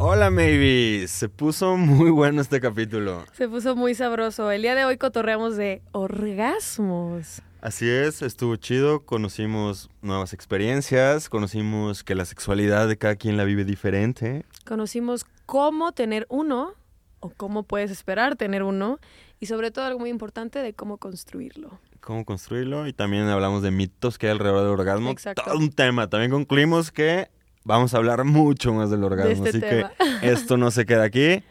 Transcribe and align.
Hola, 0.00 0.30
maybe. 0.30 1.08
Se 1.08 1.28
puso 1.28 1.76
muy 1.76 2.10
bueno 2.10 2.40
este 2.40 2.60
capítulo. 2.60 3.24
Se 3.32 3.48
puso 3.48 3.74
muy 3.74 3.96
sabroso. 3.96 4.48
El 4.52 4.62
día 4.62 4.76
de 4.76 4.84
hoy 4.84 4.96
cotorreamos 4.96 5.56
de 5.56 5.82
orgasmos. 5.90 7.42
Así 7.60 7.88
es, 7.88 8.22
estuvo 8.22 8.54
chido. 8.54 9.04
Conocimos 9.04 9.90
nuevas 10.00 10.34
experiencias. 10.34 11.28
Conocimos 11.28 12.04
que 12.04 12.14
la 12.14 12.26
sexualidad 12.26 12.86
de 12.86 12.96
cada 12.96 13.16
quien 13.16 13.36
la 13.36 13.42
vive 13.42 13.64
diferente. 13.64 14.44
Conocimos 14.64 15.26
cómo 15.46 15.90
tener 15.90 16.26
uno 16.30 16.74
o 17.18 17.30
cómo 17.30 17.64
puedes 17.64 17.90
esperar 17.90 18.36
tener 18.36 18.62
uno. 18.62 19.00
Y 19.40 19.46
sobre 19.46 19.72
todo 19.72 19.84
algo 19.84 19.98
muy 19.98 20.10
importante 20.10 20.60
de 20.60 20.74
cómo 20.74 20.98
construirlo. 20.98 21.80
Cómo 22.00 22.24
construirlo. 22.24 22.86
Y 22.86 22.92
también 22.92 23.26
hablamos 23.26 23.62
de 23.64 23.72
mitos 23.72 24.16
que 24.16 24.26
hay 24.28 24.32
alrededor 24.32 24.60
del 24.60 24.70
orgasmo. 24.70 25.10
Exacto. 25.10 25.42
Todo 25.44 25.58
un 25.58 25.72
tema. 25.72 26.08
También 26.08 26.30
concluimos 26.30 26.92
que 26.92 27.30
vamos 27.64 27.94
a 27.94 27.98
hablar 27.98 28.24
mucho 28.24 28.72
más 28.72 28.90
del 28.90 29.04
orgasmo. 29.04 29.46
este 29.46 29.48
Así 29.48 29.60
tema. 29.60 29.92
que 30.20 30.30
esto 30.32 30.56
no 30.56 30.70
se 30.70 30.86
queda 30.86 31.04
aquí. 31.04 31.42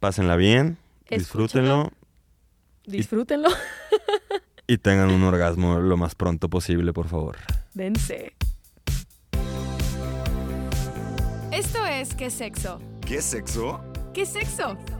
Pásenla 0.00 0.36
bien. 0.36 0.78
Disfrútenlo. 1.10 1.92
Disfrútenlo. 2.86 3.48
Y 4.68 4.78
tengan 4.78 5.10
un 5.10 5.22
orgasmo 5.22 5.78
lo 5.78 5.96
más 5.96 6.14
pronto 6.14 6.48
posible, 6.48 6.92
por 6.92 7.08
favor. 7.08 7.36
Dense. 7.74 8.34
Esto 11.52 11.86
es 11.86 12.14
¿Qué 12.14 12.30
sexo? 12.30 12.80
¿Qué 13.06 13.22
sexo? 13.22 13.80
¿Qué 14.12 14.26
sexo? 14.26 14.76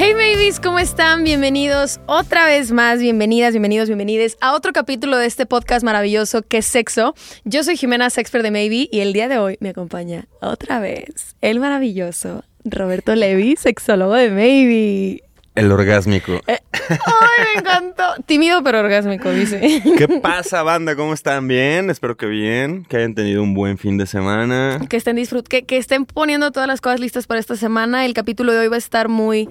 Hey 0.00 0.12
babies, 0.12 0.60
¿cómo 0.60 0.78
están? 0.78 1.24
Bienvenidos 1.24 1.98
otra 2.06 2.46
vez 2.46 2.70
más, 2.70 3.00
bienvenidas, 3.00 3.50
bienvenidos, 3.50 3.88
bienvenides 3.88 4.38
a 4.40 4.54
otro 4.54 4.72
capítulo 4.72 5.16
de 5.16 5.26
este 5.26 5.44
podcast 5.44 5.84
maravilloso 5.84 6.42
que 6.42 6.58
es 6.58 6.66
Sexo. 6.66 7.16
Yo 7.42 7.64
soy 7.64 7.76
Jimena 7.76 8.08
Sexper 8.08 8.44
de 8.44 8.52
Maybe 8.52 8.88
y 8.92 9.00
el 9.00 9.12
día 9.12 9.26
de 9.26 9.38
hoy 9.38 9.56
me 9.58 9.70
acompaña 9.70 10.28
otra 10.40 10.78
vez 10.78 11.34
el 11.40 11.58
maravilloso 11.58 12.44
Roberto 12.64 13.16
Levi, 13.16 13.56
sexólogo 13.56 14.14
de 14.14 14.30
Maybe. 14.30 15.24
El 15.56 15.72
orgásmico. 15.72 16.40
¡Ay, 16.46 16.58
me 16.88 17.58
encantó! 17.60 18.04
Tímido 18.24 18.62
pero 18.62 18.78
orgásmico, 18.78 19.32
dice. 19.32 19.82
¿Qué 19.98 20.06
pasa, 20.22 20.62
banda? 20.62 20.94
¿Cómo 20.94 21.12
están? 21.12 21.48
¿Bien? 21.48 21.90
Espero 21.90 22.16
que 22.16 22.26
bien. 22.26 22.84
Que 22.84 22.98
hayan 22.98 23.16
tenido 23.16 23.42
un 23.42 23.54
buen 23.54 23.76
fin 23.76 23.98
de 23.98 24.06
semana. 24.06 24.78
Que 24.88 24.96
estén 24.96 25.16
disfrut 25.16 25.48
que, 25.48 25.64
que 25.64 25.76
estén 25.76 26.06
poniendo 26.06 26.52
todas 26.52 26.68
las 26.68 26.80
cosas 26.80 27.00
listas 27.00 27.26
para 27.26 27.40
esta 27.40 27.56
semana. 27.56 28.04
El 28.06 28.14
capítulo 28.14 28.52
de 28.52 28.60
hoy 28.60 28.68
va 28.68 28.76
a 28.76 28.78
estar 28.78 29.08
muy 29.08 29.48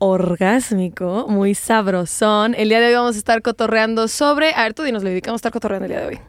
orgásmico, 0.00 1.26
muy 1.28 1.54
sabrosón. 1.54 2.54
El 2.56 2.70
día 2.70 2.80
de 2.80 2.86
hoy 2.88 2.94
vamos 2.94 3.16
a 3.16 3.18
estar 3.18 3.42
cotorreando 3.42 4.08
sobre... 4.08 4.52
A 4.54 4.62
ver, 4.62 4.74
tú 4.74 4.82
dinos, 4.82 5.04
Levi, 5.04 5.20
¿qué 5.20 5.28
vamos 5.28 5.40
a 5.40 5.42
estar 5.42 5.52
cotorreando 5.52 5.84
el 5.84 5.92
día 5.92 6.00
de 6.00 6.06
hoy? 6.06 6.20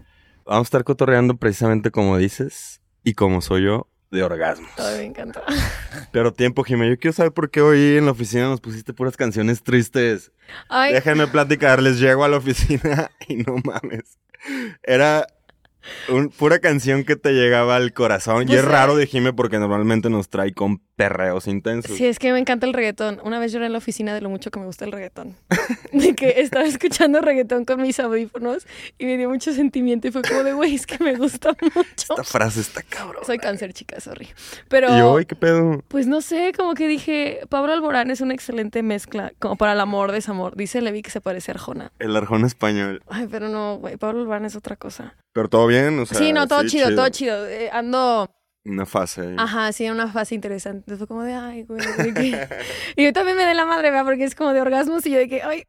Vamos 0.45 0.65
a 0.65 0.67
estar 0.67 0.83
cotorreando 0.83 1.37
precisamente 1.37 1.89
como 1.89 2.17
dices 2.17 2.81
y 3.03 3.13
como 3.13 3.39
soy 3.41 3.63
yo, 3.63 3.87
de 4.11 4.23
orgasmos. 4.23 4.69
Ay, 4.77 4.99
me 4.99 5.05
encanta. 5.05 5.41
Pero 6.11 6.33
tiempo, 6.33 6.63
Jimé, 6.65 6.89
yo 6.89 6.99
quiero 6.99 7.13
saber 7.13 7.31
por 7.31 7.49
qué 7.49 7.61
hoy 7.61 7.95
en 7.95 8.05
la 8.05 8.11
oficina 8.11 8.49
nos 8.49 8.59
pusiste 8.59 8.93
puras 8.93 9.15
canciones 9.15 9.63
tristes. 9.63 10.33
Ay, 10.67 10.93
Déjenme 10.93 11.27
platicarles, 11.27 11.97
llego 11.97 12.25
a 12.25 12.27
la 12.27 12.37
oficina 12.37 13.09
y 13.29 13.37
no 13.37 13.55
mames. 13.63 14.19
Era 14.83 15.27
un, 16.09 16.29
pura 16.29 16.59
canción 16.59 17.03
que 17.03 17.15
te 17.15 17.31
llegaba 17.31 17.75
al 17.75 17.93
corazón. 17.93 18.43
y 18.43 18.45
Pues, 18.47 18.59
es 18.59 18.65
raro 18.65 18.95
de 18.95 19.07
Jime 19.07 19.33
porque 19.33 19.59
normalmente 19.59 20.09
nos 20.09 20.29
trae 20.29 20.53
con 20.53 20.79
perreos 21.01 21.47
intensos. 21.47 21.97
Sí, 21.97 22.05
es 22.05 22.19
que 22.19 22.31
me 22.31 22.39
encanta 22.39 22.67
el 22.67 22.73
reggaetón. 22.73 23.19
Una 23.23 23.39
vez 23.39 23.51
lloré 23.51 23.65
en 23.65 23.71
la 23.71 23.79
oficina 23.79 24.13
de 24.13 24.21
lo 24.21 24.29
mucho 24.29 24.51
que 24.51 24.59
me 24.59 24.65
gusta 24.67 24.85
el 24.85 24.91
reggaetón. 24.91 25.35
De 25.91 26.15
que 26.15 26.41
estaba 26.41 26.65
escuchando 26.65 27.21
reggaetón 27.21 27.65
con 27.65 27.81
mis 27.81 27.99
audífonos 27.99 28.67
y 28.99 29.05
me 29.05 29.17
dio 29.17 29.29
mucho 29.29 29.51
sentimiento 29.51 30.07
y 30.07 30.11
fue 30.11 30.21
como 30.21 30.43
de, 30.43 30.53
güey, 30.53 30.75
es 30.75 30.85
que 30.85 31.03
me 31.03 31.15
gusta 31.15 31.55
mucho. 31.59 32.13
Esta 32.13 32.23
frase 32.23 32.61
está 32.61 32.83
cabrón. 32.83 33.23
Soy 33.25 33.39
cáncer, 33.39 33.73
chica, 33.73 33.99
sorry. 33.99 34.29
Pero... 34.69 34.95
Y 34.95 35.01
hoy, 35.01 35.25
¿qué 35.25 35.35
pedo? 35.35 35.83
Pues 35.87 36.07
no 36.07 36.21
sé, 36.21 36.53
como 36.55 36.75
que 36.75 36.87
dije, 36.87 37.39
Pablo 37.49 37.73
Alborán 37.73 38.11
es 38.11 38.21
una 38.21 38.33
excelente 38.33 38.83
mezcla, 38.83 39.33
como 39.39 39.55
para 39.55 39.73
el 39.73 39.79
amor, 39.79 40.11
desamor. 40.11 40.55
Dice 40.55 40.81
Levi 40.81 41.01
que 41.01 41.09
se 41.09 41.19
parece 41.19 41.51
a 41.51 41.55
Arjona. 41.55 41.91
El 41.99 42.15
arjón 42.15 42.45
español. 42.45 43.01
Ay, 43.07 43.27
pero 43.29 43.49
no, 43.49 43.77
güey, 43.77 43.97
Pablo 43.97 44.21
Alborán 44.21 44.45
es 44.45 44.55
otra 44.55 44.75
cosa. 44.75 45.15
Pero 45.33 45.47
todo 45.49 45.67
bien, 45.67 45.97
o 45.99 46.05
sea. 46.05 46.17
sí, 46.17 46.33
no, 46.33 46.47
todo 46.47 46.65
chido, 46.67 46.93
todo 46.95 47.07
chido. 47.09 47.47
Eh, 47.47 47.69
ando, 47.71 48.29
Una 48.65 48.85
fase. 48.85 49.21
ahí. 49.21 49.35
ajá, 49.37 49.71
sí, 49.71 49.89
una 49.89 50.07
fase 50.11 50.35
interesante. 50.35 50.95
Fue 50.97 51.07
como 51.07 51.23
de, 51.23 51.33
ay, 51.33 51.63
güey. 51.63 51.79
de 51.97 52.13
que- 52.13 52.47
y 52.97 53.03
yo 53.05 53.13
también 53.13 53.37
me 53.37 53.45
dé 53.45 53.53
la 53.53 53.65
madre, 53.65 53.89
¿verdad? 53.91 54.05
Porque 54.05 54.23
es 54.25 54.35
como 54.35 54.53
de 54.53 54.61
orgasmos 54.61 55.05
y 55.05 55.11
yo 55.11 55.17
de 55.19 55.29
que, 55.29 55.41
ay, 55.41 55.63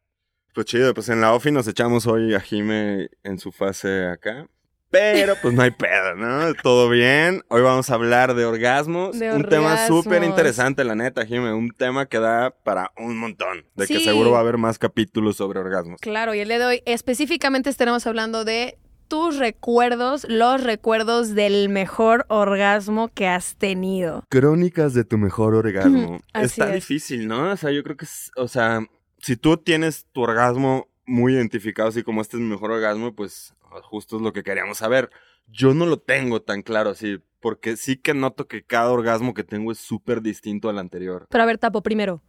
Pues 0.55 0.67
chido, 0.67 0.93
pues 0.95 1.09
en 1.09 1.21
la 1.21 1.33
OFI 1.33 1.53
nos 1.53 1.67
echamos 1.69 2.07
hoy 2.07 2.35
a 2.35 2.41
Jime 2.41 3.09
en 3.23 3.39
su 3.39 3.53
fase 3.53 4.07
acá. 4.07 4.47
Pero 4.91 5.37
pues 5.41 5.55
no 5.55 5.63
hay 5.63 5.71
pedo, 5.71 6.15
¿no? 6.17 6.53
Todo 6.63 6.91
bien. 6.91 7.43
Hoy 7.49 7.63
vamos 7.63 7.89
a 7.89 7.95
hablar 7.95 8.35
de 8.35 8.45
orgasmos. 8.45 9.19
De 9.19 9.33
un 9.33 9.45
tema 9.45 9.69
orgasmos. 9.73 10.05
súper 10.05 10.23
interesante, 10.23 10.85
la 10.85 10.95
neta, 10.95 11.25
Jime. 11.25 11.55
Un 11.55 11.71
tema 11.71 12.05
que 12.05 12.19
da 12.19 12.51
para 12.51 12.93
un 12.99 13.17
montón. 13.17 13.65
De 13.75 13.87
que 13.87 13.97
Sí. 14.01 14.05
seguro 14.05 14.33
va 14.33 14.37
a 14.37 14.41
haber 14.43 14.59
más 14.59 14.79
capítulos 14.79 15.37
sobre 15.39 15.61
orgasmos. 15.61 15.99
claro. 16.03 16.35
Y 16.35 16.41
el 16.41 16.49
día 16.49 16.59
de 16.59 16.65
hoy 16.67 16.83
específicamente 16.85 17.71
estaremos 17.71 18.07
hablando 18.07 18.45
de 18.45 18.77
tus 19.13 19.37
recuerdos, 19.37 20.25
los 20.27 20.65
recuerdos 20.65 21.35
del 21.35 21.69
mejor 21.69 22.25
orgasmo 22.31 23.09
que 23.09 23.29
has 23.29 23.57
tenido. 23.57 24.25
Crónicas 24.31 24.95
de 24.95 25.05
tu 25.05 25.19
mejor 25.19 25.55
orgasmo. 25.55 26.21
Así 26.33 26.47
Está 26.63 26.69
es. 26.71 26.77
difícil, 26.77 27.29
¿no? 27.29 27.51
O 27.51 27.57
sea, 27.59 27.73
yo 27.73 27.83
creo 27.83 27.99
que 27.99 28.07
es, 28.07 28.31
o 28.37 28.49
sea, 28.49 28.81
si 29.19 29.37
tú 29.37 29.59
tienes 29.59 30.07
tu 30.13 30.23
orgasmo 30.23 30.89
muy 31.05 31.35
identificado, 31.35 31.91
así 31.91 32.03
como 32.03 32.23
este 32.23 32.39
es 32.39 32.43
mi 32.43 32.49
mejor 32.49 32.71
orgasmo, 32.71 33.15
pues 33.15 33.53
justo 33.83 34.17
es 34.17 34.23
lo 34.23 34.33
que 34.33 34.43
queríamos 34.43 34.79
saber. 34.79 35.11
Yo 35.47 35.75
no 35.75 35.85
lo 35.85 35.99
tengo 35.99 36.41
tan 36.41 36.63
claro 36.63 36.89
así, 36.89 37.19
porque 37.39 37.77
sí 37.77 37.99
que 37.99 38.15
noto 38.15 38.49
que 38.49 38.65
cada 38.65 38.91
orgasmo 38.93 39.35
que 39.35 39.45
tengo 39.45 39.73
es 39.73 39.79
súper 39.79 40.23
distinto 40.23 40.71
al 40.71 40.79
anterior. 40.79 41.27
Pero 41.29 41.43
a 41.45 41.47
ver, 41.47 41.59
Tapo, 41.59 41.83
primero, 41.83 42.23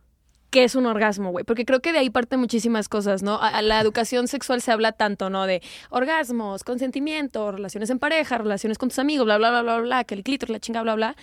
¿qué 0.54 0.64
es 0.64 0.76
un 0.76 0.86
orgasmo, 0.86 1.32
güey? 1.32 1.44
Porque 1.44 1.66
creo 1.66 1.82
que 1.82 1.92
de 1.92 1.98
ahí 1.98 2.12
parten 2.12 2.40
muchísimas 2.40 2.88
cosas, 2.88 3.24
¿no? 3.24 3.42
A, 3.42 3.48
a 3.48 3.62
la 3.64 3.82
educación 3.82 4.28
sexual 4.28 4.62
se 4.62 4.72
habla 4.72 4.92
tanto, 4.92 5.32
¿no? 5.32 5.48
De 5.48 5.64
orgasmos, 5.90 6.64
consentimiento, 6.64 7.52
relaciones 7.52 7.90
en 7.90 7.98
pareja, 7.98 8.38
relaciones 8.38 8.78
con 8.78 8.90
tus 8.90 9.00
amigos, 9.00 9.26
bla, 9.26 9.40
bla, 9.40 9.50
bla, 9.50 9.64
bla, 9.64 9.78
bla, 9.80 10.04
que 10.04 10.14
el 10.14 10.24
clítoris, 10.24 10.54
la 10.54 10.60
chinga, 10.60 10.84
bla, 10.84 10.94
bla. 10.94 11.16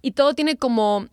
Y 0.00 0.12
todo 0.12 0.32
tiene 0.32 0.56
como 0.56 1.06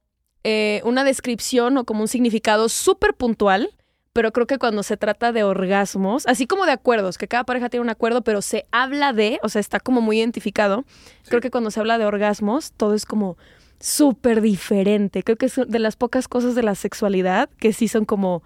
eh, 0.46 0.80
una 0.86 1.03
descripción 1.03 1.78
o 1.78 1.84
como 1.84 2.00
un 2.00 2.08
significado 2.08 2.69
súper 2.69 3.13
puntual. 3.13 3.69
Pero 4.13 4.31
creo 4.31 4.47
que 4.47 4.57
cuando 4.57 4.81
se 4.81 4.96
trata 4.96 5.34
de 5.34 5.44
orgasmos, 5.44 6.25
así 6.28 6.47
como 6.47 6.66
de 6.66 6.72
acuerdos, 6.72 7.18
que 7.18 7.28
cada 7.28 7.44
pareja 7.44 7.68
tiene 7.68 7.81
un 7.81 7.90
acuerdo, 7.90 8.22
pero 8.22 8.42
se 8.42 8.66
habla 8.72 9.12
de, 9.12 9.42
o 9.44 9.50
sea, 9.50 9.59
está 9.59 9.81
como 9.81 10.00
muy 10.00 10.19
identificado, 10.19 10.86
creo 11.28 11.42
que 11.42 11.52
cuando 11.52 11.69
se 11.69 11.81
habla 11.81 11.97
de 11.97 12.06
orgasmos, 12.06 12.72
todo 12.72 12.94
es 12.94 13.06
como 13.06 13.36
súper 13.80 14.41
diferente. 14.41 15.24
Creo 15.24 15.38
que 15.38 15.47
es 15.47 15.56
de 15.68 15.80
las 15.80 15.96
pocas 15.96 16.28
cosas 16.28 16.56
de 16.56 16.63
la 16.63 16.75
sexualidad 16.75 17.50
que 17.59 17.74
sí 17.74 17.88
son 17.88 18.06
como... 18.06 18.44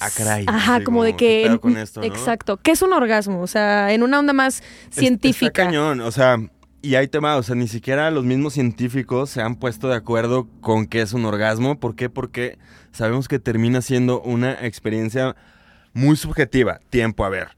Ah, 0.00 0.08
caray. 0.16 0.44
Ajá, 0.48 0.82
como 0.82 1.04
de 1.04 1.14
¿qué 1.14 1.46
que... 1.48 1.58
con 1.60 1.76
esto, 1.76 2.00
no? 2.00 2.06
Exacto. 2.06 2.56
¿Qué 2.56 2.72
es 2.72 2.82
un 2.82 2.92
orgasmo? 2.92 3.40
O 3.40 3.46
sea, 3.46 3.92
en 3.92 4.02
una 4.02 4.18
onda 4.18 4.32
más 4.32 4.60
Es- 4.60 4.96
científica. 4.96 5.46
Está 5.46 5.64
cañón, 5.66 6.00
o 6.00 6.10
sea, 6.10 6.38
y 6.80 6.96
hay 6.96 7.06
tema, 7.06 7.36
o 7.36 7.42
sea, 7.44 7.54
ni 7.54 7.68
siquiera 7.68 8.10
los 8.10 8.24
mismos 8.24 8.54
científicos 8.54 9.30
se 9.30 9.40
han 9.42 9.54
puesto 9.54 9.88
de 9.88 9.94
acuerdo 9.94 10.48
con 10.60 10.86
qué 10.86 11.02
es 11.02 11.12
un 11.12 11.24
orgasmo. 11.24 11.78
¿Por 11.78 11.94
qué? 11.94 12.10
Porque 12.10 12.58
sabemos 12.90 13.28
que 13.28 13.38
termina 13.38 13.80
siendo 13.80 14.20
una 14.20 14.52
experiencia 14.66 15.36
muy 15.92 16.16
subjetiva. 16.16 16.80
Tiempo 16.90 17.24
a 17.24 17.28
ver. 17.28 17.48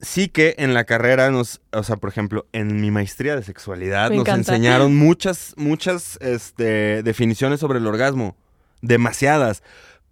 Sí 0.00 0.28
que 0.28 0.54
en 0.58 0.74
la 0.74 0.84
carrera 0.84 1.30
nos, 1.30 1.60
o 1.72 1.82
sea, 1.82 1.96
por 1.96 2.10
ejemplo, 2.10 2.46
en 2.52 2.80
mi 2.80 2.90
maestría 2.90 3.36
de 3.36 3.42
sexualidad 3.42 4.10
Me 4.10 4.16
nos 4.16 4.22
encanta. 4.26 4.52
enseñaron 4.54 4.94
muchas, 4.96 5.54
muchas 5.56 6.18
este, 6.20 7.02
definiciones 7.02 7.60
sobre 7.60 7.78
el 7.78 7.86
orgasmo. 7.86 8.36
Demasiadas. 8.82 9.62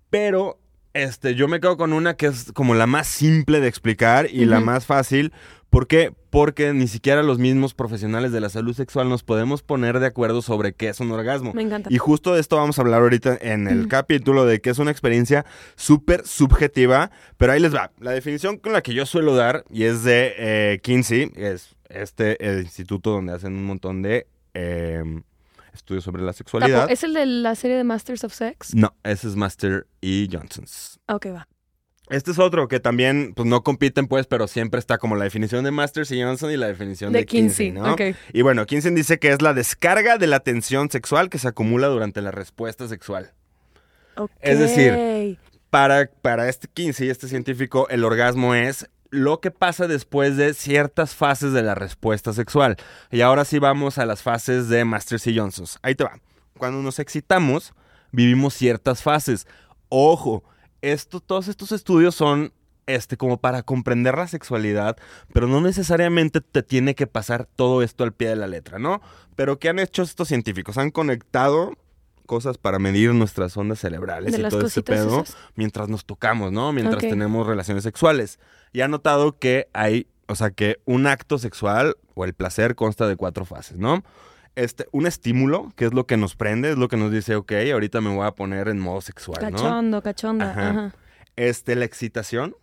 Pero 0.08 0.58
este, 0.94 1.34
yo 1.34 1.48
me 1.48 1.60
quedo 1.60 1.76
con 1.76 1.92
una 1.92 2.14
que 2.14 2.26
es 2.26 2.52
como 2.52 2.74
la 2.74 2.86
más 2.86 3.06
simple 3.06 3.60
de 3.60 3.68
explicar 3.68 4.28
y 4.30 4.44
la 4.44 4.60
más 4.60 4.86
fácil. 4.86 5.32
¿Por 5.72 5.86
qué? 5.86 6.12
Porque 6.28 6.74
ni 6.74 6.86
siquiera 6.86 7.22
los 7.22 7.38
mismos 7.38 7.72
profesionales 7.72 8.30
de 8.30 8.40
la 8.42 8.50
salud 8.50 8.74
sexual 8.74 9.08
nos 9.08 9.22
podemos 9.22 9.62
poner 9.62 10.00
de 10.00 10.06
acuerdo 10.06 10.42
sobre 10.42 10.74
qué 10.74 10.90
es 10.90 11.00
un 11.00 11.10
orgasmo. 11.10 11.54
Me 11.54 11.62
encanta. 11.62 11.88
Y 11.90 11.96
justo 11.96 12.34
de 12.34 12.42
esto 12.42 12.56
vamos 12.56 12.78
a 12.78 12.82
hablar 12.82 13.00
ahorita 13.00 13.38
en 13.40 13.66
el 13.66 13.88
capítulo 13.88 14.44
de 14.44 14.60
que 14.60 14.68
es 14.68 14.78
una 14.78 14.90
experiencia 14.90 15.46
súper 15.74 16.26
subjetiva, 16.26 17.10
pero 17.38 17.52
ahí 17.52 17.58
les 17.60 17.74
va. 17.74 17.90
La 18.00 18.10
definición 18.10 18.58
con 18.58 18.74
la 18.74 18.82
que 18.82 18.92
yo 18.92 19.06
suelo 19.06 19.34
dar, 19.34 19.64
y 19.70 19.84
es 19.84 20.04
de 20.04 20.34
eh, 20.36 20.80
Kinsey, 20.82 21.32
es 21.36 21.74
este 21.88 22.46
el 22.46 22.60
instituto 22.64 23.08
donde 23.10 23.32
hacen 23.32 23.54
un 23.54 23.64
montón 23.64 24.02
de 24.02 24.26
eh, 24.52 25.02
estudios 25.72 26.04
sobre 26.04 26.20
la 26.20 26.34
sexualidad. 26.34 26.90
¿Es 26.90 27.02
el 27.02 27.14
de 27.14 27.24
la 27.24 27.54
serie 27.54 27.78
de 27.78 27.84
Masters 27.84 28.24
of 28.24 28.34
Sex? 28.34 28.74
No, 28.74 28.94
ese 29.04 29.26
es 29.26 29.36
Master 29.36 29.86
E. 30.02 30.28
Johnson's. 30.30 31.00
Ah, 31.06 31.14
Ok, 31.14 31.28
va. 31.34 31.48
Este 32.12 32.30
es 32.30 32.38
otro 32.38 32.68
que 32.68 32.78
también, 32.78 33.32
pues 33.34 33.48
no 33.48 33.62
compiten, 33.62 34.06
pues, 34.06 34.26
pero 34.26 34.46
siempre 34.46 34.78
está 34.78 34.98
como 34.98 35.16
la 35.16 35.24
definición 35.24 35.64
de 35.64 35.70
Masters 35.70 36.12
y 36.12 36.22
Johnson 36.22 36.50
y 36.50 36.58
la 36.58 36.66
definición 36.66 37.10
de, 37.10 37.20
De 37.20 37.24
Kinsey. 37.24 37.74
Y 38.34 38.42
bueno, 38.42 38.66
Kinsey 38.66 38.94
dice 38.94 39.18
que 39.18 39.30
es 39.30 39.40
la 39.40 39.54
descarga 39.54 40.18
de 40.18 40.26
la 40.26 40.40
tensión 40.40 40.90
sexual 40.90 41.30
que 41.30 41.38
se 41.38 41.48
acumula 41.48 41.86
durante 41.86 42.20
la 42.20 42.30
respuesta 42.30 42.86
sexual. 42.86 43.32
Es 44.42 44.58
decir, 44.58 45.38
Para, 45.70 46.10
para 46.20 46.50
este 46.50 46.68
Kinsey, 46.68 47.08
este 47.08 47.28
científico, 47.28 47.88
el 47.88 48.04
orgasmo 48.04 48.54
es 48.54 48.90
lo 49.08 49.40
que 49.40 49.50
pasa 49.50 49.88
después 49.88 50.36
de 50.36 50.52
ciertas 50.52 51.14
fases 51.14 51.54
de 51.54 51.62
la 51.62 51.74
respuesta 51.74 52.34
sexual. 52.34 52.76
Y 53.10 53.22
ahora 53.22 53.46
sí 53.46 53.58
vamos 53.58 53.96
a 53.96 54.04
las 54.04 54.20
fases 54.20 54.68
de 54.68 54.84
Masters 54.84 55.26
y 55.28 55.38
Johnsons. 55.38 55.78
Ahí 55.80 55.94
te 55.94 56.04
va. 56.04 56.20
Cuando 56.58 56.82
nos 56.82 56.98
excitamos, 56.98 57.72
vivimos 58.10 58.52
ciertas 58.52 59.02
fases. 59.02 59.46
Ojo, 59.88 60.44
esto, 60.82 61.20
todos 61.20 61.48
estos 61.48 61.72
estudios 61.72 62.14
son 62.14 62.52
este, 62.86 63.16
como 63.16 63.38
para 63.38 63.62
comprender 63.62 64.16
la 64.16 64.26
sexualidad, 64.26 64.96
pero 65.32 65.46
no 65.46 65.60
necesariamente 65.60 66.40
te 66.40 66.62
tiene 66.62 66.94
que 66.94 67.06
pasar 67.06 67.46
todo 67.46 67.82
esto 67.82 68.04
al 68.04 68.12
pie 68.12 68.28
de 68.28 68.36
la 68.36 68.48
letra, 68.48 68.78
¿no? 68.78 69.00
Pero 69.36 69.58
¿qué 69.58 69.68
han 69.68 69.78
hecho 69.78 70.02
estos 70.02 70.28
científicos? 70.28 70.78
Han 70.78 70.90
conectado 70.90 71.72
cosas 72.26 72.58
para 72.58 72.78
medir 72.78 73.14
nuestras 73.14 73.56
ondas 73.56 73.80
cerebrales 73.80 74.32
De 74.32 74.38
y 74.38 74.42
todo 74.42 74.66
este 74.66 74.82
cositas 74.82 74.96
pedo 74.96 75.22
esas. 75.22 75.36
mientras 75.54 75.88
nos 75.88 76.04
tocamos, 76.04 76.52
¿no? 76.52 76.72
Mientras 76.72 77.00
tenemos 77.00 77.46
relaciones 77.46 77.84
sexuales. 77.84 78.38
Y 78.72 78.80
han 78.80 78.90
notado 78.90 79.38
que 79.38 79.68
hay, 79.72 80.06
o 80.26 80.34
sea, 80.34 80.50
que 80.50 80.80
un 80.84 81.06
acto 81.06 81.38
sexual 81.38 81.96
o 82.14 82.24
el 82.24 82.34
placer 82.34 82.74
consta 82.74 83.06
de 83.06 83.16
cuatro 83.16 83.44
fases, 83.44 83.78
¿no? 83.78 84.02
Este, 84.54 84.86
un 84.92 85.06
estímulo, 85.06 85.72
que 85.76 85.86
es 85.86 85.94
lo 85.94 86.06
que 86.06 86.16
nos 86.16 86.36
prende, 86.36 86.70
es 86.70 86.76
lo 86.76 86.88
que 86.88 86.96
nos 86.96 87.10
dice, 87.10 87.36
ok, 87.36 87.52
ahorita 87.72 88.00
me 88.00 88.14
voy 88.14 88.26
a 88.26 88.32
poner 88.32 88.68
en 88.68 88.78
modo 88.78 89.00
sexual, 89.00 89.40
¿no? 89.40 89.50
Cachondo, 89.50 90.02
cachonda. 90.02 90.50
Ajá. 90.50 90.70
Ajá. 90.70 90.94
Este, 91.36 91.74
la 91.74 91.86
excitación, 91.86 92.54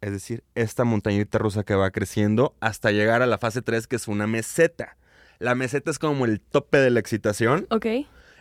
es 0.00 0.10
decir, 0.10 0.42
esta 0.54 0.84
montañita 0.84 1.38
rusa 1.38 1.62
que 1.62 1.74
va 1.74 1.90
creciendo 1.90 2.54
hasta 2.60 2.90
llegar 2.90 3.22
a 3.22 3.26
la 3.26 3.38
fase 3.38 3.62
3, 3.62 3.86
que 3.86 3.96
es 3.96 4.08
una 4.08 4.26
meseta. 4.26 4.96
La 5.38 5.54
meseta 5.54 5.90
es 5.90 5.98
como 5.98 6.24
el 6.24 6.40
tope 6.40 6.78
de 6.78 6.90
la 6.90 7.00
excitación. 7.00 7.66
Ok. 7.70 7.86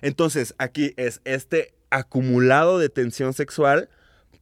Entonces, 0.02 0.56
aquí 0.58 0.94
es 0.98 1.22
este 1.26 1.74
acumulado 1.90 2.80
de 2.80 2.90
tensión 2.90 3.34
sexual 3.34 3.90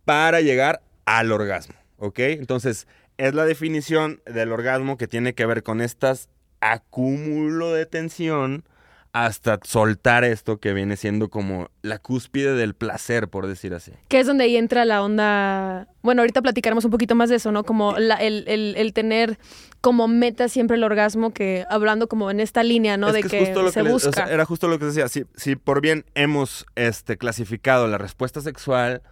para 0.05 0.41
llegar 0.41 0.81
al 1.05 1.31
orgasmo, 1.31 1.75
¿ok? 1.97 2.19
Entonces, 2.19 2.87
es 3.17 3.33
la 3.33 3.45
definición 3.45 4.21
del 4.25 4.51
orgasmo 4.51 4.97
que 4.97 5.07
tiene 5.07 5.33
que 5.33 5.45
ver 5.45 5.63
con 5.63 5.81
estas 5.81 6.29
acúmulo 6.71 7.71
de 7.73 7.85
tensión 7.85 8.63
hasta 9.11 9.59
soltar 9.63 10.23
esto 10.23 10.57
que 10.57 10.73
viene 10.73 10.97
siendo 10.97 11.29
como 11.29 11.69
la 11.83 11.99
cúspide 11.99 12.55
del 12.55 12.73
placer, 12.73 13.27
por 13.27 13.45
decir 13.45 13.75
así. 13.75 13.91
Que 14.07 14.19
es 14.19 14.25
donde 14.25 14.45
ahí 14.45 14.57
entra 14.57 14.85
la 14.85 15.03
onda. 15.03 15.87
Bueno, 16.01 16.23
ahorita 16.23 16.41
platicaremos 16.41 16.83
un 16.85 16.89
poquito 16.89 17.13
más 17.13 17.29
de 17.29 17.35
eso, 17.35 17.51
¿no? 17.51 17.63
Como 17.63 17.95
la- 17.99 18.15
el, 18.15 18.43
el- 18.47 18.73
el 18.75 18.91
tener 18.91 19.37
como 19.81 20.07
meta 20.07 20.49
siempre 20.49 20.77
el 20.77 20.83
orgasmo, 20.83 21.31
que 21.31 21.63
hablando 21.69 22.07
como 22.07 22.31
en 22.31 22.39
esta 22.39 22.63
línea, 22.63 22.97
¿no? 22.97 23.09
Es 23.09 23.13
de 23.13 23.21
que 23.21 23.29
se 23.29 23.37
que 23.53 23.61
les- 23.61 23.77
o 23.77 23.83
busca. 23.83 24.11
sea, 24.13 24.33
era 24.33 24.45
justo 24.45 24.67
lo 24.67 24.79
que 24.79 24.85
decía. 24.85 25.07
Si, 25.07 25.25
si 25.35 25.55
por 25.57 25.79
bien 25.81 26.05
hemos 26.15 26.65
este, 26.75 27.15
clasificado 27.17 27.87
la 27.87 27.99
respuesta 27.99 28.41
sexual, 28.41 29.03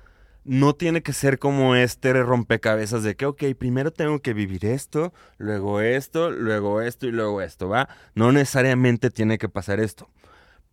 no 0.43 0.73
tiene 0.73 1.03
que 1.03 1.13
ser 1.13 1.39
como 1.39 1.75
este 1.75 2.13
rompecabezas 2.13 3.03
de 3.03 3.15
que, 3.15 3.25
ok, 3.25 3.43
primero 3.57 3.91
tengo 3.91 4.19
que 4.19 4.33
vivir 4.33 4.65
esto, 4.65 5.13
luego 5.37 5.81
esto, 5.81 6.31
luego 6.31 6.81
esto 6.81 7.07
y 7.07 7.11
luego 7.11 7.41
esto, 7.41 7.69
¿va? 7.69 7.89
No 8.15 8.31
necesariamente 8.31 9.09
tiene 9.11 9.37
que 9.37 9.49
pasar 9.49 9.79
esto. 9.79 10.09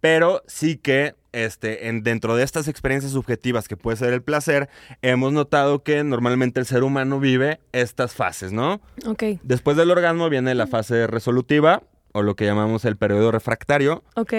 Pero 0.00 0.43
sí 0.47 0.76
que 0.76 1.17
este, 1.32 1.88
en, 1.88 2.03
dentro 2.03 2.37
de 2.37 2.44
estas 2.44 2.69
experiencias 2.69 3.12
subjetivas 3.12 3.69
que 3.69 3.76
puede 3.76 3.97
ser 3.97 4.12
el 4.12 4.23
placer, 4.23 4.69
hemos 5.03 5.32
notado 5.32 5.82
que 5.82 6.03
normalmente 6.05 6.61
el 6.61 6.67
ser 6.67 6.85
humano 6.85 7.20
vive 7.20 7.61
estas 7.73 8.15
fases, 8.15 8.53
¿no? 8.53 8.81
Ok, 9.06 9.25
Después 9.43 9.76
del 9.76 9.91
orgasmo 9.91 10.31
viene 10.31 10.55
la 10.55 10.67
fase 10.67 11.06
resolutiva, 11.06 11.82
o 12.12 12.23
lo 12.23 12.37
que 12.37 12.47
llamamos 12.47 12.85
el 12.85 12.97
periodo 12.97 13.31
refractario, 13.32 14.03
ok. 14.15 14.32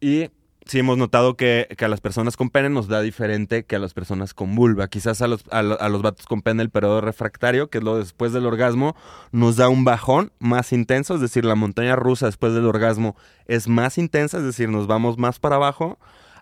y 0.00 0.30
sí 0.68 0.78
hemos 0.78 0.98
notado 0.98 1.36
que, 1.36 1.66
que 1.76 1.84
a 1.86 1.88
las 1.88 2.00
personas 2.00 2.36
con 2.36 2.50
pene 2.50 2.68
nos 2.68 2.88
da 2.88 3.00
diferente 3.00 3.64
que 3.64 3.76
a 3.76 3.78
las 3.78 3.94
personas 3.94 4.34
con 4.34 4.54
vulva. 4.54 4.88
Quizás 4.88 5.22
a 5.22 5.26
los, 5.26 5.44
a, 5.50 5.60
a 5.60 5.88
los 5.88 6.02
vatos 6.02 6.26
con 6.26 6.42
pene 6.42 6.62
el 6.62 6.70
periodo 6.70 7.00
refractario, 7.00 7.70
que 7.70 7.78
es 7.78 7.84
lo 7.84 7.98
después 7.98 8.32
del 8.32 8.46
orgasmo, 8.46 8.94
nos 9.32 9.56
da 9.56 9.68
un 9.68 9.84
bajón 9.84 10.30
más 10.38 10.72
intenso, 10.72 11.14
es 11.14 11.20
decir, 11.20 11.44
la 11.44 11.54
montaña 11.54 11.96
rusa 11.96 12.26
después 12.26 12.52
del 12.52 12.66
orgasmo 12.66 13.16
es 13.46 13.66
más 13.66 13.98
intensa, 13.98 14.38
es 14.38 14.44
decir, 14.44 14.68
nos 14.68 14.86
vamos 14.86 15.18
más 15.18 15.38
para 15.38 15.56
abajo, 15.56 15.98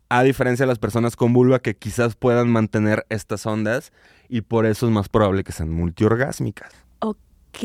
a 0.08 0.22
diferencia 0.22 0.64
de 0.64 0.68
las 0.68 0.78
personas 0.78 1.16
con 1.16 1.32
vulva 1.32 1.60
que 1.60 1.76
quizás 1.76 2.16
puedan 2.16 2.50
mantener 2.50 3.06
estas 3.08 3.46
ondas 3.46 3.92
y 4.28 4.42
por 4.42 4.66
eso 4.66 4.86
es 4.86 4.92
más 4.92 5.08
probable 5.08 5.44
que 5.44 5.52
sean 5.52 5.70
multiorgásmicas. 5.70 6.72
Ok, 6.98 7.64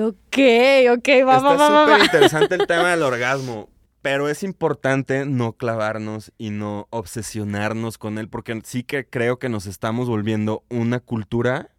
ok, 0.00 0.38
ok, 0.92 1.08
va, 1.26 1.38
va, 1.40 1.52
Está 1.52 1.84
súper 1.84 2.04
interesante 2.04 2.54
el 2.54 2.66
tema 2.66 2.90
del 2.90 3.02
orgasmo, 3.02 3.68
pero 4.02 4.28
es 4.28 4.42
importante 4.42 5.24
no 5.24 5.52
clavarnos 5.52 6.32
y 6.36 6.50
no 6.50 6.88
obsesionarnos 6.90 7.98
con 7.98 8.18
él, 8.18 8.28
porque 8.28 8.60
sí 8.64 8.82
que 8.82 9.08
creo 9.08 9.38
que 9.38 9.48
nos 9.48 9.66
estamos 9.66 10.08
volviendo 10.08 10.64
una 10.68 11.00
cultura 11.00 11.70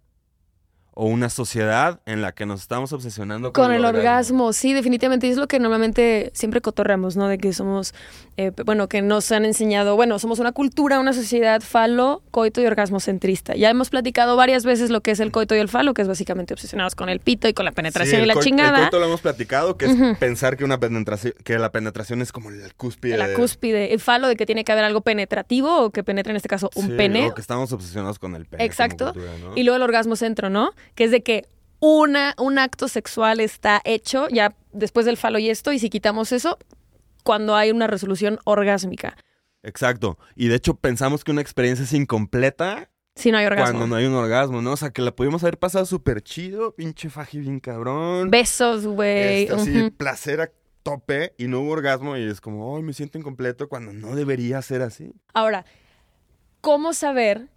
o 0.95 1.06
una 1.07 1.30
sociedad 1.30 2.00
en 2.06 2.22
la 2.22 2.31
que 2.34 2.45
nos 2.45 2.62
estamos 2.62 2.94
obsesionando 2.94 3.51
con, 3.54 3.66
Con 3.66 3.74
el 3.74 3.84
orgasmo, 3.86 4.54
sí, 4.54 4.74
definitivamente. 4.74 5.28
Y 5.28 5.31
es 5.31 5.38
lo 5.38 5.48
que 5.48 5.60
normalmente 5.60 6.31
siempre 6.34 6.62
cotorreamos, 6.62 7.16
¿no? 7.18 7.28
De 7.28 7.38
que 7.38 7.51
somos, 7.54 7.94
eh, 8.38 8.51
bueno, 8.66 8.88
que 8.88 9.01
nos 9.01 9.31
han 9.31 9.45
enseñado, 9.45 9.95
bueno, 9.95 10.19
somos 10.19 10.40
una 10.40 10.51
cultura, 10.51 11.00
una 11.00 11.13
sociedad 11.13 11.62
falo, 11.62 12.22
coito 12.31 12.62
y 12.62 12.66
orgasmo 12.66 13.00
centrista. 13.00 13.56
Ya 13.56 13.69
hemos 13.69 13.90
platicado 13.90 14.36
varias 14.36 14.66
veces 14.66 14.90
lo 14.90 15.01
que 15.01 15.12
es 15.12 15.19
el 15.19 15.31
coito 15.31 15.56
y 15.56 15.60
el 15.60 15.69
falo, 15.69 15.94
que 15.94 16.01
es 16.04 16.07
básicamente 16.07 16.54
obsesionados 16.54 16.96
con 16.96 17.10
el 17.10 17.19
pito 17.19 17.48
y 17.48 17.54
con 17.54 17.66
la 17.66 17.72
penetración 17.72 18.18
Sí, 18.22 18.25
y 18.28 18.30
el 18.30 18.36
la 18.36 18.39
chingada. 18.39 18.78
El 18.78 18.84
coito 18.86 19.00
lo 19.00 19.06
hemos 19.07 19.22
platicado, 19.22 19.78
que 19.78 19.86
es 19.86 20.18
pensar 20.19 20.57
que, 20.57 20.63
una 20.63 20.80
penetración, 20.80 21.34
que 21.44 21.57
la 21.57 21.72
penetración 21.72 22.22
es 22.22 22.31
como 22.31 22.51
la 22.51 22.68
cúspide. 22.78 23.18
La 23.18 23.28
de- 23.28 23.34
cúspide, 23.36 23.94
el 23.94 24.00
falo 24.00 24.28
de 24.28 24.36
que 24.36 24.46
tiene 24.46 24.63
que 24.63 24.72
haber 24.72 24.84
algo 24.84 25.01
penetrativo 25.01 25.81
o 25.86 25.89
que 25.92 26.04
penetre 26.04 26.31
en 26.31 26.38
este 26.38 26.50
caso 26.50 26.69
un 26.75 26.88
Sí, 26.88 26.94
pene. 26.98 27.31
que 27.34 27.42
estamos 27.42 27.72
obsesionados 27.72 28.19
con 28.19 28.36
el 28.36 28.46
pene. 28.46 28.63
Exacto. 28.63 29.13
cultura, 29.13 29.31
¿no? 29.42 29.51
Y 29.56 29.63
luego 29.63 29.78
el 29.78 29.81
orgasmo 29.84 30.16
centro, 30.16 30.50
¿no? 30.50 30.72
Que 30.95 31.06
es 31.06 31.12
de 31.12 31.24
que 31.24 31.47
una, 31.80 32.33
un 32.38 32.59
acto 32.59 32.88
sexual 32.88 33.39
está 33.39 33.81
hecho 33.83 34.27
ya 34.30 34.56
después 34.71 35.06
del 35.06 35.18
falo 35.18 35.39
y 35.39 35.50
esto, 35.50 35.74
y 35.74 35.80
si 35.80 35.89
quitamos 35.89 36.31
eso, 36.31 36.57
cuando 37.24 37.56
hay 37.56 37.71
una 37.71 37.88
resolución 37.88 38.39
orgásmica. 38.45 39.18
Exacto. 39.63 40.18
Y 40.35 40.47
de 40.47 40.56
hecho 40.56 40.75
pensamos 40.75 41.24
que 41.24 41.31
una 41.31 41.41
experiencia 41.41 41.83
es 41.83 41.94
incompleta 41.94 42.89
Si 43.15 43.31
no 43.31 43.38
hay 43.38 43.45
orgasmo. 43.45 43.77
Cuando 43.77 43.88
no 43.88 43.95
hay 43.95 44.06
un 44.06 44.13
orgasmo, 44.13 44.62
¿no? 44.62 44.74
O 44.74 44.77
sea, 44.77 44.91
que 44.91 45.01
la 45.01 45.15
pudimos 45.15 45.44
haber 45.44 45.57
pasado 45.59 45.85
súper 45.85 46.21
chido, 46.21 46.74
pinche 46.75 47.09
faji 47.09 47.39
bien 47.39 47.59
cabrón. 47.59 48.29
Besos, 48.31 48.86
güey. 48.86 49.44
Este, 49.44 49.53
así, 49.53 49.77
Ujú. 49.81 49.91
placer 49.91 50.41
a 50.41 50.51
tope 50.83 51.33
y 51.38 51.47
no 51.47 51.62
hubo 51.62 51.71
orgasmo 51.71 52.17
y 52.17 52.24
es 52.24 52.41
como, 52.41 52.75
ay, 52.75 52.84
me 52.84 52.93
siento 52.93 53.17
incompleto 53.17 53.69
cuando 53.69 53.93
no 53.93 54.15
debería 54.15 54.62
ser 54.62 54.81
así. 54.81 55.13
Ahora, 55.34 55.65
¿cómo 56.60 56.93
saber 56.93 57.48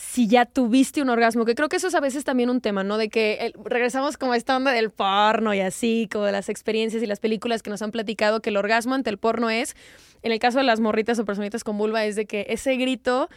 si 0.00 0.28
ya 0.28 0.44
tuviste 0.46 1.02
un 1.02 1.08
orgasmo? 1.08 1.44
Que 1.44 1.56
creo 1.56 1.68
que 1.68 1.76
eso 1.76 1.88
es 1.88 1.94
a 1.96 2.00
veces 2.00 2.22
también 2.22 2.50
un 2.50 2.60
tema, 2.60 2.84
¿no? 2.84 2.98
De 2.98 3.08
que 3.08 3.34
el- 3.40 3.54
regresamos 3.64 4.16
como 4.16 4.32
a 4.32 4.36
esta 4.36 4.56
onda 4.56 4.70
del 4.70 4.90
porno 4.90 5.52
y 5.54 5.60
así, 5.60 6.08
como 6.12 6.24
de 6.24 6.30
las 6.30 6.48
experiencias 6.48 7.02
y 7.02 7.06
las 7.06 7.18
películas 7.18 7.62
que 7.64 7.70
nos 7.70 7.82
han 7.82 7.90
platicado 7.90 8.40
que 8.40 8.50
el 8.50 8.56
orgasmo 8.56 8.94
ante 8.94 9.10
el 9.10 9.18
porno 9.18 9.50
es, 9.50 9.74
en 10.22 10.30
el 10.30 10.38
caso 10.38 10.58
de 10.58 10.64
las 10.64 10.78
morritas 10.78 11.18
o 11.18 11.24
personitas 11.24 11.64
con 11.64 11.78
vulva, 11.78 12.04
es 12.04 12.14
de 12.14 12.26
que 12.26 12.46
ese 12.48 12.76
grito 12.76 13.28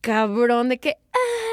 cabrón 0.00 0.70
de 0.70 0.78
que 0.78 0.96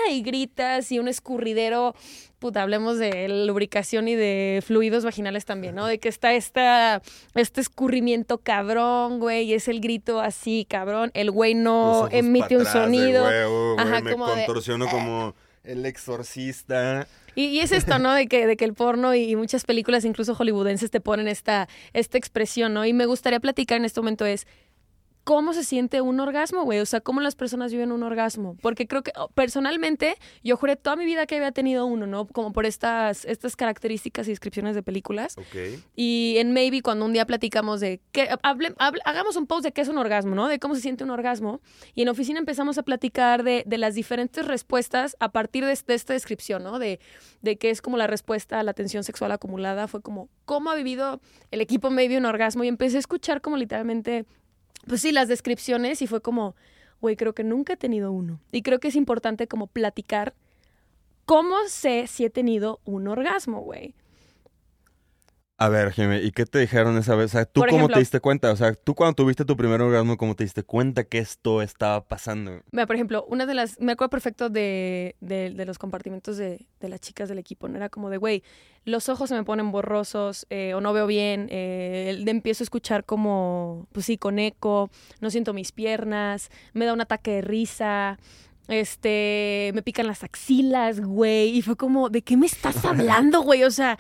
¡ay! 0.08 0.22
gritas 0.22 0.92
y 0.94 1.00
un 1.00 1.08
escurridero, 1.10 1.96
puta, 2.44 2.62
hablemos 2.62 3.00
de 3.00 3.28
lubricación 3.48 4.08
y 4.08 4.16
de 4.16 4.62
fluidos 4.64 5.04
vaginales 5.06 5.46
también, 5.46 5.74
¿no? 5.76 5.88
De 5.88 5.98
que 5.98 6.10
está 6.10 6.34
esta, 6.34 7.02
este 7.36 7.62
escurrimiento 7.62 8.38
cabrón, 8.38 9.20
güey, 9.20 9.46
y 9.46 9.54
es 9.54 9.68
el 9.70 9.80
grito 9.80 10.20
así, 10.20 10.68
cabrón. 10.70 11.10
El 11.14 11.32
güey 11.32 11.56
no 11.56 12.08
emite 12.12 12.56
un 12.58 12.68
atrás 12.68 12.84
sonido. 12.84 13.24
güey, 13.24 13.78
Ajá, 13.80 14.02
me 14.02 14.12
como 14.12 14.28
de- 14.28 14.44
eh. 14.44 14.46
contorsiono 14.46 14.88
como 14.90 15.34
el 15.64 15.86
exorcista. 15.86 17.08
Y, 17.36 17.46
y 17.46 17.60
es 17.62 17.72
esto, 17.72 17.98
¿no? 17.98 18.14
De 18.14 18.28
que, 18.28 18.46
de 18.46 18.58
que 18.58 18.66
el 18.66 18.74
porno 18.74 19.16
y 19.16 19.36
muchas 19.36 19.64
películas, 19.64 20.06
incluso 20.06 20.36
hollywoodenses, 20.36 20.92
te 20.92 21.00
ponen 21.00 21.28
esta, 21.28 21.68
esta 21.94 22.18
expresión, 22.18 22.74
¿no? 22.74 22.86
Y 22.86 22.94
me 22.94 23.06
gustaría 23.06 23.40
platicar 23.40 23.78
en 23.78 23.86
este 23.86 24.00
momento 24.02 24.26
es, 24.26 24.46
¿cómo 25.24 25.54
se 25.54 25.64
siente 25.64 26.02
un 26.02 26.20
orgasmo, 26.20 26.64
güey? 26.64 26.80
O 26.80 26.86
sea, 26.86 27.00
¿cómo 27.02 27.22
las 27.22 27.36
personas 27.36 27.72
viven 27.72 27.92
un 27.92 28.04
orgasmo? 28.04 28.58
Porque 28.62 28.88
creo 28.88 29.04
que, 29.04 29.12
oh, 29.16 29.30
personalmente, 29.30 30.18
yo 30.44 30.58
juré 30.58 30.76
toda 30.76 30.96
mi 30.96 31.06
vida 31.06 31.26
que 31.26 31.36
había 31.36 31.52
tenido 31.52 31.86
uno, 31.86 32.08
¿no? 32.08 32.28
Como 32.28 32.52
por 32.52 32.66
estas, 32.66 33.24
estas 33.26 33.56
características 33.56 34.28
y 34.28 34.32
descripciones 34.32 34.76
de 34.76 34.84
películas. 34.84 35.38
Ok. 35.38 35.80
Y 35.96 36.36
en 36.38 36.54
Maybe, 36.54 36.82
cuando 36.82 37.06
un 37.06 37.14
día 37.14 37.26
platicamos 37.26 37.80
de 37.80 38.02
que 38.12 38.30
hable- 38.44 38.76
hable- 38.80 39.02
hagamos 39.06 39.36
un 39.36 39.48
post 39.48 39.64
de 39.64 39.72
qué 39.72 39.82
es 39.82 39.88
un 39.88 39.98
orgasmo, 39.98 40.36
¿no? 40.36 40.48
De 40.48 40.60
cómo 40.60 40.76
se 40.76 40.82
siente 40.82 41.04
un 41.04 41.10
orgasmo. 41.10 41.62
Y 41.96 42.02
en 42.02 42.10
oficina 42.10 42.40
empezamos 42.40 42.78
a 42.78 42.84
platicar 42.84 43.44
de, 43.44 43.64
de 43.66 43.78
las 43.78 43.96
diferentes 43.96 44.46
respuestas 44.46 45.16
a 45.20 45.32
partir 45.32 45.64
de, 45.66 45.78
de 45.88 45.94
esta 45.94 46.14
descripción, 46.14 46.64
¿no? 46.64 46.80
De, 46.80 47.00
de 47.42 47.58
qué 47.58 47.70
es 47.70 47.82
como 47.82 47.98
la 47.98 48.08
respuesta 48.08 48.60
a 48.60 48.64
la 48.64 48.74
tensión 48.74 49.04
sexual 49.04 49.32
acumulada. 49.32 49.88
Fue 49.88 50.02
como, 50.02 50.30
¿cómo 50.46 50.70
ha 50.72 50.76
vivido 50.76 51.22
el 51.52 51.62
equipo 51.62 51.90
Maybe 51.90 52.18
un 52.18 52.26
orgasmo? 52.26 52.64
Y 52.64 52.68
empecé 52.68 52.98
a 52.98 53.00
escuchar 53.00 53.42
como 53.42 53.58
literalmente, 53.58 54.26
pues 54.88 55.02
sí, 55.02 55.12
las 55.12 55.28
descripciones 55.28 56.02
y 56.02 56.08
fue 56.08 56.22
como, 56.22 56.56
güey, 57.02 57.16
creo 57.16 57.34
que 57.34 57.44
nunca 57.44 57.74
he 57.74 57.78
tenido 57.78 58.12
uno. 58.12 58.40
Y 58.52 58.62
creo 58.62 58.80
que 58.80 58.90
es 58.90 58.96
importante 58.96 59.48
como 59.48 59.68
platicar 59.68 60.34
¿cómo 61.26 61.56
sé 61.68 62.08
si 62.08 62.26
he 62.26 62.30
tenido 62.30 62.80
un 62.86 63.08
orgasmo, 63.08 63.62
güey? 63.62 63.96
A 65.64 65.70
ver, 65.70 65.94
Jimmy, 65.94 66.18
¿y 66.18 66.32
qué 66.32 66.46
te 66.46 66.60
dijeron 66.60 66.98
esa 66.98 67.16
vez? 67.16 67.28
O 67.28 67.38
sea, 67.38 67.46
¿tú 67.46 67.62
Por 67.62 67.70
cómo 67.70 67.78
ejemplo- 67.84 67.94
te 67.94 68.00
diste 68.02 68.20
cuenta? 68.20 68.52
O 68.52 68.56
sea, 68.58 68.74
tú 68.74 68.96
cuando 68.96 69.14
tuviste 69.16 69.46
tu 69.46 69.56
primer 69.56 69.82
orgasmo, 69.82 70.18
¿cómo 70.18 70.36
te 70.36 70.44
diste 70.44 70.64
cuenta 70.64 71.06
que 71.06 71.20
esto 71.20 71.62
estaba 71.62 72.04
pasando? 72.06 72.60
Mira, 72.74 72.86
por 72.86 72.98
ejemplo, 72.98 73.24
una 73.30 73.46
de 73.46 73.54
las, 73.54 73.80
me 73.80 73.94
acuerdo 73.94 74.10
perfecto 74.10 74.50
de, 74.50 75.16
de- 75.22 75.52
de 75.52 75.66
los 75.66 75.78
compartimentos 75.78 76.36
de, 76.36 76.68
de 76.82 76.90
las 76.90 77.00
chicas 77.00 77.30
del 77.30 77.38
equipo, 77.40 77.70
¿no? 77.70 77.78
Era 77.78 77.88
como 77.88 78.10
de, 78.10 78.18
güey, 78.18 78.44
los 78.84 79.08
ojos 79.08 79.30
se 79.30 79.36
me 79.36 79.46
ponen 79.46 79.72
borrosos 79.72 80.46
eh, 80.50 80.74
o 80.74 80.82
no 80.82 80.92
veo 80.92 81.08
bien, 81.08 81.48
eh, 81.50 82.22
empiezo 82.28 82.64
a 82.64 82.66
escuchar 82.66 83.06
como, 83.06 83.88
pues 83.94 84.06
sí, 84.08 84.18
con 84.18 84.40
eco, 84.40 84.90
no 85.22 85.30
siento 85.30 85.54
mis 85.54 85.72
piernas, 85.72 86.50
me 86.74 86.84
da 86.86 86.92
un 86.92 87.00
ataque 87.00 87.32
de 87.36 87.42
risa, 87.42 88.20
este, 88.68 89.72
me 89.74 89.82
pican 89.82 90.08
las 90.08 90.24
axilas, 90.26 91.00
güey, 91.00 91.50
y 91.56 91.62
fue 91.62 91.78
como, 91.78 92.10
¿de 92.10 92.22
qué 92.22 92.36
me 92.36 92.48
estás 92.48 92.84
hablando, 92.86 93.42
güey? 93.44 93.64
O 93.64 93.72
sea, 93.72 93.98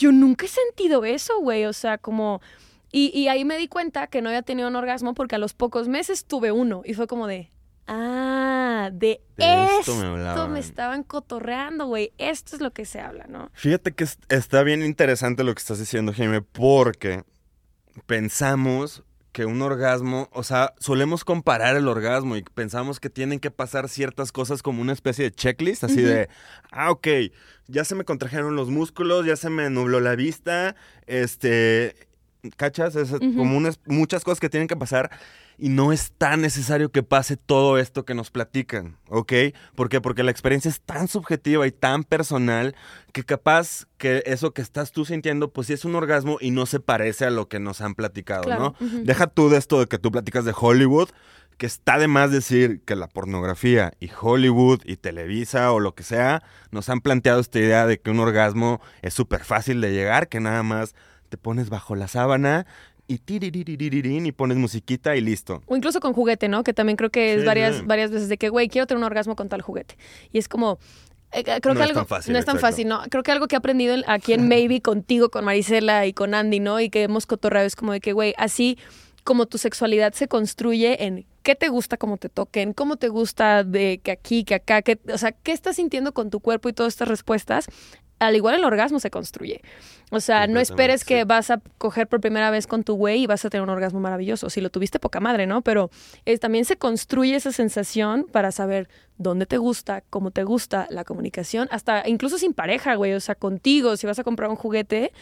yo 0.00 0.10
nunca 0.12 0.46
he 0.46 0.48
sentido 0.48 1.04
eso, 1.04 1.38
güey, 1.40 1.64
o 1.66 1.72
sea, 1.72 1.98
como... 1.98 2.40
Y, 2.90 3.16
y 3.16 3.28
ahí 3.28 3.44
me 3.44 3.56
di 3.56 3.68
cuenta 3.68 4.08
que 4.08 4.20
no 4.20 4.30
había 4.30 4.42
tenido 4.42 4.66
un 4.68 4.74
orgasmo 4.74 5.14
porque 5.14 5.36
a 5.36 5.38
los 5.38 5.54
pocos 5.54 5.86
meses 5.86 6.24
tuve 6.24 6.50
uno 6.50 6.82
y 6.84 6.94
fue 6.94 7.06
como 7.06 7.28
de, 7.28 7.52
ah, 7.86 8.90
de, 8.92 9.20
De 9.36 9.64
esto 9.78 9.92
esto, 9.92 9.96
me 9.96 10.48
me, 10.48 10.58
estaban 10.58 11.04
cotorreando, 11.04 11.86
güey. 11.86 12.12
Esto 12.18 12.56
es 12.56 12.62
lo 12.62 12.72
que 12.72 12.84
se 12.86 12.98
habla, 13.00 13.26
¿no? 13.28 13.50
Fíjate 13.52 13.92
que 13.92 14.02
es- 14.04 14.18
está 14.28 14.64
bien 14.64 14.82
interesante 14.82 15.44
lo 15.44 15.54
que 15.54 15.60
estás 15.60 15.78
diciendo, 15.78 16.12
Jaime, 16.12 16.42
porque 16.42 17.22
pensamos 18.06 19.04
que 19.32 19.44
un 19.44 19.62
orgasmo, 19.62 20.28
o 20.32 20.42
sea, 20.42 20.74
solemos 20.78 21.24
comparar 21.24 21.76
el 21.76 21.86
orgasmo 21.86 22.36
y 22.36 22.42
pensamos 22.42 22.98
que 22.98 23.10
tienen 23.10 23.38
que 23.38 23.50
pasar 23.50 23.88
ciertas 23.88 24.32
cosas 24.32 24.62
como 24.62 24.82
una 24.82 24.92
especie 24.92 25.24
de 25.24 25.30
checklist, 25.30 25.84
así 25.84 26.02
de, 26.02 26.28
ah, 26.72 26.90
ok, 26.90 27.06
ya 27.68 27.84
se 27.84 27.94
me 27.94 28.04
contrajeron 28.04 28.56
los 28.56 28.70
músculos, 28.70 29.26
ya 29.26 29.36
se 29.36 29.50
me 29.50 29.70
nubló 29.70 30.00
la 30.00 30.16
vista, 30.16 30.74
este, 31.06 31.94
¿cachas? 32.56 32.96
Es 32.96 33.10
como 33.10 33.56
unas, 33.56 33.78
muchas 33.86 34.24
cosas 34.24 34.40
que 34.40 34.48
tienen 34.48 34.68
que 34.68 34.76
pasar 34.76 35.10
y 35.60 35.68
no 35.68 35.92
es 35.92 36.12
tan 36.16 36.40
necesario 36.40 36.90
que 36.90 37.02
pase 37.02 37.36
todo 37.36 37.76
esto 37.78 38.06
que 38.06 38.14
nos 38.14 38.30
platican, 38.30 38.96
¿ok? 39.08 39.32
¿Por 39.74 39.90
qué? 39.90 40.00
Porque 40.00 40.22
la 40.22 40.30
experiencia 40.30 40.70
es 40.70 40.80
tan 40.80 41.06
subjetiva 41.06 41.66
y 41.66 41.70
tan 41.70 42.02
personal 42.02 42.74
que 43.12 43.24
capaz 43.24 43.86
que 43.98 44.22
eso 44.24 44.54
que 44.54 44.62
estás 44.62 44.90
tú 44.90 45.04
sintiendo, 45.04 45.52
pues 45.52 45.66
sí 45.66 45.74
es 45.74 45.84
un 45.84 45.94
orgasmo 45.94 46.38
y 46.40 46.50
no 46.50 46.64
se 46.64 46.80
parece 46.80 47.26
a 47.26 47.30
lo 47.30 47.48
que 47.48 47.60
nos 47.60 47.82
han 47.82 47.94
platicado, 47.94 48.44
Claro, 48.44 48.74
¿no? 48.80 48.86
Deja 49.04 49.26
tú 49.26 49.50
de 49.50 49.58
esto 49.58 49.80
de 49.80 49.86
que 49.86 49.98
tú 49.98 50.10
platicas 50.10 50.46
de 50.46 50.54
Hollywood, 50.58 51.10
que 51.58 51.66
está 51.66 51.98
de 51.98 52.08
más 52.08 52.30
decir 52.30 52.80
que 52.86 52.96
la 52.96 53.06
pornografía 53.06 53.92
y 54.00 54.10
Hollywood 54.18 54.80
y 54.86 54.96
Televisa 54.96 55.72
o 55.72 55.80
lo 55.80 55.94
que 55.94 56.04
sea 56.04 56.42
nos 56.70 56.88
han 56.88 57.02
planteado 57.02 57.38
esta 57.38 57.58
idea 57.58 57.86
de 57.86 58.00
que 58.00 58.10
un 58.10 58.20
orgasmo 58.20 58.80
es 59.02 59.12
súper 59.12 59.44
fácil 59.44 59.82
de 59.82 59.92
llegar, 59.92 60.28
que 60.28 60.40
nada 60.40 60.62
más 60.62 60.94
te 61.28 61.36
pones 61.36 61.70
bajo 61.70 61.94
la 61.96 62.08
sábana 62.08 62.66
y 63.10 63.18
tiririririn 63.18 64.26
y 64.26 64.32
pones 64.32 64.56
musiquita 64.56 65.16
y 65.16 65.20
listo. 65.20 65.62
O 65.66 65.76
incluso 65.76 66.00
con 66.00 66.12
juguete, 66.12 66.48
¿no? 66.48 66.62
Que 66.64 66.72
también 66.72 66.96
creo 66.96 67.10
que 67.10 67.34
es 67.34 67.40
Sí, 67.40 67.46
varias, 67.46 67.86
varias 67.86 68.10
veces 68.10 68.28
de 68.28 68.38
que, 68.38 68.48
güey, 68.48 68.68
quiero 68.68 68.86
tener 68.86 68.98
un 68.98 69.04
orgasmo 69.04 69.34
con 69.36 69.48
tal 69.48 69.62
juguete. 69.62 69.96
Y 70.32 70.38
es 70.38 70.48
como, 70.48 70.78
eh, 71.32 71.42
creo 71.44 71.74
No 71.74 71.80
que 71.80 71.84
es 71.84 71.88
algo 71.88 72.00
tan 72.00 72.06
fácil, 72.06 72.32
no 72.32 72.38
es 72.38 72.44
tan 72.44 72.56
exacto. 72.56 72.72
fácil, 72.72 72.88
¿no? 72.88 73.00
Creo 73.10 73.22
que 73.22 73.32
algo 73.32 73.48
que 73.48 73.56
he 73.56 73.58
aprendido 73.58 73.94
en- 73.94 74.04
aquí 74.06 74.32
en 74.32 74.48
Maybe 74.48 74.80
contigo, 74.80 75.28
con 75.30 75.44
Marisela 75.44 76.06
y 76.06 76.12
con 76.12 76.34
Andy, 76.34 76.60
¿no? 76.60 76.80
Y 76.80 76.88
que 76.90 77.02
hemos 77.02 77.26
cotorreado 77.26 77.66
es 77.66 77.76
como 77.76 77.92
de 77.92 78.00
que, 78.00 78.12
güey, 78.12 78.34
así 78.38 78.78
como 79.24 79.46
tu 79.46 79.58
sexualidad 79.58 80.12
se 80.14 80.28
construye 80.28 81.04
en 81.04 81.26
qué 81.42 81.54
te 81.54 81.68
gusta 81.68 81.96
como 81.96 82.16
te 82.16 82.28
toquen, 82.28 82.72
cómo 82.72 82.96
te 82.96 83.08
gusta 83.08 83.64
de 83.64 84.00
que 84.02 84.10
aquí, 84.12 84.44
que 84.44 84.54
acá, 84.54 84.82
que, 84.82 84.98
o 85.12 85.18
sea, 85.18 85.32
qué 85.32 85.52
estás 85.52 85.76
sintiendo 85.76 86.12
con 86.14 86.30
tu 86.30 86.40
cuerpo 86.40 86.68
y 86.68 86.72
todas 86.72 86.92
estas 86.94 87.08
respuestas, 87.08 87.66
al 88.20 88.36
igual 88.36 88.54
el 88.54 88.64
orgasmo 88.64 89.00
se 89.00 89.10
construye. 89.10 89.60
O 90.12 90.20
sea, 90.20 90.46
no 90.46 90.58
esperes 90.60 91.04
que 91.04 91.18
sí. 91.20 91.24
vas 91.24 91.50
a 91.50 91.60
coger 91.78 92.06
por 92.08 92.20
primera 92.20 92.50
vez 92.50 92.66
con 92.66 92.82
tu 92.84 92.94
güey 92.94 93.22
y 93.22 93.26
vas 93.26 93.44
a 93.44 93.50
tener 93.50 93.62
un 93.62 93.70
orgasmo 93.70 94.00
maravilloso. 94.00 94.50
Si 94.50 94.60
lo 94.60 94.70
tuviste, 94.70 94.98
poca 94.98 95.20
madre, 95.20 95.46
¿no? 95.46 95.62
Pero 95.62 95.90
eh, 96.26 96.36
también 96.38 96.64
se 96.64 96.76
construye 96.76 97.34
esa 97.36 97.52
sensación 97.52 98.26
para 98.30 98.50
saber 98.52 98.88
dónde 99.18 99.46
te 99.46 99.56
gusta, 99.58 100.02
cómo 100.10 100.30
te 100.32 100.42
gusta, 100.44 100.86
la 100.90 101.04
comunicación, 101.04 101.68
hasta 101.70 102.08
incluso 102.08 102.38
sin 102.38 102.54
pareja, 102.54 102.94
güey. 102.96 103.12
O 103.14 103.20
sea, 103.20 103.34
contigo, 103.36 103.96
si 103.96 104.06
vas 104.06 104.18
a 104.18 104.24
comprar 104.24 104.50
un 104.50 104.56
juguete, 104.56 105.12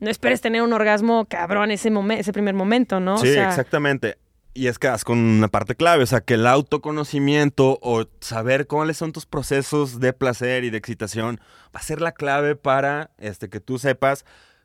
no 0.00 0.08
esperes 0.10 0.40
tener 0.40 0.62
un 0.62 0.72
orgasmo 0.72 1.26
cabrón 1.26 1.70
ese, 1.70 1.90
momen- 1.90 2.18
ese 2.18 2.32
primer 2.32 2.54
momento, 2.54 3.00
¿no? 3.00 3.14
O 3.14 3.18
Sí, 3.18 3.34
sea, 3.34 3.48
exactamente. 3.50 4.16
Y 4.58 4.66
es 4.66 4.80
que 4.80 4.88
das 4.88 5.04
con 5.04 5.18
una 5.18 5.46
parte 5.46 5.76
clave, 5.76 6.02
o 6.02 6.06
sea, 6.06 6.20
que 6.20 6.34
el 6.34 6.44
autoconocimiento 6.44 7.78
o 7.80 8.06
saber 8.18 8.66
cuáles 8.66 8.96
son 8.96 9.12
tus 9.12 9.24
procesos 9.24 10.00
de 10.00 10.12
placer 10.12 10.64
y 10.64 10.70
de 10.70 10.78
excitación 10.78 11.40
va 11.66 11.78
a 11.78 11.82
ser 11.82 12.00
la 12.00 12.10
clave 12.10 12.56
para 12.56 13.12
este, 13.18 13.48
que 13.50 13.60
tú 13.60 13.78
sepas 13.78 14.24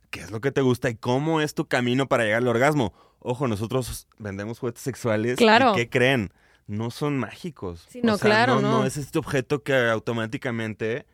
qué 0.10 0.22
es 0.22 0.32
lo 0.32 0.42
que 0.42 0.52
te 0.52 0.62
gusta 0.62 0.90
y 0.90 0.96
cómo 0.96 1.42
es 1.42 1.54
tu 1.54 1.68
camino 1.68 2.08
para 2.08 2.24
llegar 2.24 2.40
al 2.40 2.48
orgasmo. 2.48 2.92
Ojo, 3.20 3.48
nosotros 3.48 4.08
vendemos 4.18 4.58
juguetes 4.58 4.82
sexuales. 4.82 5.38
Claro. 5.38 5.74
¿Y 5.74 5.76
qué 5.76 5.90
creen? 5.90 6.34
No 6.66 6.90
son 6.90 7.20
mágicos. 7.20 7.86
Sí, 7.88 8.02
no, 8.02 8.18
claro, 8.18 8.62
no. 8.62 8.80
no. 8.80 8.86
es 8.88 8.98
este 8.98 9.20
objeto 9.20 9.62
que 9.62 9.76
automáticamente 9.76 11.06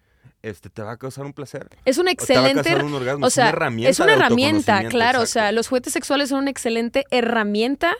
este, 0.41 0.69
te 0.69 0.83
va 0.83 0.93
a 0.93 0.97
causar 0.97 1.25
un 1.25 1.33
placer. 1.33 1.67
es 1.83 1.97
un 1.97 2.07
o 2.07 2.11
te 2.15 2.33
va 2.33 2.43
a 2.45 2.47
excelente 2.47 2.69
causar 2.69 2.85
un 2.85 2.93
orgasmo. 2.93 3.25
O 3.25 3.27
es 3.27 3.37
una 3.37 3.49
herramienta. 3.49 3.89
es 3.89 3.99
una 3.99 4.13
herramienta, 4.13 4.87
claro. 4.87 5.19
O 5.19 5.25
sea, 5.25 5.51
los 5.51 5.67
juguetes 5.67 5.91
sexuales 5.91 6.29
son 6.29 6.39
una 6.39 6.51
excelente 6.51 7.03
herramienta 7.11 7.93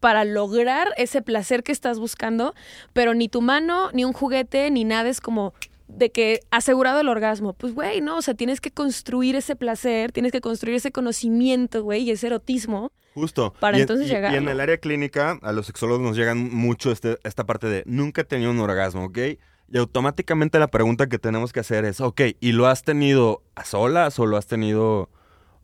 para 0.00 0.24
lograr 0.24 0.88
ese 0.96 1.22
placer 1.22 1.62
que 1.62 1.72
estás 1.72 1.98
buscando, 1.98 2.54
pero 2.92 3.14
ni 3.14 3.28
tu 3.28 3.40
mano, 3.42 3.90
ni 3.92 4.04
un 4.04 4.12
juguete, 4.12 4.70
ni 4.70 4.84
nada 4.84 5.08
es 5.08 5.20
como 5.20 5.54
de 5.88 6.10
que 6.10 6.40
asegurado 6.50 7.00
el 7.00 7.08
orgasmo. 7.08 7.52
Pues, 7.52 7.72
güey, 7.74 8.00
no, 8.00 8.16
o 8.18 8.22
sea, 8.22 8.34
tienes 8.34 8.60
que 8.60 8.70
construir 8.72 9.36
ese 9.36 9.54
placer, 9.56 10.10
tienes 10.12 10.32
que 10.32 10.40
construir 10.40 10.76
ese 10.76 10.90
conocimiento, 10.92 11.82
güey, 11.84 12.02
y 12.02 12.10
ese 12.10 12.26
erotismo. 12.26 12.90
Justo. 13.14 13.54
para 13.60 13.78
Y 13.78 13.82
entonces 13.82 14.06
y- 14.06 14.10
llegar, 14.10 14.32
Y 14.32 14.36
en 14.36 14.48
el 14.48 14.60
área 14.60 14.76
clínica, 14.78 15.38
a 15.42 15.52
los 15.52 15.66
sexólogos 15.66 16.02
nos 16.02 16.16
llegan 16.16 16.52
mucho 16.54 16.90
este, 16.92 17.16
esta 17.24 17.44
parte 17.46 17.66
de 17.68 17.82
nunca 17.86 18.22
he 18.22 18.24
tenido 18.24 18.50
un 18.50 18.58
orgasmo, 18.60 19.04
¿ok? 19.06 19.18
Y 19.72 19.78
automáticamente 19.78 20.58
la 20.58 20.68
pregunta 20.68 21.06
que 21.08 21.18
tenemos 21.18 21.52
que 21.52 21.60
hacer 21.60 21.84
es, 21.86 22.00
ok, 22.00 22.20
¿y 22.40 22.52
lo 22.52 22.66
has 22.66 22.82
tenido 22.82 23.42
a 23.54 23.64
solas 23.64 24.18
o 24.18 24.26
lo 24.26 24.36
has 24.36 24.46
tenido... 24.46 25.08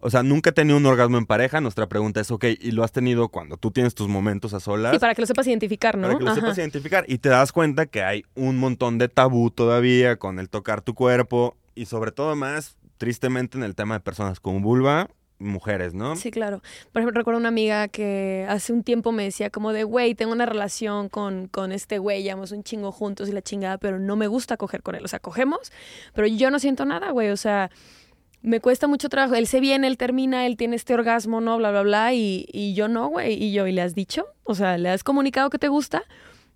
O 0.05 0.11
sea, 0.11 0.25
nunca 0.25 0.51
he 0.51 0.53
tenido 0.53 0.77
un 0.77 0.85
orgasmo 0.85 1.17
en 1.17 1.27
pareja. 1.27 1.61
Nuestra 1.61 1.89
pregunta 1.89 2.21
es, 2.21 2.31
ok, 2.33 2.45
¿y 2.61 2.73
lo 2.73 2.83
has 2.83 2.91
tenido 2.91 3.29
cuando 3.29 3.57
tú 3.57 3.71
tienes 3.71 3.95
tus 3.95 4.09
momentos 4.09 4.53
a 4.53 4.59
solas? 4.59 4.95
Y 4.95 4.99
para 4.99 5.15
que 5.15 5.23
lo 5.23 5.27
sepas 5.27 5.47
identificar, 5.47 5.97
¿no? 5.97 6.09
Para 6.09 6.19
que 6.19 6.25
lo 6.25 6.31
Ajá. 6.33 6.41
sepas 6.41 6.59
identificar. 6.59 7.05
Y 7.07 7.19
te 7.19 7.29
das 7.29 7.53
cuenta 7.53 7.87
que 7.87 8.03
hay 8.03 8.25
un 8.35 8.57
montón 8.57 8.99
de 8.99 9.09
tabú 9.09 9.53
todavía 9.53 10.17
con 10.17 10.41
el 10.41 10.51
tocar 10.51 10.83
tu 10.83 10.95
cuerpo. 10.95 11.57
Y 11.77 11.87
sobre 11.87 12.11
todo 12.11 12.35
más, 12.35 12.77
tristemente, 12.99 13.57
en 13.57 13.63
el 13.63 13.77
tema 13.77 13.95
de 13.95 14.01
personas 14.01 14.41
con 14.41 14.61
vulva, 14.61 15.09
mujeres, 15.39 15.95
¿no? 15.95 16.17
Sí, 16.17 16.33
claro. 16.33 16.63
Por 16.93 17.01
ejemplo, 17.01 17.21
recuerdo 17.21 17.39
una 17.39 17.51
amiga 17.51 17.87
que 17.87 18.45
hace 18.49 18.73
un 18.73 18.83
tiempo 18.83 19.13
me 19.13 19.23
decía 19.23 19.51
como 19.51 19.73
de, 19.73 19.85
güey, 19.85 20.17
tengo 20.17 20.33
una 20.33 20.47
relación 20.47 21.11
con, 21.11 21.47
con 21.47 21.71
este 21.71 21.99
güey, 21.99 22.25
llevamos 22.25 22.51
un 22.51 22.65
chingo 22.65 22.91
juntos 22.91 23.29
y 23.29 23.33
la 23.33 23.43
chingada, 23.43 23.79
pero 23.79 24.01
no 24.01 24.17
me 24.17 24.27
gusta 24.27 24.57
coger 24.57 24.83
con 24.83 24.97
él. 24.97 25.05
O 25.05 25.09
sea, 25.09 25.21
cogemos, 25.21 25.71
pero 26.13 26.27
yo 26.27 26.51
no 26.51 26.59
siento 26.59 26.85
nada, 26.85 27.11
güey. 27.13 27.31
O 27.31 27.37
sea, 27.37 27.71
me 28.43 28.61
cuesta 28.61 28.87
mucho 28.87 29.09
trabajo. 29.09 29.35
Él 29.35 29.47
se 29.47 29.61
viene, 29.61 29.87
él 29.87 29.97
termina, 29.97 30.47
él 30.47 30.57
tiene 30.57 30.77
este 30.77 30.95
orgasmo, 30.95 31.41
¿no? 31.41 31.57
Bla, 31.57 31.71
bla, 31.71 31.83
bla. 31.83 32.13
Y, 32.13 32.47
y 32.53 32.75
yo 32.75 32.89
no, 32.89 33.09
güey. 33.09 33.43
Y 33.43 33.53
yo, 33.53 33.67
¿y 33.67 33.73
le 33.73 33.83
has 33.83 33.95
dicho? 33.95 34.27
O 34.45 34.55
sea, 34.55 34.79
¿le 34.79 34.89
has 34.89 35.05
comunicado 35.05 35.51
que 35.51 35.59
te 35.59 35.69
gusta? 35.69 36.03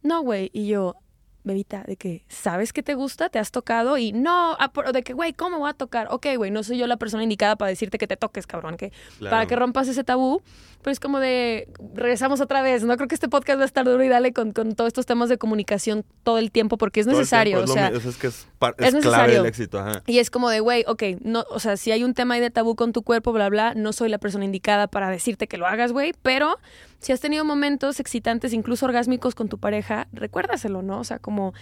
No, 0.03 0.23
güey. 0.23 0.51
Y 0.53 0.67
yo, 0.67 0.97
bebita, 1.47 1.85
de 1.87 1.97
que 1.97 2.25
sabes 2.29 2.73
que 2.75 2.83
te 2.83 2.95
gusta, 2.95 3.29
te 3.31 3.39
has 3.39 3.51
tocado 3.51 3.97
y 3.97 4.13
no, 4.13 4.57
ah, 4.59 4.71
de 4.93 5.03
que, 5.03 5.13
güey, 5.15 5.33
¿cómo 5.33 5.59
voy 5.59 5.71
a 5.71 5.75
tocar? 5.75 6.09
Ok, 6.11 6.27
güey, 6.37 6.51
no 6.51 6.63
soy 6.63 6.77
yo 6.79 6.87
la 6.87 6.97
persona 6.99 7.23
indicada 7.23 7.57
para 7.57 7.71
decirte 7.71 7.97
que 7.99 8.07
te 8.07 8.17
toques, 8.17 8.47
cabrón, 8.47 8.77
que 8.77 8.93
Claro. 9.19 9.35
para 9.35 9.47
que 9.47 9.57
rompas 9.57 9.89
ese 9.89 10.05
tabú, 10.05 10.43
pero 10.83 10.93
es 10.93 11.01
como 11.01 11.19
de, 11.21 11.69
regresamos 11.95 12.41
otra 12.41 12.63
vez, 12.63 12.85
¿no? 12.85 12.97
Creo 12.97 13.09
que 13.09 13.15
este 13.15 13.29
podcast 13.29 13.59
va 13.59 13.63
a 13.63 13.67
estar 13.67 13.85
duro 13.85 14.03
y 14.05 14.09
dale 14.09 14.33
con, 14.33 14.53
con 14.53 14.75
todos 14.75 14.89
estos 14.89 15.07
temas 15.07 15.29
de 15.29 15.39
comunicación 15.39 16.05
todo 16.23 16.39
el 16.39 16.51
tiempo 16.51 16.77
porque 16.77 17.01
es 17.01 17.07
el 17.07 17.13
necesario, 17.15 17.59
o 17.59 17.63
es 17.63 17.69
lo 17.69 17.75
sea, 17.75 17.89
es 17.89 18.17
que 18.17 18.27
es, 18.27 18.47
par- 18.59 18.75
es 18.79 18.87
es 18.87 18.91
clave 18.95 19.05
necesario. 19.05 19.35
del 19.43 19.47
éxito, 19.47 19.79
ajá. 19.79 20.03
y 20.07 20.19
es 20.19 20.31
como 20.31 20.51
de, 20.51 20.61
güey, 20.61 20.85
ok, 20.87 21.03
no, 21.23 21.45
o 21.51 21.61
sea, 21.61 21.77
si 21.77 21.93
hay 21.93 22.05
un 22.05 22.13
tema 22.15 22.35
ahí 22.35 22.41
de 22.41 22.51
tabú 22.51 22.75
con 22.77 22.93
tu 22.93 23.03
cuerpo, 23.03 23.33
bla, 23.33 23.49
bla, 23.49 23.73
no 23.75 23.93
soy 23.93 24.09
la 24.09 24.19
persona 24.19 24.45
indicada 24.45 24.87
para 24.89 25.11
decirte 25.11 25.47
que 25.47 25.59
lo 25.59 25.67
hagas, 25.67 25.93
güey, 25.93 26.13
pero 26.23 26.59
si 26.99 27.13
has 27.13 27.21
tenido 27.21 27.45
momentos 27.45 28.01
excitantes, 28.01 28.53
incluso 28.53 28.87
orgásmicos 28.87 29.35
con 29.35 29.49
tu 29.49 29.59
pareja, 29.59 30.09
recuérdaselo, 30.13 30.83
¿no? 30.83 30.99
O 31.01 31.05
sea, 31.05 31.19
como, 31.19 31.53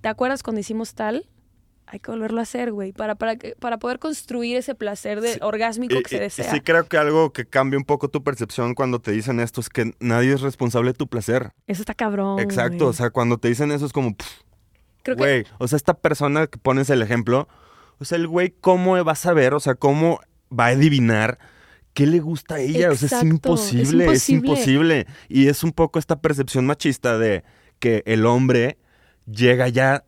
¿te 0.00 0.08
acuerdas 0.08 0.42
cuando 0.42 0.60
hicimos 0.60 0.94
tal? 0.94 1.26
Hay 1.86 2.00
que 2.00 2.10
volverlo 2.10 2.40
a 2.40 2.44
hacer, 2.44 2.72
güey, 2.72 2.92
para, 2.92 3.14
para, 3.14 3.36
para 3.60 3.78
poder 3.78 3.98
construir 3.98 4.56
ese 4.56 4.74
placer 4.74 5.20
de 5.20 5.34
Sí, 5.34 5.38
orgásmico 5.42 5.94
Y, 5.96 6.02
que 6.02 6.08
se 6.08 6.18
desea. 6.20 6.50
sí 6.50 6.60
creo 6.60 6.86
que 6.88 6.96
algo 6.96 7.32
que 7.32 7.44
cambia 7.46 7.78
un 7.78 7.84
poco 7.84 8.08
tu 8.08 8.22
percepción 8.24 8.74
cuando 8.74 9.00
te 9.00 9.10
dicen 9.12 9.38
esto 9.38 9.60
es 9.60 9.68
que 9.68 9.92
nadie 10.00 10.32
es 10.32 10.40
responsable 10.40 10.92
de 10.92 10.94
tu 10.98 11.08
placer. 11.08 11.52
Eso 11.66 11.82
está 11.82 11.94
cabrón. 11.94 12.38
Exacto, 12.40 12.78
güey. 12.78 12.90
o 12.90 12.92
sea, 12.94 13.10
cuando 13.10 13.36
te 13.38 13.48
dicen 13.48 13.70
eso 13.70 13.84
es 13.86 13.92
como, 13.92 14.16
pff, 14.16 14.26
Creo 15.02 15.16
que 15.16 15.22
güey, 15.22 15.46
o 15.58 15.68
sea, 15.68 15.76
esta 15.76 15.92
persona 15.94 16.46
que 16.46 16.58
pones 16.58 16.88
el 16.88 17.02
ejemplo, 17.02 17.48
o 17.98 18.04
sea, 18.06 18.16
el 18.16 18.26
güey, 18.28 18.50
¿cómo 18.60 19.02
va 19.04 19.12
a 19.12 19.16
saber? 19.16 19.52
O 19.52 19.60
sea, 19.60 19.74
¿cómo 19.74 20.20
va 20.50 20.66
a 20.66 20.68
adivinar 20.68 21.38
qué 21.94 22.06
le 22.06 22.20
gusta 22.20 22.56
a 22.56 22.60
ella? 22.60 22.90
O 22.90 22.94
sea, 22.96 23.18
es 23.18 23.24
imposible, 23.24 24.12
es 24.12 24.28
imposible. 24.28 25.06
Y 25.28 25.48
es 25.48 25.64
un 25.64 25.72
poco 25.72 25.98
esta 25.98 26.20
percepción 26.20 26.66
machista 26.66 27.16
de 27.18 27.44
que 27.78 28.02
el 28.06 28.26
hombre 28.26 28.78
llega 29.26 29.68
ya 29.68 30.04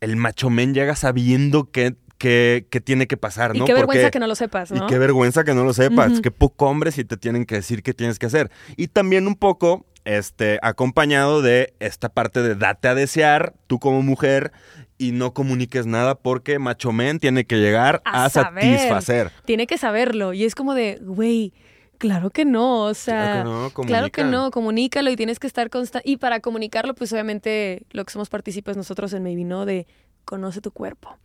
el 0.00 0.16
macho 0.16 0.48
men 0.48 0.72
llega 0.72 0.96
sabiendo 0.96 1.70
que, 1.70 1.94
que, 2.16 2.66
que 2.70 2.80
tiene 2.80 3.06
que 3.06 3.16
pasar, 3.18 3.54
Y 3.54 3.58
¿no? 3.58 3.64
qué 3.66 3.74
vergüenza 3.74 4.04
Porque- 4.04 4.10
que 4.12 4.18
no 4.20 4.26
lo 4.26 4.34
sepas, 4.34 4.70
¿no? 4.72 4.84
Y 4.84 4.86
qué 4.86 4.98
vergüenza 4.98 5.44
que 5.44 5.52
no 5.54 5.62
lo 5.64 5.74
sepas. 5.74 6.20
Qué 6.22 6.30
poco 6.30 6.66
hombre 6.68 6.90
si 6.92 7.04
te 7.04 7.16
tienen 7.18 7.44
que 7.44 7.56
decir 7.56 7.82
qué 7.82 7.92
tienes 7.92 8.18
que 8.18 8.26
hacer. 8.26 8.50
Y 8.78 8.88
también 8.88 9.26
un 9.26 9.34
poco, 9.34 9.84
este, 10.04 10.58
acompañado 10.62 11.42
de 11.42 11.74
esta 11.80 12.08
parte 12.08 12.40
de 12.42 12.54
date 12.54 12.88
a 12.88 12.94
desear, 12.94 13.52
tú 13.66 13.78
como 13.78 14.00
mujer, 14.00 14.52
y 15.00 15.12
no 15.12 15.32
comuniques 15.32 15.86
nada 15.86 16.14
porque 16.14 16.58
macho 16.58 16.92
men 16.92 17.18
tiene 17.18 17.46
que 17.46 17.56
llegar 17.56 18.02
A 18.04 18.28
satisfacer. 18.28 19.32
Tiene 19.46 19.66
que 19.66 19.78
saberlo. 19.78 20.34
Y 20.34 20.44
es 20.44 20.54
como 20.54 20.74
de, 20.74 20.98
güey, 21.00 21.52
claro 21.98 22.28
que 22.30 22.44
no. 22.44 22.82
O 22.82 22.94
sea, 22.94 23.42
Claro 23.42 23.70
que 23.74 23.80
no, 23.82 23.86
claro 23.86 24.10
que 24.10 24.24
no, 24.24 24.50
comunícalo 24.50 25.10
y 25.10 25.16
tienes 25.16 25.38
que 25.38 25.46
estar 25.46 25.70
constante. 25.70 26.08
Y 26.08 26.18
para 26.18 26.40
comunicarlo, 26.40 26.94
pues 26.94 27.12
obviamente 27.12 27.82
lo 27.92 28.04
que 28.04 28.12
somos 28.12 28.28
partícipes 28.28 28.76
nosotros 28.76 29.12
en 29.14 29.22
Maybe, 29.22 29.44
¿no? 29.44 29.64
De 29.64 29.86
conoce 30.26 30.60
tu 30.60 30.70
cuerpo. 30.70 31.16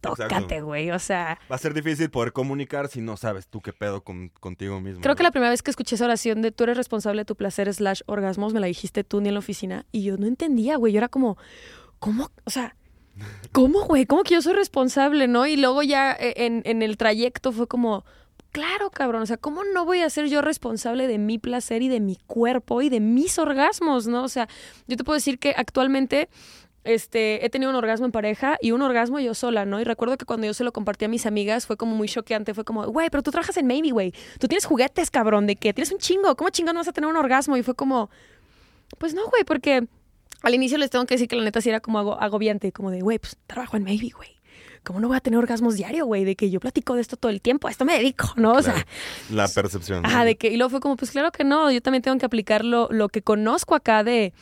Tócate, 0.00 0.60
güey. 0.60 0.90
O 0.90 0.98
sea, 0.98 1.38
Va 1.50 1.56
a 1.56 1.58
ser 1.58 1.72
difícil 1.74 2.10
poder 2.10 2.32
comunicar 2.32 2.88
si 2.88 3.00
no 3.00 3.16
sabes 3.16 3.48
tú 3.48 3.60
qué 3.62 3.72
pedo 3.72 4.04
con- 4.04 4.28
contigo 4.28 4.80
mismo. 4.80 5.00
creo 5.00 5.14
¿no? 5.14 5.16
que 5.16 5.22
la 5.22 5.30
primera 5.30 5.50
vez 5.50 5.62
que 5.62 5.70
escuché 5.70 5.94
esa 5.96 6.04
oración 6.04 6.42
de 6.42 6.52
tú 6.52 6.64
eres 6.64 6.76
responsable 6.76 7.22
de 7.22 7.24
tu 7.24 7.36
placer 7.36 7.72
slash 7.72 8.02
orgasmos, 8.06 8.52
me 8.52 8.60
la 8.60 8.66
dijiste 8.66 9.02
tú 9.02 9.20
ni 9.22 9.28
en 9.28 9.34
la 9.34 9.38
oficina. 9.40 9.86
Y 9.92 10.02
yo 10.02 10.16
no 10.18 10.26
entendía, 10.26 10.76
güey. 10.76 10.92
Yo 10.92 10.98
era 10.98 11.08
como, 11.08 11.38
¿cómo? 11.98 12.30
O 12.44 12.50
sea, 12.50 12.76
¿cómo, 13.52 13.84
güey? 13.84 14.06
¿Cómo 14.06 14.22
que 14.22 14.34
yo 14.34 14.42
soy 14.42 14.54
responsable, 14.54 15.28
no? 15.28 15.46
Y 15.46 15.56
luego 15.56 15.82
ya 15.82 16.12
eh, 16.12 16.34
en, 16.36 16.62
en 16.64 16.82
el 16.82 16.96
trayecto 16.96 17.52
fue 17.52 17.66
como, 17.66 18.04
claro, 18.52 18.90
cabrón. 18.90 19.22
O 19.22 19.26
sea, 19.26 19.36
¿cómo 19.36 19.62
no 19.64 19.84
voy 19.84 20.00
a 20.00 20.10
ser 20.10 20.28
yo 20.28 20.40
responsable 20.42 21.06
de 21.06 21.18
mi 21.18 21.38
placer 21.38 21.82
y 21.82 21.88
de 21.88 22.00
mi 22.00 22.16
cuerpo 22.26 22.82
y 22.82 22.88
de 22.88 23.00
mis 23.00 23.38
orgasmos, 23.38 24.06
no? 24.06 24.24
O 24.24 24.28
sea, 24.28 24.48
yo 24.86 24.96
te 24.96 25.04
puedo 25.04 25.14
decir 25.16 25.38
que 25.38 25.54
actualmente 25.56 26.28
este, 26.84 27.44
he 27.44 27.50
tenido 27.50 27.70
un 27.70 27.76
orgasmo 27.76 28.06
en 28.06 28.12
pareja 28.12 28.58
y 28.60 28.70
un 28.70 28.82
orgasmo 28.82 29.18
yo 29.18 29.34
sola, 29.34 29.64
¿no? 29.64 29.80
Y 29.80 29.84
recuerdo 29.84 30.16
que 30.18 30.26
cuando 30.26 30.46
yo 30.46 30.54
se 30.54 30.64
lo 30.64 30.72
compartí 30.72 31.06
a 31.06 31.08
mis 31.08 31.26
amigas 31.26 31.66
fue 31.66 31.76
como 31.76 31.96
muy 31.96 32.08
choqueante, 32.08 32.54
fue 32.54 32.64
como, 32.64 32.86
güey, 32.86 33.10
pero 33.10 33.22
tú 33.22 33.30
trabajas 33.30 33.56
en 33.56 33.66
Maybe, 33.66 33.90
güey. 33.90 34.12
Tú 34.38 34.46
tienes 34.46 34.66
juguetes, 34.66 35.10
cabrón, 35.10 35.46
de 35.46 35.56
que 35.56 35.72
tienes 35.72 35.90
un 35.90 35.98
chingo, 35.98 36.36
¿cómo 36.36 36.50
chingón 36.50 36.76
vas 36.76 36.88
a 36.88 36.92
tener 36.92 37.08
un 37.08 37.16
orgasmo? 37.16 37.56
Y 37.56 37.62
fue 37.62 37.74
como, 37.74 38.10
pues 38.98 39.14
no, 39.14 39.26
güey, 39.30 39.44
porque 39.44 39.86
al 40.42 40.54
inicio 40.54 40.76
les 40.78 40.90
tengo 40.90 41.06
que 41.06 41.14
decir 41.14 41.28
que 41.28 41.36
la 41.36 41.44
neta 41.44 41.60
sí 41.60 41.68
era 41.70 41.80
como 41.80 41.98
ago- 41.98 42.20
agobiante, 42.20 42.72
como 42.72 42.90
de, 42.90 43.00
güey, 43.00 43.18
pues 43.18 43.36
trabajo 43.46 43.76
en 43.76 43.84
Maybe, 43.84 44.10
güey. 44.14 44.30
¿Cómo 44.82 45.00
no 45.00 45.08
voy 45.08 45.16
a 45.16 45.20
tener 45.20 45.38
orgasmos 45.38 45.76
diario, 45.76 46.04
güey? 46.04 46.24
De 46.24 46.36
que 46.36 46.50
yo 46.50 46.60
platico 46.60 46.94
de 46.94 47.00
esto 47.00 47.16
todo 47.16 47.30
el 47.32 47.40
tiempo, 47.40 47.68
a 47.68 47.70
esto 47.70 47.86
me 47.86 47.96
dedico, 47.96 48.32
¿no? 48.36 48.52
O 48.52 48.62
sea, 48.62 48.86
la 49.30 49.48
percepción. 49.48 50.02
¿no? 50.02 50.08
Ajá, 50.08 50.26
de 50.26 50.36
que, 50.36 50.48
y 50.48 50.58
luego 50.58 50.68
fue 50.68 50.80
como, 50.80 50.96
pues 50.96 51.10
claro 51.10 51.32
que 51.32 51.42
no, 51.42 51.70
yo 51.70 51.80
también 51.80 52.02
tengo 52.02 52.18
que 52.18 52.26
aplicar 52.26 52.66
lo, 52.66 52.88
lo 52.90 53.08
que 53.08 53.22
conozco 53.22 53.74
acá 53.74 54.04
de, 54.04 54.34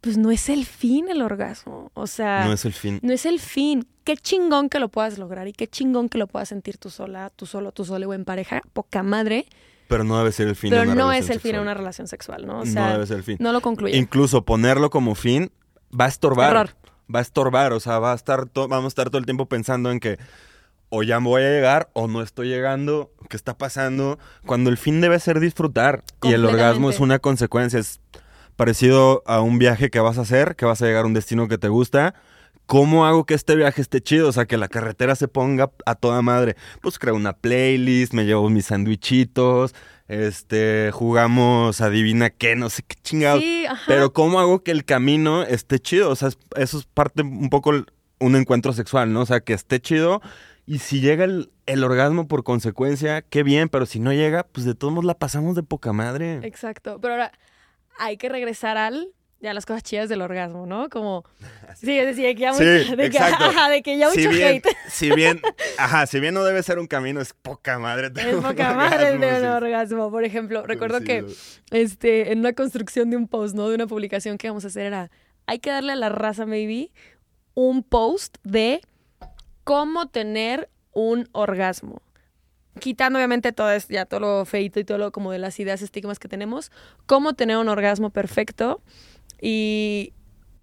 pues 0.00 0.16
no 0.16 0.30
es 0.30 0.48
el 0.48 0.64
fin 0.64 1.08
el 1.08 1.20
orgasmo, 1.22 1.90
o 1.94 2.06
sea, 2.06 2.44
No 2.46 2.52
es 2.52 2.64
el 2.64 2.72
fin. 2.72 2.98
no 3.02 3.12
es 3.12 3.26
el 3.26 3.38
fin. 3.38 3.86
Qué 4.02 4.16
chingón 4.16 4.68
que 4.68 4.80
lo 4.80 4.88
puedas 4.88 5.18
lograr 5.18 5.46
y 5.46 5.52
qué 5.52 5.68
chingón 5.68 6.08
que 6.08 6.18
lo 6.18 6.26
puedas 6.26 6.48
sentir 6.48 6.78
tú 6.78 6.90
sola, 6.90 7.30
tú 7.36 7.46
solo, 7.46 7.70
tú 7.70 7.84
solo 7.84 8.08
o 8.08 8.14
en 8.14 8.24
pareja, 8.24 8.62
poca 8.72 9.02
madre, 9.02 9.46
Pero 9.90 10.04
no 10.04 10.16
debe 10.18 10.32
ser 10.32 10.48
el 10.48 10.56
fin. 10.56 10.70
pero 10.70 10.82
de 10.82 10.88
una 10.88 10.94
no 10.94 11.12
es 11.12 11.26
relación 11.26 11.34
el 11.34 11.40
fin 11.40 11.50
de 11.50 11.58
sexual. 11.58 11.62
una 11.62 11.74
relación 11.74 12.06
sexual, 12.08 12.46
¿no? 12.46 12.60
O 12.60 12.64
no 12.64 12.72
sea, 12.72 12.92
debe 12.92 13.06
ser 13.06 13.16
el 13.18 13.24
fin. 13.24 13.36
no 13.40 13.52
lo 13.52 13.60
concluye. 13.60 13.96
Incluso 13.96 14.44
ponerlo 14.44 14.88
como 14.88 15.14
fin 15.14 15.52
va 15.98 16.06
a 16.06 16.08
estorbar. 16.08 16.50
Error. 16.52 16.70
Va 17.14 17.18
a 17.18 17.22
estorbar, 17.22 17.72
o 17.72 17.80
sea, 17.80 17.98
va 17.98 18.12
a 18.12 18.14
estar 18.14 18.46
vamos 18.54 18.84
a 18.84 18.88
estar 18.88 19.10
todo 19.10 19.18
el 19.18 19.24
tiempo 19.24 19.46
pensando 19.46 19.90
en 19.90 19.98
que 19.98 20.18
o 20.90 21.02
ya 21.02 21.18
voy 21.18 21.42
a 21.42 21.50
llegar 21.50 21.88
o 21.92 22.08
no 22.08 22.22
estoy 22.22 22.48
llegando, 22.48 23.10
¿qué 23.28 23.36
está 23.36 23.56
pasando? 23.56 24.18
Cuando 24.44 24.70
el 24.70 24.76
fin 24.76 25.00
debe 25.00 25.18
ser 25.18 25.40
disfrutar 25.40 26.04
y 26.22 26.32
el 26.32 26.44
orgasmo 26.44 26.90
es 26.90 27.00
una 27.00 27.18
consecuencia, 27.18 27.78
es 27.78 28.00
parecido 28.56 29.22
a 29.26 29.40
un 29.40 29.58
viaje 29.58 29.90
que 29.90 30.00
vas 30.00 30.18
a 30.18 30.22
hacer, 30.22 30.56
que 30.56 30.66
vas 30.66 30.82
a 30.82 30.86
llegar 30.86 31.04
a 31.04 31.06
un 31.06 31.14
destino 31.14 31.48
que 31.48 31.58
te 31.58 31.68
gusta. 31.68 32.14
¿Cómo 32.70 33.04
hago 33.04 33.26
que 33.26 33.34
este 33.34 33.56
viaje 33.56 33.82
esté 33.82 34.00
chido? 34.00 34.28
O 34.28 34.32
sea, 34.32 34.46
que 34.46 34.56
la 34.56 34.68
carretera 34.68 35.16
se 35.16 35.26
ponga 35.26 35.72
a 35.86 35.96
toda 35.96 36.22
madre. 36.22 36.54
Pues 36.80 37.00
creo 37.00 37.16
una 37.16 37.32
playlist, 37.32 38.12
me 38.14 38.24
llevo 38.26 38.48
mis 38.48 38.66
sandwichitos, 38.66 39.74
este, 40.06 40.90
jugamos 40.92 41.80
adivina 41.80 42.30
qué, 42.30 42.54
no 42.54 42.70
sé 42.70 42.84
qué 42.86 42.94
chingados. 43.02 43.42
Sí, 43.42 43.66
ajá. 43.66 43.82
Pero 43.88 44.12
¿cómo 44.12 44.38
hago 44.38 44.62
que 44.62 44.70
el 44.70 44.84
camino 44.84 45.42
esté 45.42 45.80
chido? 45.80 46.10
O 46.10 46.14
sea, 46.14 46.28
es- 46.28 46.38
eso 46.54 46.78
es 46.78 46.86
parte 46.86 47.22
un 47.22 47.50
poco 47.50 47.72
un 48.20 48.36
encuentro 48.36 48.72
sexual, 48.72 49.12
¿no? 49.12 49.22
O 49.22 49.26
sea, 49.26 49.40
que 49.40 49.52
esté 49.52 49.80
chido. 49.80 50.22
Y 50.64 50.78
si 50.78 51.00
llega 51.00 51.24
el, 51.24 51.50
el 51.66 51.82
orgasmo 51.82 52.28
por 52.28 52.44
consecuencia, 52.44 53.22
qué 53.22 53.42
bien, 53.42 53.68
pero 53.68 53.84
si 53.84 53.98
no 53.98 54.12
llega, 54.12 54.44
pues 54.44 54.64
de 54.64 54.76
todos 54.76 54.92
modos 54.92 55.06
la 55.06 55.18
pasamos 55.18 55.56
de 55.56 55.64
poca 55.64 55.92
madre. 55.92 56.38
Exacto. 56.44 57.00
Pero 57.00 57.14
ahora 57.14 57.32
hay 57.98 58.16
que 58.16 58.28
regresar 58.28 58.76
al 58.78 59.08
ya 59.40 59.54
las 59.54 59.64
cosas 59.64 59.82
chidas 59.82 60.08
del 60.08 60.20
orgasmo, 60.20 60.66
¿no? 60.66 60.88
Como 60.90 61.24
sí, 61.76 61.98
es 61.98 62.06
decir, 62.06 62.34
que 62.36 62.42
ya 62.42 62.52
de, 62.52 63.10
que, 63.10 63.18
ajá, 63.18 63.70
de 63.70 63.82
que 63.82 63.96
ya 63.96 64.10
si 64.10 64.18
mucho 64.18 64.30
bien, 64.30 64.48
hate. 64.48 64.76
si 64.88 65.10
bien, 65.10 65.40
ajá, 65.78 66.06
si 66.06 66.20
bien 66.20 66.34
no 66.34 66.44
debe 66.44 66.62
ser 66.62 66.78
un 66.78 66.86
camino, 66.86 67.20
es 67.20 67.32
poca 67.32 67.78
madre. 67.78 68.10
Es 68.14 68.36
poca 68.36 68.74
madre 68.74 69.12
orgasmo, 69.12 69.26
de 69.26 69.32
un 69.32 69.40
sí. 69.40 69.46
orgasmo. 69.46 70.10
Por 70.10 70.24
ejemplo, 70.24 70.66
recuerdo 70.66 71.00
que 71.00 71.24
este, 71.70 72.32
en 72.32 72.40
una 72.40 72.52
construcción 72.52 73.10
de 73.10 73.16
un 73.16 73.28
post, 73.28 73.54
¿no? 73.54 73.68
De 73.68 73.74
una 73.74 73.86
publicación 73.86 74.38
que 74.38 74.48
vamos 74.48 74.64
a 74.64 74.68
hacer 74.68 74.86
era, 74.86 75.10
hay 75.46 75.58
que 75.58 75.70
darle 75.70 75.92
a 75.92 75.96
la 75.96 76.10
raza, 76.10 76.44
maybe, 76.46 76.92
un 77.54 77.82
post 77.82 78.36
de 78.44 78.80
cómo 79.64 80.08
tener 80.08 80.68
un 80.92 81.28
orgasmo. 81.32 82.02
Quitando 82.78 83.18
obviamente 83.18 83.52
todo 83.52 83.70
es 83.70 83.88
ya 83.88 84.04
todo 84.06 84.20
lo 84.20 84.44
feito 84.44 84.80
y 84.80 84.84
todo 84.84 84.98
lo 84.98 85.12
como 85.12 85.32
de 85.32 85.38
las 85.38 85.58
ideas 85.58 85.82
estigmas 85.82 86.18
que 86.18 86.28
tenemos, 86.28 86.70
cómo 87.06 87.34
tener 87.34 87.56
un 87.56 87.68
orgasmo 87.68 88.10
perfecto. 88.10 88.80
Y 89.40 90.12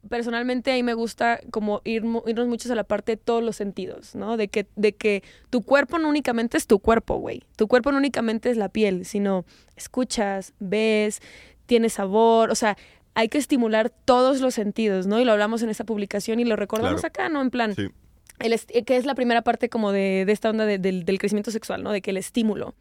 personalmente 0.09 0.71
ahí 0.71 0.83
me 0.83 0.93
gusta 0.93 1.39
como 1.51 1.81
ir, 1.83 2.03
irnos 2.27 2.47
muchos 2.47 2.71
a 2.71 2.75
la 2.75 2.83
parte 2.85 3.13
de 3.13 3.17
todos 3.17 3.43
los 3.43 3.55
sentidos, 3.57 4.15
¿no? 4.15 4.37
De 4.37 4.47
que, 4.47 4.67
de 4.75 4.93
que 4.95 5.23
tu 5.49 5.63
cuerpo 5.63 5.99
no 5.99 6.07
únicamente 6.07 6.57
es 6.57 6.65
tu 6.67 6.79
cuerpo, 6.79 7.17
güey. 7.17 7.43
Tu 7.57 7.67
cuerpo 7.67 7.91
no 7.91 7.97
únicamente 7.97 8.49
es 8.49 8.57
la 8.57 8.69
piel, 8.69 9.05
sino 9.05 9.43
escuchas, 9.75 10.53
ves, 10.59 11.21
tiene 11.65 11.89
sabor, 11.89 12.51
o 12.51 12.55
sea, 12.55 12.77
hay 13.15 13.27
que 13.29 13.37
estimular 13.37 13.89
todos 13.89 14.39
los 14.41 14.53
sentidos, 14.53 15.07
¿no? 15.07 15.19
Y 15.19 15.25
lo 15.25 15.31
hablamos 15.33 15.61
en 15.63 15.69
esta 15.69 15.83
publicación 15.83 16.39
y 16.39 16.45
lo 16.45 16.55
recordamos 16.55 17.01
Claro. 17.01 17.07
acá, 17.11 17.29
¿no? 17.29 17.41
En 17.41 17.49
plan, 17.49 17.75
Sí. 17.75 17.87
el 18.39 18.85
que 18.85 18.95
es 18.97 19.05
la 19.05 19.15
primera 19.15 19.41
parte 19.41 19.67
como 19.69 19.91
de, 19.91 20.23
de 20.25 20.31
esta 20.31 20.49
onda 20.51 20.65
de- 20.65 20.77
del, 20.77 21.03
del 21.03 21.17
crecimiento 21.19 21.51
sexual, 21.51 21.83
¿no? 21.83 21.91
De 21.91 22.01
que 22.01 22.11
el 22.11 22.17
estímulo. 22.17 22.75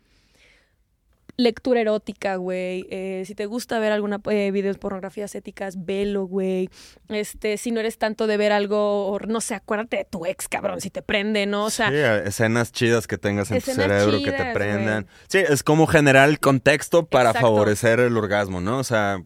Lectura 1.38 1.80
erótica, 1.80 2.36
güey. 2.36 2.86
Eh, 2.90 3.24
si 3.26 3.34
te 3.34 3.46
gusta 3.46 3.78
ver 3.78 3.92
alguna 3.92 4.20
eh, 4.30 4.50
videos 4.50 4.78
pornografías 4.78 5.34
éticas, 5.34 5.84
velo, 5.84 6.24
güey. 6.26 6.70
Este, 7.08 7.58
si 7.58 7.72
no 7.72 7.80
eres 7.80 7.98
tanto 7.98 8.26
de 8.26 8.36
ver 8.38 8.52
algo, 8.52 9.18
no 9.28 9.40
sé, 9.42 9.54
acuérdate 9.54 9.98
de 9.98 10.04
tu 10.04 10.24
ex, 10.24 10.48
cabrón, 10.48 10.80
si 10.80 10.88
te 10.88 11.02
prende, 11.02 11.44
¿no? 11.46 11.64
O 11.66 11.70
sea, 11.70 11.90
Sí, 11.90 12.26
escenas 12.28 12.72
chidas 12.72 13.06
que 13.06 13.18
tengas 13.18 13.50
en 13.50 13.60
tu 13.60 13.70
cerebro, 13.72 14.18
que 14.22 14.32
te 14.32 14.52
prendan. 14.52 15.06
Sí, 15.28 15.38
es 15.38 15.62
como 15.62 15.86
generar 15.86 16.28
el 16.28 16.40
contexto 16.40 17.06
para 17.06 17.30
Exacto. 17.30 17.48
favorecer 17.48 18.00
el 18.00 18.16
orgasmo, 18.16 18.60
¿no? 18.60 18.78
O 18.78 18.84
sea, 18.84 19.22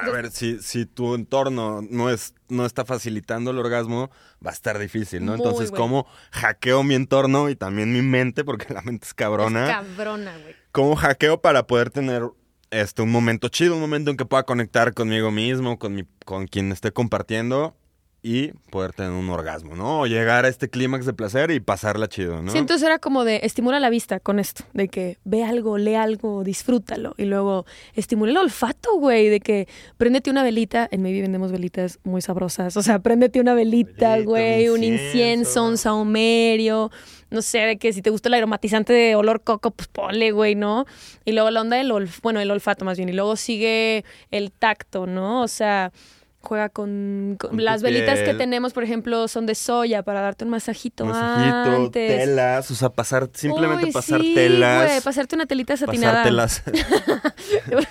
a 0.00 0.10
ver, 0.10 0.30
si, 0.30 0.60
si 0.60 0.86
tu 0.86 1.14
entorno 1.14 1.82
no, 1.82 2.08
es, 2.10 2.34
no 2.48 2.64
está 2.66 2.84
facilitando 2.84 3.50
el 3.50 3.58
orgasmo, 3.58 4.10
va 4.44 4.50
a 4.50 4.54
estar 4.54 4.78
difícil, 4.78 5.24
¿no? 5.24 5.32
Muy, 5.32 5.40
Entonces, 5.40 5.70
güey. 5.70 5.80
¿cómo 5.80 6.06
hackeo 6.30 6.84
mi 6.84 6.94
entorno 6.94 7.48
y 7.50 7.56
también 7.56 7.92
mi 7.92 8.02
mente? 8.02 8.44
Porque 8.44 8.66
la 8.74 8.82
mente 8.82 9.06
es 9.06 9.14
cabrona. 9.14 9.66
es 9.66 9.72
cabrona, 9.74 10.38
güey. 10.38 10.54
¿Cómo 10.78 10.94
hackeo 10.94 11.40
para 11.40 11.66
poder 11.66 11.90
tener 11.90 12.22
este, 12.70 13.02
un 13.02 13.10
momento 13.10 13.48
chido, 13.48 13.74
un 13.74 13.80
momento 13.80 14.12
en 14.12 14.16
que 14.16 14.24
pueda 14.24 14.44
conectar 14.44 14.94
conmigo 14.94 15.32
mismo, 15.32 15.76
con, 15.76 15.92
mi, 15.92 16.04
con 16.24 16.46
quien 16.46 16.70
esté 16.70 16.92
compartiendo 16.92 17.74
y 18.22 18.48
poder 18.70 18.92
tener 18.92 19.12
un 19.12 19.28
orgasmo, 19.30 19.76
¿no? 19.76 20.00
O 20.00 20.06
llegar 20.06 20.44
a 20.44 20.48
este 20.48 20.68
clímax 20.68 21.06
de 21.06 21.12
placer 21.12 21.50
y 21.50 21.60
pasarla 21.60 22.08
chido, 22.08 22.42
¿no? 22.42 22.50
Sí, 22.50 22.58
entonces 22.58 22.84
era 22.86 22.98
como 22.98 23.24
de 23.24 23.40
estimula 23.44 23.78
la 23.78 23.90
vista 23.90 24.18
con 24.18 24.38
esto, 24.38 24.64
de 24.72 24.88
que 24.88 25.18
ve 25.24 25.44
algo, 25.44 25.78
lee 25.78 25.94
algo, 25.94 26.42
disfrútalo. 26.42 27.14
Y 27.16 27.24
luego 27.24 27.66
estimula 27.94 28.32
el 28.32 28.38
olfato, 28.38 28.96
güey, 28.96 29.28
de 29.28 29.40
que 29.40 29.68
préndete 29.96 30.30
una 30.30 30.42
velita. 30.42 30.88
En 30.90 31.02
Maybe 31.02 31.22
vendemos 31.22 31.52
velitas 31.52 32.00
muy 32.02 32.20
sabrosas. 32.20 32.76
O 32.76 32.82
sea, 32.82 32.98
préndete 32.98 33.40
una 33.40 33.54
velita, 33.54 34.18
güey, 34.20 34.68
un 34.68 34.78
un 34.78 34.84
incienso. 34.84 35.04
incienso, 35.04 35.64
un 35.66 35.78
saumerio. 35.78 36.90
No 37.30 37.42
sé, 37.42 37.58
de 37.58 37.76
que 37.76 37.92
si 37.92 38.00
te 38.00 38.10
gusta 38.10 38.28
el 38.28 38.34
aromatizante 38.34 38.92
de 38.92 39.14
olor 39.14 39.42
coco, 39.42 39.70
pues 39.70 39.88
ponle, 39.88 40.30
güey, 40.30 40.54
¿no? 40.54 40.86
Y 41.24 41.32
luego 41.32 41.50
la 41.50 41.60
onda 41.60 41.76
del 41.76 41.90
olfato, 41.92 42.20
bueno, 42.22 42.40
el 42.40 42.50
olfato 42.50 42.84
más 42.84 42.96
bien. 42.96 43.08
Y 43.10 43.12
luego 43.12 43.36
sigue 43.36 44.04
el 44.30 44.50
tacto, 44.50 45.06
¿no? 45.06 45.42
O 45.42 45.48
sea, 45.48 45.92
juega 46.40 46.68
con, 46.68 47.36
con- 47.38 47.50
Con 47.50 47.58
tu 47.58 47.64
las 47.64 47.82
velitas 47.82 48.20
que 48.20 48.34
tenemos, 48.34 48.72
por 48.72 48.84
ejemplo, 48.84 49.26
son 49.28 49.46
de 49.46 49.54
soya 49.54 50.02
para 50.02 50.20
darte 50.20 50.44
un 50.44 50.50
masajito, 50.50 51.04
Masajito, 51.04 51.76
antes. 51.84 52.16
telas, 52.18 52.70
o 52.70 52.74
sea, 52.74 52.90
pasar, 52.90 53.28
simplemente 53.34 53.86
Uy, 53.86 53.92
pasar 53.92 54.20
sí, 54.20 54.34
telas. 54.34 55.02
pasarte 55.02 55.34
una 55.36 55.46
telita 55.46 55.76
satinada. 55.76 56.22
pasártelas. 56.24 56.62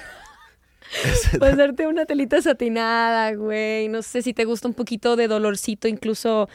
Pasarte 1.39 1.85
una 1.85 2.05
telita 2.05 2.41
satinada, 2.41 3.33
güey. 3.35 3.89
No 3.89 4.01
sé 4.01 4.21
si 4.21 4.33
te 4.33 4.45
gusta 4.45 4.67
un 4.69 4.73
poquito 4.73 5.15
de 5.17 5.27
dolorcito, 5.27 5.87
incluso, 5.87 6.47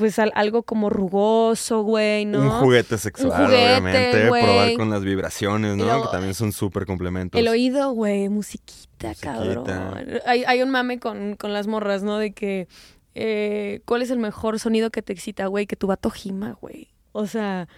pues 0.00 0.18
al- 0.18 0.32
algo 0.34 0.64
como 0.64 0.90
rugoso, 0.90 1.82
güey, 1.82 2.24
¿no? 2.24 2.40
Un 2.40 2.50
juguete 2.50 2.98
sexual, 2.98 3.30
juguete, 3.46 3.54
obviamente. 3.64 4.28
güey. 4.28 4.42
Probar 4.42 4.72
con 4.74 4.90
las 4.90 5.04
vibraciones, 5.04 5.76
¿no? 5.76 6.02
Que 6.02 6.08
también 6.10 6.34
son 6.34 6.50
súper 6.50 6.84
complementos. 6.86 7.38
El 7.40 7.46
oído, 7.46 7.92
güey, 7.92 8.28
musiquita, 8.28 9.08
Musiquita. 9.10 9.14
cabrón. 9.32 10.20
Hay, 10.26 10.42
hay 10.44 10.62
un 10.62 10.70
mame 10.70 10.98
con, 10.98 11.36
con 11.36 11.52
las 11.52 11.68
morras, 11.68 12.02
¿no? 12.02 12.18
De 12.18 12.32
que 12.32 12.66
eh, 13.14 13.80
¿cuál 13.84 14.02
es 14.02 14.10
el 14.10 14.18
mejor 14.18 14.58
sonido 14.58 14.90
que 14.90 15.02
te 15.02 15.12
excita, 15.12 15.46
güey? 15.46 15.66
Que 15.68 15.76
tu 15.76 15.86
vato 15.86 16.10
gima, 16.10 16.56
güey. 16.60 16.88
O 17.12 17.26
sea, 17.26 17.68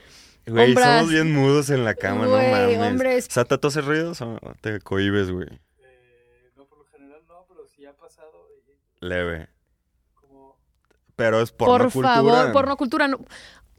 Güey, 0.47 0.69
Hombras. 0.71 0.99
somos 0.99 1.13
bien 1.13 1.33
mudos 1.33 1.71
en 1.71 1.85
la 1.85 1.95
cama, 1.95 2.27
Güey, 2.27 2.47
no 2.47 2.53
mames. 2.53 2.79
hombres. 2.79 3.27
O 3.29 3.31
sea, 3.33 3.45
¿tú 3.45 3.69
haces 3.69 3.85
ruidos 3.85 4.21
o 4.23 4.39
te 4.61 4.81
cohibes, 4.81 5.31
güey? 5.31 5.47
Eh, 5.49 6.51
no, 6.57 6.65
por 6.67 6.79
lo 6.79 6.85
general 6.87 7.21
no, 7.29 7.45
pero 7.49 7.61
sí 7.69 7.85
ha 7.87 7.93
pasado 7.97 8.49
y 8.51 9.07
Leve. 9.07 9.49
Pero 11.23 11.41
es 11.41 11.53
por 11.53 11.69
pornocultura. 11.69 12.15
favor, 12.15 12.53
pornocultura. 12.53 13.09
No. 13.09 13.19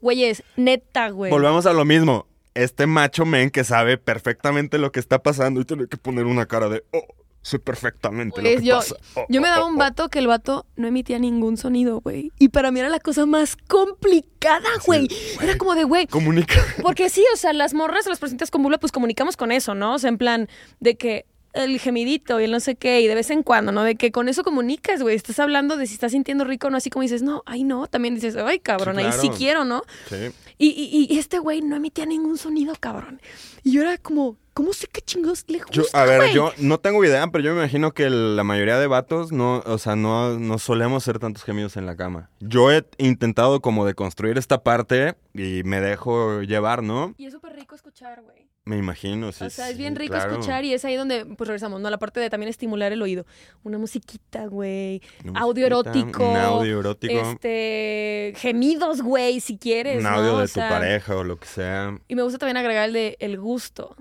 Güeyes, 0.00 0.42
neta, 0.56 1.10
güey. 1.10 1.30
Volvemos 1.30 1.66
a 1.66 1.72
lo 1.72 1.84
mismo. 1.84 2.26
Este 2.54 2.86
macho 2.86 3.24
men 3.24 3.50
que 3.50 3.64
sabe 3.64 3.98
perfectamente 3.98 4.78
lo 4.78 4.92
que 4.92 5.00
está 5.00 5.22
pasando 5.22 5.60
y 5.60 5.64
tiene 5.64 5.86
que 5.88 5.96
poner 5.96 6.26
una 6.26 6.46
cara 6.46 6.68
de, 6.68 6.84
oh, 6.92 7.04
sé 7.42 7.58
perfectamente 7.58 8.40
lo 8.40 8.48
que 8.48 8.64
yo- 8.64 8.76
pasa. 8.76 8.96
Oh, 9.14 9.26
Yo 9.28 9.40
me 9.40 9.48
oh, 9.48 9.50
daba 9.50 9.64
oh, 9.64 9.68
un 9.68 9.74
oh". 9.74 9.78
vato 9.78 10.08
que 10.08 10.18
el 10.18 10.26
vato 10.28 10.66
no 10.76 10.86
emitía 10.86 11.18
ningún 11.18 11.56
sonido, 11.56 12.00
güey. 12.00 12.30
Y 12.38 12.48
para 12.48 12.70
mí 12.70 12.80
era 12.80 12.88
la 12.88 13.00
cosa 13.00 13.26
más 13.26 13.56
complicada, 13.68 14.68
güey. 14.86 15.08
Era 15.42 15.56
como 15.58 15.74
de, 15.74 15.84
güey, 15.84 16.06
Comunica. 16.06 16.54
Porque 16.82 17.08
sí, 17.10 17.24
o 17.32 17.36
sea, 17.36 17.52
las 17.52 17.74
morras, 17.74 18.06
las 18.06 18.18
presentes 18.18 18.50
con 18.50 18.62
vulva, 18.62 18.78
pues 18.78 18.92
comunicamos 18.92 19.36
con 19.36 19.52
eso, 19.52 19.74
¿no? 19.74 19.94
O 19.94 19.98
sea, 19.98 20.08
en 20.08 20.18
plan 20.18 20.48
de 20.80 20.96
que 20.96 21.26
el 21.54 21.78
gemidito 21.78 22.40
y 22.40 22.44
el 22.44 22.50
no 22.50 22.60
sé 22.60 22.74
qué, 22.74 23.00
y 23.00 23.06
de 23.06 23.14
vez 23.14 23.30
en 23.30 23.42
cuando, 23.42 23.72
¿no? 23.72 23.82
De 23.84 23.94
que 23.96 24.10
con 24.12 24.28
eso 24.28 24.42
comunicas, 24.44 25.00
güey. 25.02 25.14
Estás 25.16 25.38
hablando 25.38 25.76
de 25.76 25.86
si 25.86 25.94
estás 25.94 26.12
sintiendo 26.12 26.44
rico 26.44 26.66
o 26.66 26.70
no, 26.70 26.76
así 26.76 26.90
como 26.90 27.02
dices, 27.02 27.22
no, 27.22 27.42
ay, 27.46 27.64
no. 27.64 27.86
También 27.86 28.14
dices, 28.14 28.36
ay, 28.36 28.58
cabrón, 28.58 28.96
Sí, 28.96 29.02
ahí 29.02 29.12
sí 29.12 29.30
quiero, 29.30 29.64
¿no? 29.64 29.82
Sí. 30.08 30.16
Y, 30.58 30.68
y- 30.70 31.06
y 31.14 31.18
este 31.18 31.38
güey 31.38 31.62
no 31.62 31.76
emitía 31.76 32.06
ningún 32.06 32.36
sonido, 32.38 32.74
cabrón. 32.78 33.20
Y 33.62 33.72
yo 33.72 33.82
era 33.82 33.98
como, 33.98 34.36
¿cómo 34.52 34.72
sé 34.72 34.86
qué 34.92 35.00
chingos 35.00 35.44
le 35.48 35.58
gusta, 35.58 35.72
Yo, 35.72 35.84
a 35.92 36.04
ver, 36.04 36.32
yo 36.32 36.52
no 36.58 36.78
tengo 36.78 37.04
idea, 37.04 37.26
pero 37.28 37.42
yo 37.42 37.52
me 37.54 37.60
imagino 37.60 37.92
que 37.92 38.08
la 38.10 38.44
mayoría 38.44 38.78
de 38.78 38.86
vatos 38.86 39.32
no, 39.32 39.62
o 39.66 39.78
sea, 39.78 39.96
no, 39.96 40.38
no 40.38 40.58
solemos 40.58 41.02
hacer 41.02 41.18
tantos 41.18 41.42
gemidos 41.44 41.76
en 41.76 41.86
la 41.86 41.96
cama. 41.96 42.30
Yo 42.40 42.70
he 42.70 42.84
intentado 42.98 43.60
como 43.60 43.84
de 43.86 43.94
construir 43.94 44.38
esta 44.38 44.62
parte 44.62 45.14
y 45.34 45.62
me 45.64 45.80
dejo 45.80 46.42
llevar, 46.42 46.82
¿no? 46.82 47.14
Y 47.16 47.26
es 47.26 47.32
súper 47.32 47.54
rico 47.54 47.74
escuchar, 47.74 48.22
güey. 48.22 48.46
Me 48.66 48.78
imagino, 48.78 49.30
sí. 49.30 49.44
o 49.44 49.50
sea, 49.50 49.68
es 49.68 49.76
bien 49.76 49.94
rico 49.94 50.14
claro. 50.14 50.32
escuchar 50.32 50.64
y 50.64 50.72
es 50.72 50.82
ahí 50.86 50.96
donde, 50.96 51.26
pues 51.26 51.48
regresamos, 51.48 51.82
¿no? 51.82 51.90
La 51.90 51.98
parte 51.98 52.18
de 52.18 52.30
también 52.30 52.48
estimular 52.48 52.92
el 52.92 53.02
oído. 53.02 53.26
Una 53.62 53.76
musiquita, 53.76 54.46
güey. 54.46 55.02
Audio 55.34 55.66
erótico, 55.66 56.30
Un 56.30 56.36
audio 56.36 56.80
erótico. 56.80 57.12
Este, 57.12 58.32
gemidos, 58.36 59.02
güey, 59.02 59.40
si 59.40 59.58
quieres. 59.58 60.00
un 60.00 60.06
audio 60.06 60.32
¿no? 60.32 60.38
de 60.38 60.44
O 60.44 60.48
tu 60.48 60.60
pareja 60.60 61.14
o 61.14 61.24
lo 61.24 61.38
que 61.38 61.46
sea. 61.46 61.98
Y 62.08 62.14
me 62.14 62.22
gusta 62.22 62.38
también 62.38 62.56
agregar 62.56 62.86
el 62.86 62.94
de 62.94 63.16
el 63.20 63.38
gusto. 63.38 63.96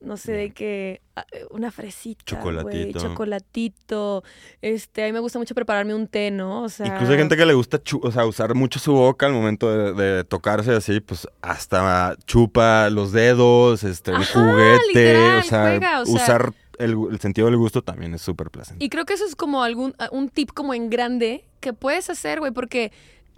No 0.00 0.16
sé, 0.16 0.30
de 0.32 0.50
que 0.52 1.00
ah, 1.16 1.26
eh, 1.32 1.44
una 1.50 1.72
fresita, 1.72 2.22
Chocolatito. 2.24 2.70
güey, 2.70 2.92
chocolatito. 2.92 4.22
Este, 4.62 5.02
a 5.02 5.06
mí 5.06 5.12
me 5.12 5.18
gusta 5.18 5.40
mucho 5.40 5.54
prepararme 5.56 5.94
un 5.94 6.06
té, 6.06 6.30
¿no? 6.30 6.62
O 6.62 6.68
sea, 6.68 6.86
Incluso 6.86 7.12
hay 7.12 7.18
gente 7.18 7.36
que 7.36 7.44
le 7.44 7.54
gusta 7.54 7.80
o 8.02 8.12
sea, 8.12 8.24
usar 8.24 8.54
mucho 8.54 8.78
su 8.78 8.92
boca 8.92 9.26
al 9.26 9.32
momento 9.32 9.70
de, 9.70 9.92
de 9.94 10.24
tocarse 10.24 10.72
así, 10.72 11.00
pues 11.00 11.26
hasta 11.42 12.16
chupa 12.26 12.90
los 12.90 13.10
dedos, 13.12 13.82
este, 13.82 14.12
un 14.12 14.24
juguete, 14.24 14.86
literal, 14.88 15.38
o 15.38 15.42
sea, 15.42 15.62
juega, 15.62 16.00
o 16.02 16.06
sea- 16.06 16.14
usar 16.14 16.52
el, 16.78 16.96
el 17.10 17.18
sentido 17.20 17.48
del 17.48 17.56
gusto 17.56 17.82
también 17.82 18.14
es 18.14 18.22
súper 18.22 18.50
placentero. 18.50 18.84
Y 18.84 18.88
creo 18.88 19.04
que 19.04 19.14
eso 19.14 19.24
es 19.24 19.34
como 19.34 19.64
algún 19.64 19.94
ah, 19.98 20.08
un 20.12 20.28
tip 20.28 20.50
como 20.52 20.74
en 20.74 20.90
grande 20.90 21.44
que 21.58 21.72
puedes 21.72 22.08
hacer, 22.08 22.38
güey, 22.38 22.52
porque 22.52 22.92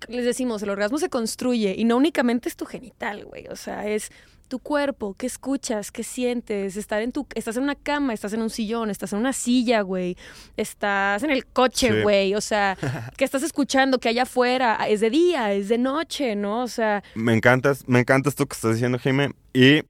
les 0.08 0.24
decimos, 0.26 0.62
el 0.62 0.68
orgasmo 0.70 0.98
se 0.98 1.08
construye 1.08 1.74
y 1.76 1.84
no 1.84 1.96
únicamente 1.96 2.48
es 2.50 2.56
tu 2.56 2.66
genital, 2.66 3.24
güey, 3.24 3.46
o 3.48 3.56
sea, 3.56 3.86
es 3.86 4.10
tu 4.50 4.58
cuerpo, 4.58 5.14
qué 5.16 5.26
escuchas, 5.26 5.90
qué 5.90 6.02
sientes, 6.02 6.76
estar 6.76 7.00
en 7.00 7.12
tu 7.12 7.26
estás 7.34 7.56
en 7.56 7.62
una 7.62 7.74
cama, 7.76 8.12
estás 8.12 8.34
en 8.34 8.42
un 8.42 8.50
sillón, 8.50 8.90
estás 8.90 9.14
en 9.14 9.20
una 9.20 9.32
silla, 9.32 9.80
güey, 9.80 10.16
estás 10.58 11.22
en 11.22 11.30
el 11.30 11.46
coche, 11.46 11.88
Sí. 11.90 12.02
güey, 12.02 12.34
o 12.34 12.40
sea, 12.42 12.76
que 13.16 13.24
estás 13.24 13.42
escuchando 13.42 13.98
que 13.98 14.10
allá 14.10 14.24
afuera 14.24 14.76
es 14.88 15.00
de 15.00 15.08
día, 15.08 15.54
es 15.54 15.68
de 15.70 15.78
noche, 15.78 16.36
¿no? 16.36 16.62
O 16.64 16.68
sea, 16.68 17.02
Me 17.14 17.32
encantas, 17.32 17.84
me 17.88 18.00
encanta 18.00 18.28
esto 18.28 18.44
que 18.44 18.54
estás 18.54 18.72
diciendo, 18.74 18.98
Jaime, 18.98 19.30
y 19.54 19.82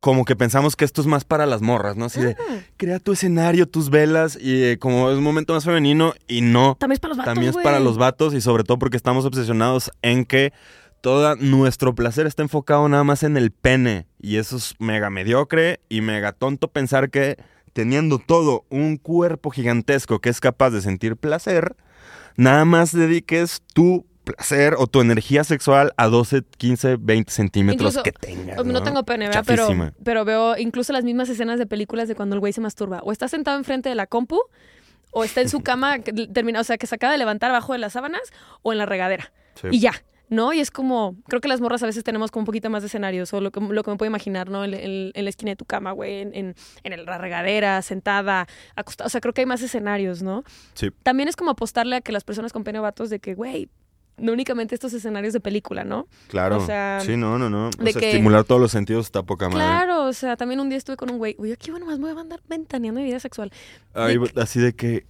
como 0.00 0.24
que 0.24 0.34
pensamos 0.34 0.74
que 0.74 0.84
esto 0.84 1.00
es 1.00 1.06
más 1.06 1.24
para 1.24 1.46
las 1.46 1.62
morras, 1.62 1.96
¿no? 1.96 2.06
Así 2.06 2.20
de, 2.20 2.36
crea 2.76 2.98
tu 2.98 3.12
escenario, 3.12 3.66
tus 3.68 3.88
velas, 3.88 4.36
y 4.40 4.64
eh, 4.64 4.78
como 4.78 5.10
es 5.10 5.16
un 5.16 5.22
momento 5.24 5.54
más 5.54 5.64
femenino, 5.64 6.12
y 6.26 6.40
no, 6.40 6.76
también 6.78 6.94
es 6.94 7.00
para 7.00 7.10
los 7.10 7.18
vatos, 7.18 7.34
también 7.34 7.48
es 7.50 7.54
güey. 7.54 7.64
para 7.64 7.78
los 7.80 7.96
vatos, 7.98 8.34
y 8.34 8.40
sobre 8.40 8.64
todo 8.64 8.78
porque 8.78 8.96
estamos 8.96 9.24
obsesionados 9.24 9.90
en 10.02 10.24
que 10.24 10.52
todo 11.02 11.34
nuestro 11.36 11.94
placer 11.94 12.26
está 12.26 12.42
enfocado 12.42 12.88
nada 12.88 13.04
más 13.04 13.24
en 13.24 13.36
el 13.36 13.50
pene, 13.50 14.06
y 14.20 14.36
eso 14.36 14.56
es 14.56 14.76
mega 14.78 15.10
mediocre 15.10 15.80
y 15.88 16.00
mega 16.00 16.32
tonto 16.32 16.68
pensar 16.68 17.10
que 17.10 17.36
teniendo 17.72 18.18
todo 18.18 18.64
un 18.70 18.96
cuerpo 18.96 19.50
gigantesco 19.50 20.20
que 20.20 20.30
es 20.30 20.40
capaz 20.40 20.70
de 20.70 20.80
sentir 20.80 21.16
placer, 21.16 21.76
nada 22.36 22.64
más 22.64 22.92
dediques 22.92 23.62
tu 23.74 24.06
placer 24.22 24.76
o 24.78 24.86
tu 24.86 25.00
energía 25.00 25.42
sexual 25.42 25.92
a 25.96 26.06
12, 26.06 26.42
15, 26.56 26.96
20 27.00 27.32
centímetros 27.32 27.94
Incluso, 27.94 28.02
que 28.04 28.12
tengas. 28.12 28.64
No, 28.64 28.72
¿no? 28.72 28.82
tengo 28.84 29.02
pene, 29.02 29.26
¿verdad? 29.26 29.44
Pero, 30.04 30.24
veo 30.24 30.56
incluso 30.56 30.92
las 30.92 31.02
mismas 31.02 31.28
escenas 31.28 31.58
de 31.58 31.66
películas 31.66 32.06
de 32.06 32.14
cuando 32.14 32.36
el 32.36 32.40
güey 32.40 32.52
se 32.52 32.60
masturba. 32.60 33.00
O 33.02 33.10
está 33.10 33.26
sentado 33.26 33.58
enfrente 33.58 33.88
de 33.88 33.96
la 33.96 34.06
compu, 34.06 34.38
o 35.10 35.24
está 35.24 35.40
en 35.40 35.48
su 35.48 35.60
cama, 35.64 35.98
que 35.98 36.12
termina, 36.28 36.60
o 36.60 36.64
sea, 36.64 36.78
que 36.78 36.86
se 36.86 36.94
acaba 36.94 37.12
de 37.12 37.18
levantar 37.18 37.50
abajo 37.50 37.72
de 37.72 37.80
las 37.80 37.94
sábanas, 37.94 38.22
o 38.62 38.70
en 38.70 38.78
la 38.78 38.86
regadera. 38.86 39.32
Sí. 39.60 39.66
Y 39.72 39.80
ya, 39.80 39.92
¿no? 40.32 40.52
Y 40.54 40.60
es 40.60 40.70
como, 40.70 41.14
creo 41.28 41.42
que 41.42 41.48
las 41.48 41.60
morras 41.60 41.82
a 41.82 41.86
veces 41.86 42.04
tenemos 42.04 42.30
como 42.30 42.40
un 42.42 42.46
poquito 42.46 42.70
más 42.70 42.82
de 42.82 42.86
escenarios, 42.86 43.32
o 43.34 43.40
lo 43.42 43.50
que, 43.50 43.60
lo 43.60 43.82
que 43.82 43.90
me 43.90 43.96
puedo 43.98 44.08
imaginar, 44.08 44.48
¿no? 44.48 44.64
En, 44.64 44.72
en- 44.72 45.10
en 45.14 45.24
la 45.24 45.28
esquina 45.30 45.50
de 45.52 45.56
tu 45.56 45.66
cama, 45.66 45.92
güey, 45.92 46.20
en, 46.22 46.34
en, 46.34 46.54
en 46.84 47.04
la 47.04 47.18
regadera, 47.18 47.82
sentada, 47.82 48.46
acostada. 48.74 49.06
O 49.06 49.10
sea, 49.10 49.20
creo 49.20 49.34
que 49.34 49.42
hay 49.42 49.46
más 49.46 49.60
escenarios, 49.60 50.22
¿no? 50.22 50.42
Sí. 50.72 50.88
También 51.02 51.28
es 51.28 51.36
como 51.36 51.50
apostarle 51.50 51.96
a 51.96 52.00
que 52.00 52.12
las 52.12 52.24
personas 52.24 52.52
con 52.52 52.64
pene 52.64 52.78
o 52.78 52.82
vatos 52.82 53.10
de 53.10 53.18
que, 53.20 53.34
güey, 53.34 53.68
no 54.16 54.32
únicamente 54.32 54.74
estos 54.74 54.92
escenarios 54.94 55.32
de 55.34 55.40
película, 55.40 55.84
¿no? 55.84 56.06
Claro. 56.28 56.56
O 56.58 56.60
sea, 56.66 57.00
sí, 57.02 57.16
no, 57.16 57.38
no, 57.38 57.50
no. 57.50 57.68
O 57.68 57.70
de 57.84 57.92
sea, 57.92 58.00
que- 58.00 58.10
estimular 58.10 58.44
todos 58.44 58.60
los 58.60 58.70
sentidos 58.72 59.06
está 59.06 59.22
poca 59.22 59.48
madre. 59.48 59.64
Claro, 59.66 60.04
o 60.06 60.12
sea, 60.12 60.36
también 60.36 60.60
un 60.60 60.68
día 60.68 60.78
estuve 60.78 60.96
con 60.96 61.10
un 61.10 61.18
güey. 61.18 61.34
Uy, 61.38 61.52
aquí 61.52 61.70
bueno, 61.70 61.86
más 61.86 61.98
voy 61.98 62.10
a 62.10 62.20
andar 62.20 62.40
ventaneando 62.48 63.00
mi 63.00 63.06
vida 63.06 63.20
sexual. 63.20 63.50
Ay, 63.94 64.18
de 64.18 64.40
así 64.42 64.60
de 64.60 64.74
que, 64.74 65.06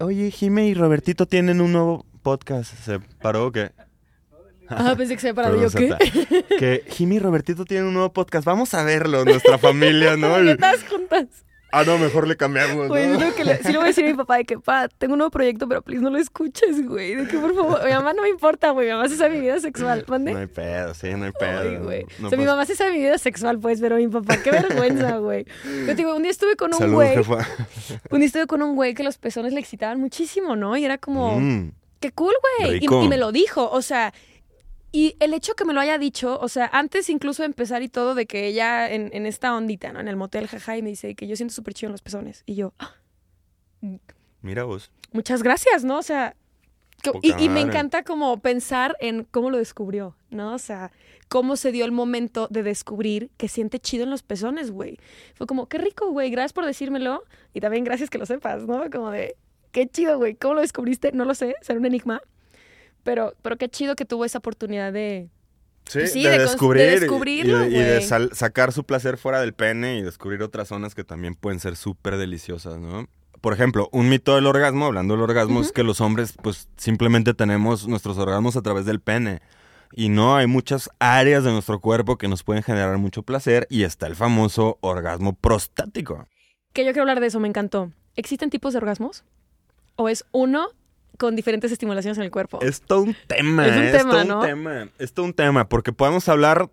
oye, 0.00 0.30
Jime 0.30 0.66
y 0.66 0.74
Robertito 0.74 1.26
tienen 1.26 1.60
un 1.60 1.72
nuevo 1.72 2.04
podcast. 2.22 2.74
¿Se 2.74 2.98
paró 2.98 3.46
o 3.46 3.52
qué? 3.52 3.72
Ah, 4.68 4.94
pensé 4.96 5.14
que 5.14 5.20
se 5.20 5.28
había 5.28 5.42
parado 5.42 5.60
yo, 5.60 5.70
¿qué? 5.70 6.44
Que 6.58 6.84
Jimmy 6.88 7.16
y 7.16 7.18
Robertito 7.18 7.64
tienen 7.64 7.86
un 7.86 7.94
nuevo 7.94 8.12
podcast. 8.12 8.44
Vamos 8.44 8.74
a 8.74 8.82
verlo, 8.84 9.24
nuestra 9.24 9.58
familia, 9.58 10.16
¿no? 10.16 10.36
Estás 10.50 10.84
juntas. 10.84 11.26
ah, 11.72 11.84
no, 11.84 11.98
mejor 11.98 12.26
le 12.26 12.36
cambiamos, 12.36 12.88
¿no? 12.88 12.94
lo 12.94 13.34
que 13.34 13.44
le, 13.44 13.58
sí 13.62 13.70
le 13.72 13.76
voy 13.78 13.84
a 13.84 13.86
decir 13.88 14.04
a 14.04 14.08
mi 14.08 14.14
papá 14.14 14.36
de 14.38 14.44
que, 14.44 14.58
pa, 14.58 14.88
tengo 14.88 15.12
un 15.14 15.18
nuevo 15.18 15.30
proyecto, 15.30 15.68
pero 15.68 15.82
please 15.82 16.02
no 16.02 16.10
lo 16.10 16.18
escuches, 16.18 16.86
güey. 16.88 17.14
De 17.16 17.26
que, 17.28 17.38
por 17.38 17.54
favor, 17.54 17.84
mi 17.84 17.90
mamá 17.92 18.12
no 18.14 18.22
me 18.22 18.28
importa, 18.30 18.70
güey. 18.70 18.86
Mi 18.88 18.92
mamá 18.94 19.08
se 19.08 19.16
sabe 19.16 19.34
mi 19.34 19.40
vida 19.40 19.58
sexual. 19.60 20.04
¿Mande? 20.08 20.32
No 20.32 20.38
hay 20.38 20.46
pedo, 20.46 20.94
sí, 20.94 21.10
no 21.14 21.26
hay 21.26 21.32
pedo. 21.32 21.60
Ay, 21.60 21.76
güey. 21.76 22.06
No 22.18 22.28
o 22.28 22.30
sea, 22.30 22.38
mi 22.38 22.44
mamá 22.46 22.64
se 22.66 22.74
sabe 22.76 22.92
mi 22.92 22.98
vida 22.98 23.18
sexual, 23.18 23.58
pues, 23.58 23.80
pero 23.80 23.96
mi 23.96 24.08
papá, 24.08 24.38
qué 24.42 24.50
vergüenza, 24.50 25.18
güey. 25.18 25.44
Yo 25.64 25.86
te 25.86 25.94
digo, 25.96 26.16
un 26.16 26.22
día 26.22 26.30
estuve 26.30 26.56
con 26.56 26.72
un 26.74 26.92
güey. 26.92 27.14
jefa. 27.14 27.46
Un 28.10 28.20
día 28.20 28.26
estuve 28.26 28.46
con 28.46 28.62
un 28.62 28.74
güey 28.74 28.94
que 28.94 29.02
los 29.02 29.18
pezones 29.18 29.52
le 29.52 29.60
excitaban 29.60 30.00
muchísimo, 30.00 30.56
¿no? 30.56 30.76
Y 30.76 30.84
era 30.84 30.98
como, 30.98 31.38
Mm, 31.40 31.72
Qué 32.00 32.12
cool, 32.12 32.34
güey. 32.60 32.78
Y 32.82 33.08
me 33.08 33.16
lo 33.16 33.32
dijo, 33.32 33.70
o 33.70 33.80
sea, 33.82 34.12
y 34.98 35.16
el 35.20 35.34
hecho 35.34 35.54
que 35.54 35.64
me 35.64 35.72
lo 35.74 35.80
haya 35.80 35.98
dicho, 35.98 36.38
o 36.40 36.48
sea, 36.48 36.70
antes 36.72 37.10
incluso 37.10 37.42
de 37.42 37.46
empezar 37.46 37.82
y 37.82 37.88
todo, 37.88 38.14
de 38.14 38.24
que 38.26 38.46
ella 38.46 38.90
en, 38.90 39.10
en 39.12 39.26
esta 39.26 39.54
ondita, 39.54 39.92
¿no? 39.92 40.00
En 40.00 40.08
el 40.08 40.16
motel, 40.16 40.46
jaja, 40.48 40.76
y 40.78 40.82
me 40.82 40.90
dice 40.90 41.14
que 41.14 41.26
yo 41.26 41.36
siento 41.36 41.54
súper 41.54 41.74
chido 41.74 41.88
en 41.88 41.92
los 41.92 42.02
pezones. 42.02 42.42
Y 42.46 42.54
yo, 42.54 42.72
"Ah, 42.78 42.94
mira 44.42 44.64
vos. 44.64 44.90
muchas 45.12 45.42
gracias, 45.42 45.84
¿no? 45.84 45.98
O 45.98 46.02
sea, 46.02 46.34
que- 47.02 47.10
y, 47.22 47.32
y 47.44 47.48
me 47.48 47.60
encanta 47.60 48.02
como 48.04 48.38
pensar 48.40 48.96
en 49.00 49.24
cómo 49.24 49.50
lo 49.50 49.58
descubrió, 49.58 50.16
¿no? 50.30 50.54
O 50.54 50.58
sea, 50.58 50.90
cómo 51.28 51.56
se 51.56 51.72
dio 51.72 51.84
el 51.84 51.92
momento 51.92 52.46
de 52.50 52.62
descubrir 52.62 53.30
que 53.36 53.48
siente 53.48 53.78
chido 53.80 54.04
en 54.04 54.10
los 54.10 54.22
pezones, 54.22 54.70
güey. 54.70 54.98
Fue 55.34 55.46
como, 55.46 55.68
qué 55.68 55.78
rico, 55.78 56.10
güey, 56.10 56.30
gracias 56.30 56.52
por 56.52 56.64
decírmelo. 56.64 57.24
Y 57.54 57.60
también 57.60 57.84
gracias 57.84 58.10
que 58.10 58.18
lo 58.18 58.26
sepas, 58.26 58.64
¿no? 58.64 58.88
Como 58.90 59.10
de, 59.10 59.36
qué 59.72 59.86
chido, 59.88 60.16
güey, 60.18 60.34
¿cómo 60.36 60.54
lo 60.54 60.60
descubriste? 60.62 61.12
No 61.12 61.24
lo 61.24 61.34
sé, 61.34 61.54
será 61.60 61.78
un 61.78 61.86
enigma. 61.86 62.20
Pero, 63.06 63.32
pero 63.40 63.56
qué 63.56 63.70
chido 63.70 63.96
que 63.96 64.04
tuvo 64.04 64.24
esa 64.26 64.38
oportunidad 64.38 64.92
de... 64.92 65.30
Sí, 65.86 66.06
Sí, 66.08 66.22
de, 66.24 66.30
de 66.30 66.36
cons- 66.36 66.38
de 66.38 66.44
descubrir 66.50 66.86
y- 66.96 67.00
descubrirlo, 67.00 67.64
y, 67.64 67.70
de, 67.70 67.76
y 67.76 67.80
de 67.80 67.94
güey. 67.96 68.02
sal- 68.06 68.30
sacar 68.34 68.72
su 68.72 68.84
placer 68.84 69.16
fuera 69.16 69.40
del 69.40 69.54
pene 69.54 69.96
y 69.98 70.02
descubrir 70.02 70.42
otras 70.42 70.68
zonas 70.68 70.94
que 70.94 71.04
también 71.04 71.34
pueden 71.36 71.60
ser 71.60 71.76
súper 71.76 72.16
deliciosas, 72.16 72.78
¿no? 72.78 73.06
Por 73.40 73.52
ejemplo, 73.52 73.88
un 73.92 74.08
mito 74.08 74.34
del 74.34 74.46
orgasmo, 74.46 74.86
hablando 74.86 75.14
del 75.14 75.22
orgasmo, 75.22 75.60
es 75.60 75.70
que 75.70 75.84
los 75.84 76.00
hombres 76.00 76.34
pues 76.42 76.68
simplemente 76.76 77.32
tenemos 77.34 77.86
nuestros 77.86 78.18
orgasmos 78.18 78.56
a 78.56 78.62
través 78.62 78.84
del 78.86 79.00
pene. 79.00 79.40
Y 79.92 80.08
no, 80.08 80.34
hay 80.36 80.48
muchas 80.48 80.90
áreas 80.98 81.44
de 81.44 81.52
nuestro 81.52 81.80
cuerpo 81.80 82.18
que 82.18 82.26
nos 82.26 82.42
pueden 82.42 82.64
generar 82.64 82.98
mucho 82.98 83.22
placer 83.22 83.68
y 83.70 83.84
está 83.84 84.08
el 84.08 84.16
famoso 84.16 84.78
orgasmo 84.80 85.34
prostático. 85.34 86.26
Que 86.72 86.84
yo 86.84 86.90
quiero 86.90 87.02
hablar 87.02 87.20
de 87.20 87.28
eso, 87.28 87.38
me 87.38 87.46
encantó. 87.46 87.92
¿Existen 88.16 88.50
tipos 88.50 88.72
de 88.72 88.78
orgasmos? 88.78 89.22
¿O 89.94 90.08
es 90.08 90.24
uno 90.32 90.70
con 91.18 91.36
diferentes 91.36 91.72
estimulaciones 91.72 92.18
en 92.18 92.24
el 92.24 92.30
cuerpo? 92.30 92.60
Es 92.62 92.80
todo 92.80 93.02
un 93.02 93.16
tema, 93.26 93.66
Es 93.66 93.76
un 93.76 93.82
¿eh? 93.82 93.92
tema, 93.92 94.10
todo 94.10 94.24
¿no? 94.24 94.40
un 94.40 94.46
tema. 94.46 94.88
Es 94.98 95.12
todo 95.12 95.26
un 95.26 95.34
tema, 95.34 95.68
porque 95.68 95.92
podemos 95.92 96.28
hablar 96.28 96.70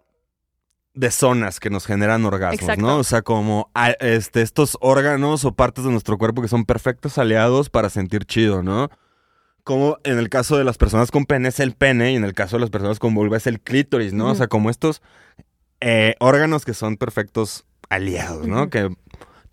de 0.93 1.09
zonas 1.09 1.59
que 1.59 1.69
nos 1.69 1.85
generan 1.85 2.23
orgasmos, 2.25 2.61
Exacto. 2.61 2.81
¿no? 2.81 2.97
O 2.97 3.03
sea, 3.03 3.23
como 3.23 3.71
ah, 3.73 3.91
este, 3.99 4.41
estos 4.41 4.77
órganos 4.79 5.43
o 5.45 5.53
partes 5.53 5.83
de 5.83 5.91
nuestro 5.91 6.17
cuerpo 6.17 6.41
que 6.41 6.47
son 6.47 6.65
perfectos 6.65 7.17
aliados 7.17 7.69
para 7.69 7.89
sentir 7.89 8.25
chido, 8.25 8.61
¿no? 8.61 8.89
como 9.63 9.97
en 10.03 10.17
el 10.17 10.29
caso 10.29 10.57
de 10.57 10.63
las 10.63 10.77
personas 10.77 11.09
con 11.09 11.25
pene 11.25 11.49
es 11.49 11.59
el 11.59 11.73
pene 11.73 12.13
y 12.13 12.15
en 12.15 12.23
el 12.23 12.33
caso 12.33 12.57
de 12.57 12.61
las 12.61 12.69
personas 12.69 12.99
con 12.99 13.13
vulva 13.13 13.37
es 13.37 13.47
el 13.47 13.61
clítoris, 13.61 14.13
¿no? 14.13 14.29
O 14.29 14.35
sea, 14.35 14.47
como 14.47 14.69
estos 14.69 15.01
eh, 15.79 16.15
órganos 16.19 16.65
que 16.65 16.73
son 16.73 16.97
perfectos 16.97 17.65
aliados, 17.89 18.47
¿no? 18.47 18.69
Que 18.69 18.93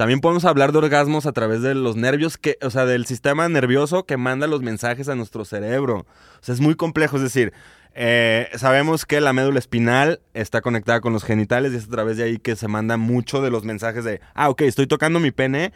también 0.01 0.23
podemos 0.23 0.47
hablar 0.47 0.73
de 0.73 0.79
orgasmos 0.79 1.27
a 1.27 1.33
través 1.33 1.61
de 1.61 1.75
los 1.75 1.95
nervios, 1.95 2.39
que, 2.39 2.57
o 2.63 2.71
sea, 2.71 2.87
del 2.87 3.05
sistema 3.05 3.47
nervioso 3.51 4.07
que 4.07 4.17
manda 4.17 4.47
los 4.47 4.63
mensajes 4.63 5.11
a 5.11 5.15
nuestro 5.15 5.45
cerebro. 5.45 6.07
O 6.07 6.41
sea, 6.41 6.55
es 6.55 6.63
muy 6.63 6.75
complejo, 6.75 7.19
es 7.19 7.23
decir, 7.23 7.53
eh, 7.95 8.49
sabemos 8.55 9.05
que 9.07 9.21
la 9.21 9.33
médula 9.33 9.59
espinal 9.59 10.21
está 10.35 10.61
conectada 10.61 11.01
con 11.01 11.13
los 11.13 11.25
genitales 11.25 11.73
y 11.73 11.77
es 11.77 11.85
a 11.85 11.91
través 11.91 12.17
de 12.17 12.25
ahí 12.25 12.39
que 12.39 12.57
se 12.57 12.69
manda 12.69 12.97
mucho 12.97 13.43
de 13.43 13.51
los 13.51 13.65
mensajes 13.65 14.05
de, 14.05 14.21
ah, 14.35 14.49
ok, 14.49 14.63
estoy 14.63 14.87
tocando 14.87 15.21
mi 15.21 15.31
pene, 15.31 15.73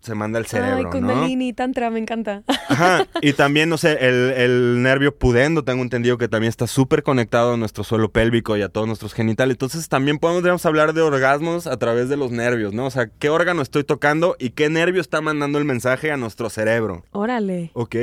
se 0.00 0.14
manda 0.14 0.38
al 0.38 0.44
Ay, 0.44 0.50
cerebro, 0.50 0.82
¿no? 0.84 0.90
Kundalini, 0.90 1.52
Tantra, 1.52 1.90
me 1.90 1.98
encanta. 1.98 2.42
Ajá, 2.68 3.06
y 3.20 3.32
también, 3.32 3.68
no 3.68 3.78
sé, 3.78 3.92
el, 4.00 4.32
el 4.36 4.82
nervio 4.82 5.16
pudendo, 5.16 5.64
tengo 5.64 5.82
entendido 5.82 6.18
que 6.18 6.28
también 6.28 6.48
está 6.48 6.66
súper 6.66 7.02
conectado 7.02 7.54
a 7.54 7.56
nuestro 7.56 7.84
suelo 7.84 8.10
pélvico 8.10 8.56
y 8.56 8.62
a 8.62 8.68
todos 8.68 8.86
nuestros 8.86 9.14
genitales. 9.14 9.54
Entonces 9.54 9.88
también 9.88 10.18
podemos 10.18 10.64
hablar 10.66 10.94
de 10.94 11.02
orgasmos 11.02 11.66
a 11.66 11.76
través 11.78 12.08
de 12.08 12.16
los 12.16 12.30
nervios, 12.30 12.72
¿no? 12.72 12.86
O 12.86 12.90
sea, 12.90 13.08
qué 13.18 13.28
órgano 13.28 13.62
estoy 13.62 13.84
tocando 13.84 14.36
y 14.38 14.50
qué 14.50 14.68
nervio 14.70 15.00
está 15.00 15.20
mandando 15.20 15.58
el 15.58 15.64
mensaje 15.64 16.10
a 16.10 16.16
nuestro 16.16 16.50
cerebro, 16.50 17.04
Órale. 17.12 17.70
¿ok? 17.74 17.96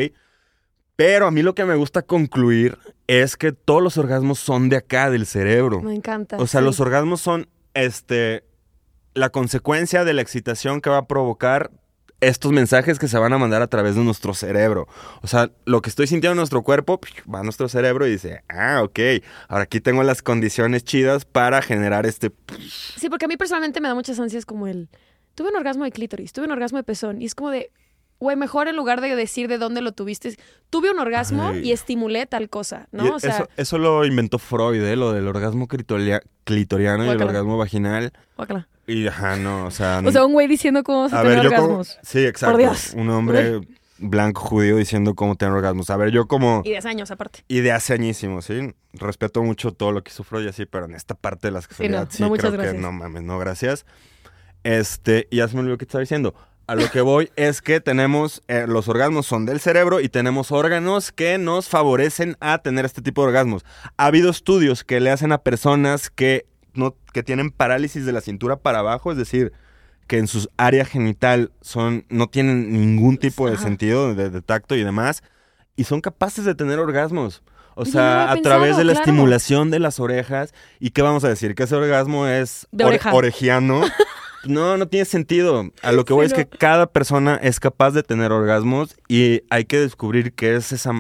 Pero 0.98 1.28
a 1.28 1.32
mí 1.32 1.44
lo 1.44 1.56
que 1.56 1.64
me 1.64 1.76
gusta 1.76 2.02
concluir 2.02 2.78
es 3.08 3.38
que 3.38 3.54
todos 3.54 3.82
los 3.82 3.98
orgasmos 3.98 4.40
son 4.40 4.68
de 4.68 4.76
acá, 4.76 5.10
del 5.10 5.26
cerebro. 5.26 5.82
Me 5.82 5.96
encanta. 5.96 6.36
O 6.38 6.48
sea, 6.48 6.60
sí. 6.60 6.66
los 6.66 6.82
orgasmos 6.82 7.22
son 7.22 7.48
este 7.74 8.44
la 9.14 9.30
consecuencia 9.30 10.04
de 10.04 10.14
la 10.14 10.22
excitación 10.22 10.82
que 10.82 10.90
va 10.90 10.98
a 10.98 11.08
provocar 11.08 11.72
estos 12.20 12.52
mensajes 12.52 12.98
que 12.98 13.08
se 13.08 13.18
van 13.18 13.34
a 13.34 13.38
mandar 13.38 13.62
a 13.62 13.68
través 13.68 13.96
de 13.96 14.04
nuestro 14.04 14.34
cerebro. 14.34 14.88
O 15.22 15.28
sea, 15.28 15.52
lo 15.66 15.82
que 15.82 15.90
estoy 15.90 16.08
sintiendo 16.08 16.34
en 16.34 16.38
nuestro 16.38 16.64
cuerpo 16.64 17.00
va 17.32 17.40
a 17.40 17.44
nuestro 17.44 17.70
cerebro 17.70 18.08
y 18.08 18.12
dice, 18.12 18.44
ah, 18.50 18.82
ok, 18.84 19.00
ahora 19.48 19.64
aquí 19.64 19.82
tengo 19.82 20.04
las 20.04 20.22
condiciones 20.22 20.84
chidas 20.84 21.26
para 21.26 21.62
generar 21.62 22.06
este... 22.06 22.32
Sí, 22.96 23.10
porque 23.10 23.26
a 23.26 23.28
mí 23.28 23.38
personalmente 23.38 23.82
me 23.82 23.88
da 23.88 23.96
muchas 23.96 24.20
ansias 24.20 24.46
como 24.46 24.68
el... 24.68 24.90
Tuve 25.36 25.50
un 25.50 25.56
orgasmo 25.56 25.84
de 25.84 25.92
clítoris, 25.92 26.34
tuve 26.34 26.46
un 26.46 26.52
orgasmo 26.52 26.80
de 26.80 26.84
pezón. 26.84 27.22
Y 27.22 27.26
es 27.26 27.36
como 27.36 27.52
de... 27.52 27.72
Güey, 28.20 28.36
mejor 28.36 28.68
en 28.68 28.76
lugar 28.76 29.02
de 29.02 29.16
decir 29.16 29.48
de 29.48 29.58
dónde 29.60 29.82
lo 29.82 29.92
tuviste, 29.92 30.38
tuve 30.70 30.90
un 30.90 31.00
orgasmo 31.00 31.50
Ay. 31.50 31.68
y 31.68 31.72
estimulé 31.72 32.26
tal 32.26 32.50
cosa, 32.50 32.88
Y 32.92 32.98
¿no? 32.98 33.16
O 33.16 33.20
sea, 33.20 33.36
eso, 33.36 33.50
eso 33.58 33.78
lo 33.78 34.06
inventó 34.06 34.40
Freud, 34.40 34.84
¿eh? 34.84 34.96
lo 34.96 35.12
del 35.12 35.28
orgasmo 35.28 35.68
clitoriano 35.68 37.06
y 37.06 37.10
el 37.10 37.22
orgasmo 37.22 37.58
vaginal. 37.58 38.12
guácala. 38.36 38.68
Y, 38.88 39.06
ajá, 39.06 39.36
no, 39.36 39.66
o 39.66 39.72
sea... 39.72 40.02
O 40.04 40.12
sea, 40.12 40.26
un 40.26 40.34
güey 40.34 40.48
diciendo 40.48 40.82
cómo 40.84 41.02
vas 41.02 41.14
a, 41.14 41.20
A 41.20 41.24
tener 41.24 41.38
ver, 41.40 41.48
como... 41.48 41.74
orgasmos. 41.74 42.00
Sí, 42.04 42.26
exacto. 42.26 42.58
Dios. 42.58 42.94
Un 42.96 43.10
hombre 43.10 43.60
blanco 44.00 44.42
judío 44.42 44.78
diciendo 44.78 45.14
cómo 45.14 45.36
tener 45.36 45.54
orgasmos. 45.54 45.90
A 45.90 45.98
ver, 45.98 46.12
yo 46.12 46.28
como... 46.28 46.62
Y 46.64 46.70
10 46.70 46.86
años 46.86 47.12
aparte. 47.12 47.44
Y 47.48 47.60
de 47.60 47.72
hace 47.72 47.94
añísimos, 47.94 48.46
¿sí? 48.46 48.74
Respeto 48.94 49.44
mucho 49.44 49.74
todo 49.74 49.92
lo 49.92 50.04
que 50.04 50.12
Freud 50.12 50.46
y 50.46 50.50
así, 50.50 50.66
pero 50.66 50.86
en 50.86 50.96
esta 50.96 51.16
parte 51.16 51.48
de 51.48 51.52
la 51.52 51.62
sexualidad 51.62 52.06
no, 52.06 52.12
sí, 52.12 52.24
no, 52.24 52.30
muchas 52.30 52.46
creo 52.46 52.54
gracias. 52.54 52.76
que 52.76 52.82
no 52.82 52.92
mames, 52.92 53.24
no, 53.24 53.38
gracias. 53.40 53.86
Este, 54.64 55.28
y 55.32 55.38
ya 55.38 55.48
se 55.48 55.56
me 55.56 55.62
olvidó 55.62 55.78
qué 55.78 55.86
estaba 55.86 56.02
diciendo. 56.02 56.34
A 56.68 56.76
lo 56.76 56.90
que 56.92 57.00
voy 57.00 57.32
es 57.38 57.62
que 57.62 57.80
tenemos, 57.80 58.44
eh, 58.50 58.66
los 58.68 58.90
orgasmos 58.90 59.26
son 59.26 59.46
del 59.46 59.62
cerebro 59.62 60.02
y 60.02 60.10
tenemos 60.10 60.52
órganos 60.52 61.14
que 61.14 61.38
nos 61.38 61.70
favorecen 61.70 62.36
a 62.42 62.58
tener 62.58 62.84
este 62.84 63.02
tipo 63.02 63.22
de 63.22 63.28
orgasmos. 63.30 63.64
Ha 63.96 64.08
habido 64.08 64.30
estudios 64.30 64.84
que 64.84 65.00
le 65.00 65.10
hacen 65.10 65.32
a 65.32 65.38
personas 65.38 66.10
que, 66.10 66.46
no, 66.74 66.96
que 67.14 67.24
tienen 67.24 67.52
parálisis 67.52 68.06
de 68.06 68.12
la 68.12 68.20
cintura 68.20 68.58
para 68.58 68.80
abajo, 68.80 69.14
es 69.14 69.18
decir, 69.18 69.54
que 70.08 70.18
en 70.18 70.28
su 70.28 70.46
área 70.58 70.84
genital 70.84 71.52
son, 71.62 72.06
no 72.10 72.28
tienen 72.28 72.74
ningún 72.74 73.18
tipo 73.18 73.50
de 73.50 73.58
sentido 73.58 74.14
de, 74.14 74.30
de 74.30 74.42
tacto 74.42 74.76
y 74.76 74.84
demás, 74.84 75.24
y 75.78 75.86
son 75.86 76.02
capaces 76.02 76.44
de 76.44 76.54
tener 76.54 76.80
orgasmos. 76.80 77.44
O 77.76 77.86
sea, 77.86 78.26
no 78.26 78.32
a 78.32 78.42
través 78.42 78.76
de 78.76 78.84
la 78.84 78.94
claro. 78.94 79.04
estimulación 79.06 79.70
de 79.70 79.78
las 79.80 80.00
orejas. 80.00 80.52
¿Y 80.80 80.90
qué 80.90 81.04
vamos 81.04 81.24
a 81.24 81.30
decir? 81.30 81.54
¿Que 81.56 81.64
ese 81.64 81.76
orgasmo 81.76 82.26
es 82.28 82.68
De 82.72 82.84
ore- 82.84 82.88
oreja. 82.96 83.14
orejiano? 83.14 83.82
No, 84.48 84.78
no 84.78 84.88
tiene 84.88 85.06
sentido. 85.06 85.72
A 85.82 85.92
lo 85.92 86.06
que 86.06 86.14
voy 86.14 86.28
Sí, 86.28 86.34
es 86.34 86.38
no. 86.40 86.50
que 86.50 86.58
cada 86.58 86.88
persona 86.92 87.36
es 87.42 87.60
capaz 87.60 87.92
de 87.92 88.04
tener 88.04 88.32
orgasmos 88.32 88.96
y 89.08 89.42
hay 89.50 89.66
que 89.66 89.80
descubrir 89.80 90.34
qué 90.34 90.56
es 90.56 90.72
esa, 90.72 90.92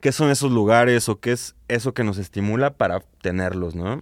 qué 0.00 0.12
son 0.12 0.30
esos 0.30 0.50
lugares 0.52 1.08
o 1.08 1.20
qué 1.20 1.32
es 1.32 1.54
eso 1.68 1.94
que 1.94 2.04
nos 2.04 2.18
estimula 2.18 2.74
para 2.74 3.00
tenerlos, 3.22 3.74
¿no? 3.74 4.00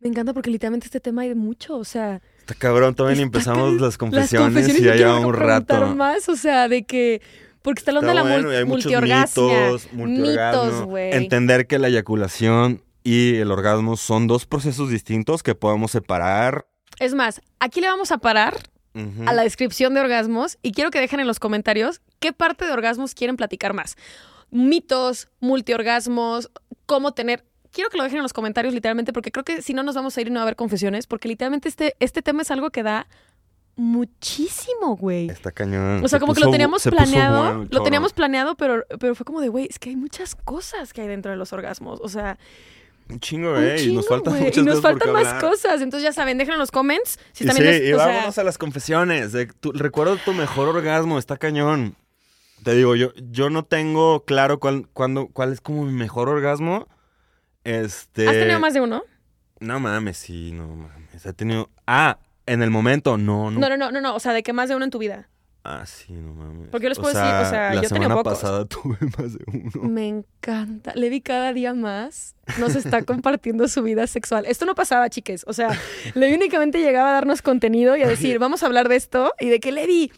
Me 0.00 0.08
encanta 0.08 0.32
porque 0.32 0.50
literalmente 0.50 0.86
este 0.86 1.00
tema 1.00 1.22
hay 1.22 1.34
mucho, 1.34 1.76
o 1.76 1.84
sea... 1.84 2.22
Está 2.38 2.54
cabrón, 2.54 2.94
todavía 2.94 3.20
empezamos 3.20 3.80
las 3.80 3.98
confesiones, 3.98 4.32
Las 4.32 4.62
confesiones 4.64 4.80
y 4.82 4.84
ya 4.84 4.92
quiero 4.94 5.14
lleva 5.16 5.26
un 5.26 5.34
rato. 5.34 5.94
más, 5.96 6.28
o 6.28 6.36
sea, 6.36 6.68
de 6.68 6.84
que... 6.84 7.20
Porque 7.62 7.80
está 7.80 7.90
hablando 7.90 8.10
Está 8.12 8.22
de 8.22 8.28
la 8.42 8.50
bueno, 8.50 8.64
mul- 8.64 8.68
multiorgasmia. 8.68 9.70
mitos. 9.72 9.88
Mitos, 9.92 10.82
güey. 10.84 11.12
Entender 11.12 11.66
que 11.66 11.78
la 11.80 11.88
eyaculación 11.88 12.82
y 13.02 13.34
el 13.34 13.50
orgasmo 13.50 13.96
son 13.96 14.28
dos 14.28 14.46
procesos 14.46 14.88
distintos 14.90 15.42
que 15.42 15.56
podemos 15.56 15.90
separar. 15.90 16.66
Es 16.98 17.14
más, 17.14 17.40
aquí 17.60 17.80
le 17.80 17.88
vamos 17.88 18.12
a 18.12 18.18
parar 18.18 18.56
a 19.26 19.32
la 19.32 19.42
descripción 19.42 19.94
de 19.94 20.00
orgasmos 20.00 20.58
y 20.60 20.72
quiero 20.72 20.90
que 20.90 20.98
dejen 20.98 21.20
en 21.20 21.28
los 21.28 21.38
comentarios 21.38 22.00
qué 22.18 22.32
parte 22.32 22.64
de 22.64 22.72
orgasmos 22.72 23.14
quieren 23.14 23.36
platicar 23.36 23.72
más. 23.72 23.96
Mitos, 24.50 25.28
multiorgasmos, 25.38 26.50
cómo 26.86 27.12
tener... 27.12 27.44
Quiero 27.70 27.90
que 27.90 27.96
lo 27.98 28.02
dejen 28.02 28.18
en 28.18 28.22
los 28.24 28.32
comentarios 28.32 28.74
literalmente 28.74 29.12
porque 29.12 29.30
creo 29.30 29.44
que 29.44 29.62
si 29.62 29.72
no 29.72 29.84
nos 29.84 29.94
vamos 29.94 30.16
a 30.16 30.20
ir 30.20 30.26
y 30.26 30.30
no 30.30 30.36
va 30.36 30.40
a 30.40 30.44
haber 30.44 30.56
confesiones 30.56 31.06
porque 31.06 31.28
literalmente 31.28 31.68
este, 31.68 31.94
este 32.00 32.22
tema 32.22 32.42
es 32.42 32.50
algo 32.50 32.70
que 32.70 32.82
da 32.82 33.06
muchísimo, 33.76 34.96
güey. 34.96 35.30
Está 35.30 35.52
cañón. 35.52 36.04
O 36.04 36.08
sea, 36.08 36.18
Se 36.18 36.20
como 36.20 36.34
que 36.34 36.40
lo 36.40 36.50
teníamos 36.50 36.82
planeado, 36.82 37.44
bueno 37.44 37.66
lo 37.70 37.82
teníamos 37.82 38.12
planeado, 38.12 38.56
pero, 38.56 38.84
pero 38.98 39.14
fue 39.14 39.24
como 39.24 39.40
de, 39.40 39.48
güey, 39.48 39.68
es 39.70 39.78
que 39.78 39.90
hay 39.90 39.96
muchas 39.96 40.34
cosas 40.34 40.92
que 40.92 41.02
hay 41.02 41.08
dentro 41.08 41.30
de 41.30 41.36
los 41.36 41.52
orgasmos. 41.52 42.00
O 42.02 42.08
sea, 42.08 42.38
Un 43.10 43.20
chingo, 43.20 43.52
un 43.52 43.64
eh. 43.64 43.76
y 43.76 43.84
chingo, 43.84 43.96
nos 43.96 44.08
faltan 44.08 44.32
güey, 44.34 44.44
muchas 44.44 44.58
y 44.62 44.66
nos 44.66 44.74
cosas 44.76 44.90
faltan 44.90 45.12
más 45.12 45.26
hablar. 45.26 45.40
cosas. 45.42 45.80
Entonces 45.80 46.02
ya 46.04 46.12
saben, 46.12 46.36
dejen 46.38 46.54
en 46.54 46.58
los 46.60 46.70
comments 46.70 47.18
si 47.32 47.44
Y 47.44 47.48
sí, 47.48 47.62
y 47.62 47.86
sea, 47.86 47.96
vámonos 47.96 48.36
a 48.38 48.44
las 48.44 48.58
confesiones. 48.58 49.32
de 49.32 49.46
tu- 49.46 49.72
recuerdo 49.72 50.16
tu 50.18 50.32
mejor 50.34 50.68
orgasmo, 50.68 51.18
está 51.18 51.36
cañón. 51.38 51.94
Te 52.64 52.74
digo, 52.74 52.96
yo, 52.96 53.12
yo 53.16 53.50
no 53.50 53.64
tengo 53.64 54.24
claro 54.24 54.58
cuál, 54.60 54.88
cuándo- 54.92 55.28
cuál 55.28 55.52
es 55.52 55.60
como 55.60 55.84
mi 55.84 55.92
mejor 55.92 56.28
orgasmo. 56.28 56.88
Este. 57.64 58.26
¿Has 58.28 58.34
tenido 58.34 58.60
más 58.60 58.74
de 58.74 58.80
uno? 58.80 59.02
No 59.60 59.80
mames, 59.80 60.16
sí, 60.16 60.52
no 60.52 60.66
mames. 60.68 61.24
He 61.24 61.32
tenido. 61.32 61.70
Ah, 61.86 62.18
en 62.46 62.62
el 62.62 62.70
momento, 62.70 63.16
no, 63.18 63.50
no. 63.50 63.58
No, 63.60 63.68
no, 63.68 63.76
no, 63.76 63.90
no, 63.90 64.00
no, 64.00 64.14
o 64.14 64.20
sea, 64.20 64.32
de 64.32 64.42
que 64.42 64.52
más 64.52 64.68
de 64.68 64.76
uno 64.76 64.84
en 64.84 64.90
tu 64.90 64.98
vida. 64.98 65.28
Ah, 65.70 65.84
sí, 65.84 66.14
no 66.14 66.32
mames. 66.32 66.68
Porque 66.70 66.84
yo 66.84 66.88
les 66.88 66.98
puedo 66.98 67.12
decir, 67.12 67.22
o 67.22 67.50
sea, 67.50 67.74
la 67.74 67.82
yo 67.82 67.88
semana 67.90 68.14
pocos. 68.14 68.32
pasada 68.32 68.64
tuve 68.68 68.96
más 69.18 69.34
de 69.34 69.44
uno. 69.52 69.86
Me 69.86 70.08
encanta. 70.08 70.94
Levi 70.94 71.20
cada 71.20 71.52
día 71.52 71.74
más 71.74 72.36
nos 72.58 72.74
está 72.74 73.02
compartiendo 73.02 73.68
su 73.68 73.82
vida 73.82 74.06
sexual. 74.06 74.46
Esto 74.46 74.64
no 74.64 74.74
pasaba, 74.74 75.10
chiques. 75.10 75.44
O 75.46 75.52
sea, 75.52 75.78
Levi 76.14 76.36
únicamente 76.36 76.80
llegaba 76.80 77.10
a 77.10 77.12
darnos 77.12 77.42
contenido 77.42 77.98
y 77.98 78.02
a 78.02 78.08
decir, 78.08 78.38
vamos 78.38 78.62
a 78.62 78.66
hablar 78.66 78.88
de 78.88 78.96
esto. 78.96 79.34
Y 79.40 79.50
de 79.50 79.60
que, 79.60 79.70
Levi, 79.70 80.10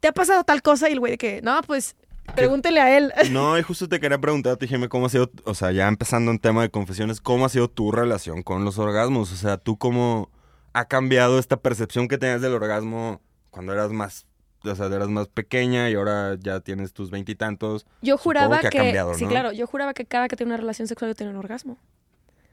¿te 0.00 0.08
ha 0.08 0.12
pasado 0.12 0.42
tal 0.44 0.62
cosa? 0.62 0.88
Y 0.88 0.92
el 0.92 1.00
güey 1.00 1.12
de 1.12 1.18
que, 1.18 1.42
no, 1.42 1.60
pues, 1.66 1.94
pregúntele 2.34 2.80
a 2.80 2.96
él. 2.96 3.12
No, 3.30 3.58
y 3.58 3.62
justo 3.62 3.90
te 3.90 4.00
quería 4.00 4.18
preguntar, 4.18 4.56
te 4.56 4.64
dije, 4.64 4.88
¿cómo 4.88 5.04
ha 5.04 5.10
sido, 5.10 5.30
o 5.44 5.54
sea, 5.54 5.70
ya 5.70 5.86
empezando 5.86 6.30
en 6.30 6.38
tema 6.38 6.62
de 6.62 6.70
confesiones, 6.70 7.20
¿cómo 7.20 7.44
ha 7.44 7.50
sido 7.50 7.68
tu 7.68 7.92
relación 7.92 8.42
con 8.42 8.64
los 8.64 8.78
orgasmos? 8.78 9.32
O 9.32 9.36
sea, 9.36 9.58
¿tú 9.58 9.76
cómo 9.76 10.30
ha 10.72 10.86
cambiado 10.86 11.38
esta 11.38 11.58
percepción 11.58 12.08
que 12.08 12.16
tenías 12.16 12.40
del 12.40 12.54
orgasmo 12.54 13.20
cuando 13.50 13.72
eras 13.72 13.90
más, 13.90 14.26
o 14.64 14.74
sea, 14.74 14.86
eras 14.86 15.08
más 15.08 15.28
pequeña 15.28 15.88
y 15.90 15.94
ahora 15.94 16.36
ya 16.38 16.60
tienes 16.60 16.92
tus 16.92 17.10
veintitantos? 17.10 17.86
Yo 18.02 18.18
juraba 18.18 18.60
que 18.60 18.68
que, 18.70 18.78
ha 18.78 18.82
cambiado, 18.82 19.14
sí, 19.14 19.24
¿no? 19.24 19.30
claro, 19.30 19.52
yo 19.52 19.66
juraba 19.66 19.94
que 19.94 20.04
cada 20.04 20.28
que 20.28 20.36
tenía 20.36 20.54
una 20.54 20.60
relación 20.60 20.88
sexual 20.88 21.10
yo 21.10 21.14
tenía 21.14 21.30
un 21.32 21.38
orgasmo. 21.38 21.78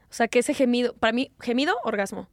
O 0.08 0.14
sea, 0.16 0.28
que 0.28 0.38
ese 0.38 0.54
gemido, 0.54 0.94
para 0.94 1.12
mí, 1.12 1.32
gemido, 1.40 1.74
orgasmo. 1.84 2.28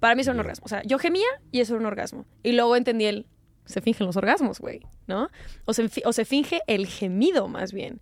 Para 0.00 0.14
mí 0.14 0.20
es 0.22 0.28
un 0.28 0.38
orgasmo. 0.38 0.64
O 0.64 0.68
sea, 0.68 0.82
yo 0.84 0.98
gemía 0.98 1.26
y 1.50 1.60
eso 1.60 1.74
era 1.74 1.80
un 1.80 1.86
orgasmo. 1.86 2.26
Y 2.42 2.52
luego 2.52 2.76
entendí 2.76 3.06
el, 3.06 3.26
se 3.64 3.80
fingen 3.80 4.06
los 4.06 4.16
orgasmos, 4.16 4.58
güey, 4.60 4.80
¿no? 5.06 5.28
O 5.64 5.72
se, 5.72 5.88
o 6.04 6.12
se 6.12 6.24
finge 6.24 6.60
el 6.66 6.86
gemido, 6.86 7.48
más 7.48 7.72
bien. 7.72 8.00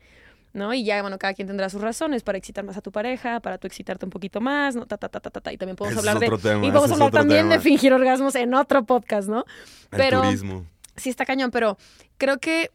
¿No? 0.55 0.73
Y 0.73 0.83
ya, 0.83 1.01
bueno, 1.03 1.19
cada 1.19 1.35
quien 1.35 1.47
tendrá 1.47 1.69
sus 1.69 1.81
razones 1.81 2.23
para 2.23 2.39
excitar 2.39 2.65
más 2.65 2.77
a 2.77 2.81
tu 2.81 2.91
pareja, 2.91 3.39
para 3.41 3.59
tú 3.59 3.67
excitarte 3.67 4.07
un 4.07 4.11
poquito 4.11 4.41
más, 4.41 4.75
¿no? 4.75 4.87
Ta, 4.87 4.97
ta, 4.97 5.09
ta, 5.09 5.21
ta, 5.21 5.31
ta, 5.31 5.41
ta. 5.41 5.53
Y 5.53 5.59
también 5.59 5.77
podemos 5.77 5.99
Ese 5.99 6.09
hablar 6.09 6.21
de. 6.21 6.39
tema, 6.39 6.67
y 6.67 6.71
podemos 6.71 6.91
hablar 6.91 7.11
también 7.13 7.49
de 7.51 7.61
fingir 7.61 7.93
orgasmos 7.93 8.35
en 8.35 8.55
otro 8.55 8.85
podcast, 8.85 9.29
¿no? 9.29 9.45
El 9.93 9.99
Pero- 9.99 10.23
turismo. 10.23 10.67
Sí 10.99 11.11
está 11.11 11.25
cañón, 11.25 11.51
pero 11.51 11.77
creo 12.17 12.39
que 12.39 12.71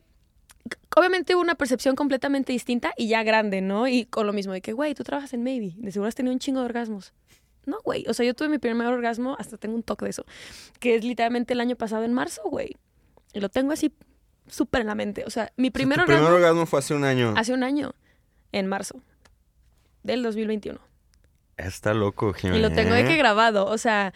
obviamente 0.96 1.36
hubo 1.36 1.42
una 1.42 1.56
percepción 1.56 1.96
completamente 1.96 2.52
distinta 2.52 2.94
y 2.98 3.08
ya 3.08 3.24
grande, 3.24 3.62
¿no? 3.62 3.88
Y 3.88 4.06
con 4.06 4.26
lo 4.28 4.34
mismo 4.34 4.54
de 4.54 4.62
que, 4.62 4.74
güey, 4.74 4.94
tú 4.94 5.04
trabajas 5.04 5.34
en 5.34 5.44
Maybe, 5.44 5.74
de 5.78 5.92
seguro 5.92 6.08
has 6.08 6.16
tenido 6.16 6.34
un 6.34 6.40
chingo 6.40 6.60
de 6.60 6.66
orgasmos. 6.66 7.14
No, 7.66 7.78
güey, 7.84 8.06
o 8.08 8.14
sea, 8.14 8.26
yo 8.26 8.34
tuve 8.34 8.50
mi 8.50 8.58
primer 8.58 8.88
orgasmo, 8.88 9.36
hasta 9.40 9.58
tengo 9.58 9.76
un 9.76 9.84
toque 9.84 10.06
de 10.06 10.12
eso, 10.12 10.26
que 10.80 10.96
es 10.96 11.04
literalmente 11.04 11.54
el 11.54 11.62
año 11.62 11.76
pasado 11.76 12.04
en 12.04 12.14
marzo, 12.14 12.42
güey. 12.44 12.76
Y 13.34 13.40
lo 13.40 13.50
tengo 13.50 13.72
así 13.72 13.94
súper 14.48 14.82
en 14.82 14.88
la 14.88 14.96
mente. 14.96 15.24
O 15.26 15.30
sea, 15.30 15.52
mi 15.56 15.72
primer 15.72 15.98
tu 15.98 16.04
orgasmo 16.04 16.26
primer 16.26 16.42
orgasmo 16.42 16.66
fue 16.66 16.80
hace 16.80 16.94
un 16.94 17.06
año. 17.06 17.34
hace 17.38 17.54
un 17.54 17.64
año, 17.64 17.96
en 18.52 18.68
marzo 18.68 19.02
del 20.04 20.24
2021. 20.24 20.80
Está 21.56 21.94
loco, 21.94 22.34
Jimmy. 22.34 22.58
Y 22.58 22.62
lo 22.62 22.72
tengo 22.72 22.94
de 22.94 23.06
que 23.06 23.16
grabado, 23.16 23.66
o 23.68 23.78
sea, 23.78 24.14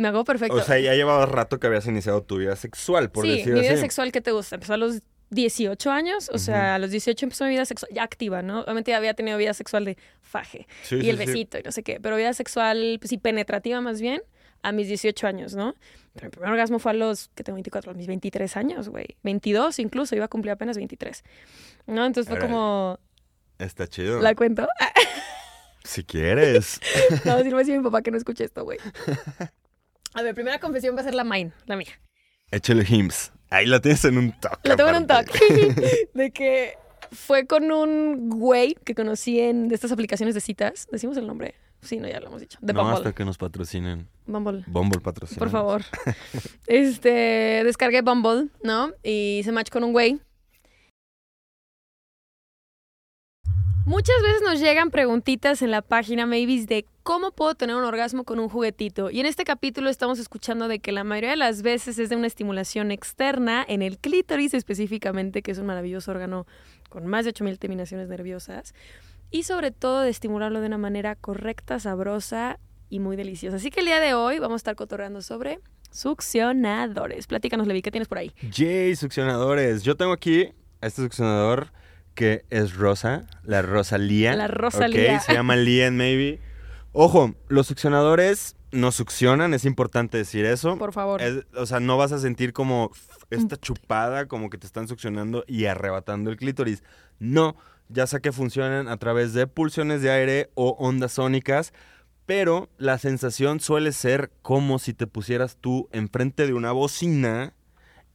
me 0.00 0.08
hago 0.08 0.24
perfecto. 0.24 0.56
O 0.56 0.62
sea, 0.62 0.78
ya 0.78 0.94
llevabas 0.94 1.28
rato 1.28 1.60
que 1.60 1.66
habías 1.66 1.86
iniciado 1.86 2.22
tu 2.22 2.38
vida 2.38 2.56
sexual, 2.56 3.10
por 3.10 3.24
sí, 3.24 3.30
decir 3.30 3.54
mi 3.54 3.60
vida 3.60 3.72
así. 3.72 3.80
sexual, 3.80 4.12
¿qué 4.12 4.20
te 4.20 4.32
gusta? 4.32 4.56
Empezó 4.56 4.74
a 4.74 4.76
los 4.76 5.02
18 5.30 5.90
años, 5.90 6.30
o 6.32 6.38
sea, 6.38 6.74
a 6.74 6.78
los 6.78 6.90
18 6.90 7.26
empezó 7.26 7.44
mi 7.44 7.50
vida 7.50 7.64
sexual 7.64 7.92
ya 7.94 8.02
activa, 8.02 8.42
¿no? 8.42 8.62
Obviamente 8.62 8.90
ya 8.90 8.96
había 8.96 9.14
tenido 9.14 9.38
vida 9.38 9.54
sexual 9.54 9.84
de 9.84 9.96
faje 10.20 10.66
Sí, 10.82 10.96
y 10.96 11.02
sí, 11.02 11.10
el 11.10 11.16
besito 11.16 11.58
y 11.58 11.62
no 11.62 11.70
sé 11.70 11.82
qué, 11.84 12.00
pero 12.00 12.16
vida 12.16 12.32
sexual, 12.34 12.98
pues 13.00 13.10
sí, 13.10 13.18
penetrativa 13.18 13.80
más 13.80 14.00
bien, 14.00 14.22
a 14.62 14.72
mis 14.72 14.88
18 14.88 15.26
años, 15.26 15.54
¿no? 15.54 15.74
Pero 16.14 16.26
mi 16.26 16.30
primer 16.30 16.50
orgasmo 16.50 16.80
fue 16.80 16.90
a 16.90 16.94
los, 16.94 17.28
que 17.34 17.44
tengo 17.44 17.54
24, 17.54 17.92
a 17.92 17.94
mis 17.94 18.08
23 18.08 18.56
años, 18.56 18.88
güey. 18.88 19.16
22 19.22 19.78
incluso, 19.78 20.16
iba 20.16 20.24
a 20.24 20.28
cumplir 20.28 20.52
apenas 20.52 20.76
23. 20.76 21.22
¿No? 21.86 22.04
Entonces 22.04 22.28
fue 22.28 22.40
como, 22.40 22.98
Está 23.58 23.86
chido. 23.86 24.20
¿la 24.20 24.34
cuento? 24.34 24.66
Si 25.84 26.04
quieres. 26.04 26.80
no, 27.24 27.38
si 27.38 27.48
no 27.48 27.56
me 27.56 27.62
decía 27.62 27.76
mi 27.76 27.84
papá 27.84 28.02
que 28.02 28.10
no 28.10 28.16
escuche 28.16 28.44
esto, 28.44 28.64
güey. 28.64 28.78
A 30.14 30.22
ver, 30.22 30.34
primera 30.34 30.58
confesión 30.58 30.96
va 30.96 31.00
a 31.00 31.04
ser 31.04 31.14
la 31.14 31.24
mine, 31.24 31.52
la 31.66 31.76
mía. 31.76 32.00
Échale 32.50 32.84
hims. 32.88 33.32
Ahí 33.50 33.66
la 33.66 33.80
tienes 33.80 34.04
en 34.04 34.18
un 34.18 34.32
toque. 34.32 34.68
Lo 34.68 34.76
tengo 34.76 34.90
en 34.90 34.96
un 34.96 35.06
toque. 35.06 36.08
de 36.14 36.30
que 36.30 36.74
fue 37.12 37.46
con 37.46 37.70
un 37.72 38.28
güey 38.30 38.76
que 38.84 38.94
conocí 38.94 39.40
en 39.40 39.68
de 39.68 39.74
estas 39.74 39.92
aplicaciones 39.92 40.34
de 40.34 40.40
citas. 40.40 40.86
¿Decimos 40.90 41.16
el 41.16 41.26
nombre? 41.26 41.54
Sí, 41.82 41.96
no, 41.98 42.08
ya 42.08 42.20
lo 42.20 42.26
hemos 42.26 42.40
dicho. 42.40 42.58
De 42.60 42.72
No, 42.72 42.80
Bumble. 42.82 42.98
hasta 42.98 43.12
que 43.14 43.24
nos 43.24 43.38
patrocinen. 43.38 44.08
Bumble. 44.26 44.64
Bumble 44.66 45.00
patrocina. 45.00 45.38
Por 45.38 45.50
favor. 45.50 45.82
Este, 46.66 47.62
descargué 47.64 48.02
Bumble, 48.02 48.48
¿no? 48.62 48.92
Y 49.02 49.38
hice 49.38 49.50
match 49.50 49.70
con 49.70 49.82
un 49.82 49.92
güey. 49.92 50.20
Muchas 53.90 54.22
veces 54.22 54.42
nos 54.42 54.60
llegan 54.60 54.92
preguntitas 54.92 55.62
en 55.62 55.72
la 55.72 55.82
página 55.82 56.24
Mavis 56.24 56.68
de 56.68 56.86
cómo 57.02 57.32
puedo 57.32 57.56
tener 57.56 57.74
un 57.74 57.82
orgasmo 57.82 58.22
con 58.22 58.38
un 58.38 58.48
juguetito. 58.48 59.10
Y 59.10 59.18
en 59.18 59.26
este 59.26 59.42
capítulo 59.42 59.90
estamos 59.90 60.20
escuchando 60.20 60.68
de 60.68 60.78
que 60.78 60.92
la 60.92 61.02
mayoría 61.02 61.30
de 61.30 61.36
las 61.36 61.62
veces 61.62 61.98
es 61.98 62.08
de 62.08 62.14
una 62.14 62.28
estimulación 62.28 62.92
externa 62.92 63.64
en 63.66 63.82
el 63.82 63.98
clítoris 63.98 64.54
específicamente, 64.54 65.42
que 65.42 65.50
es 65.50 65.58
un 65.58 65.66
maravilloso 65.66 66.12
órgano 66.12 66.46
con 66.88 67.04
más 67.08 67.24
de 67.24 67.30
8000 67.30 67.58
terminaciones 67.58 68.08
nerviosas. 68.08 68.74
Y 69.32 69.42
sobre 69.42 69.72
todo 69.72 70.02
de 70.02 70.10
estimularlo 70.10 70.60
de 70.60 70.68
una 70.68 70.78
manera 70.78 71.16
correcta, 71.16 71.80
sabrosa 71.80 72.60
y 72.90 73.00
muy 73.00 73.16
deliciosa. 73.16 73.56
Así 73.56 73.70
que 73.70 73.80
el 73.80 73.86
día 73.86 73.98
de 73.98 74.14
hoy 74.14 74.38
vamos 74.38 74.54
a 74.54 74.62
estar 74.62 74.76
cotorreando 74.76 75.20
sobre 75.20 75.58
succionadores. 75.90 77.26
Platícanos, 77.26 77.66
Levi, 77.66 77.82
¿qué 77.82 77.90
tienes 77.90 78.06
por 78.06 78.18
ahí? 78.18 78.30
Yay, 78.52 78.94
succionadores. 78.94 79.82
Yo 79.82 79.96
tengo 79.96 80.12
aquí 80.12 80.52
este 80.80 81.02
succionador 81.02 81.72
que 82.14 82.44
es 82.50 82.74
rosa, 82.74 83.24
la 83.44 83.62
Rosalía. 83.62 84.34
La 84.34 84.48
Rosalía. 84.48 85.16
Ok, 85.16 85.22
se 85.22 85.32
llama 85.34 85.56
Lien, 85.56 85.96
maybe. 85.96 86.40
Ojo, 86.92 87.34
los 87.48 87.66
succionadores 87.66 88.56
no 88.72 88.92
succionan, 88.92 89.54
es 89.54 89.64
importante 89.64 90.18
decir 90.18 90.44
eso. 90.44 90.76
Por 90.76 90.92
favor. 90.92 91.22
Es- 91.22 91.44
o 91.54 91.66
sea, 91.66 91.80
no 91.80 91.96
vas 91.96 92.12
a 92.12 92.18
sentir 92.18 92.52
como 92.52 92.90
esta 93.30 93.56
chupada, 93.56 94.26
como 94.26 94.50
que 94.50 94.58
te 94.58 94.66
están 94.66 94.88
succionando 94.88 95.44
y 95.46 95.66
arrebatando 95.66 96.30
el 96.30 96.36
clítoris. 96.36 96.82
No, 97.18 97.56
ya 97.88 98.06
sé 98.06 98.20
que 98.20 98.32
funcionan 98.32 98.88
a 98.88 98.96
través 98.98 99.32
de 99.34 99.46
pulsiones 99.46 100.02
de 100.02 100.10
aire 100.10 100.50
o 100.54 100.70
ondas 100.78 101.12
sónicas, 101.12 101.72
pero 102.26 102.68
la 102.78 102.98
sensación 102.98 103.58
suele 103.60 103.92
ser 103.92 104.30
como 104.42 104.78
si 104.78 104.94
te 104.94 105.06
pusieras 105.08 105.56
tú 105.60 105.88
enfrente 105.92 106.46
de 106.46 106.54
una 106.54 106.70
bocina 106.72 107.54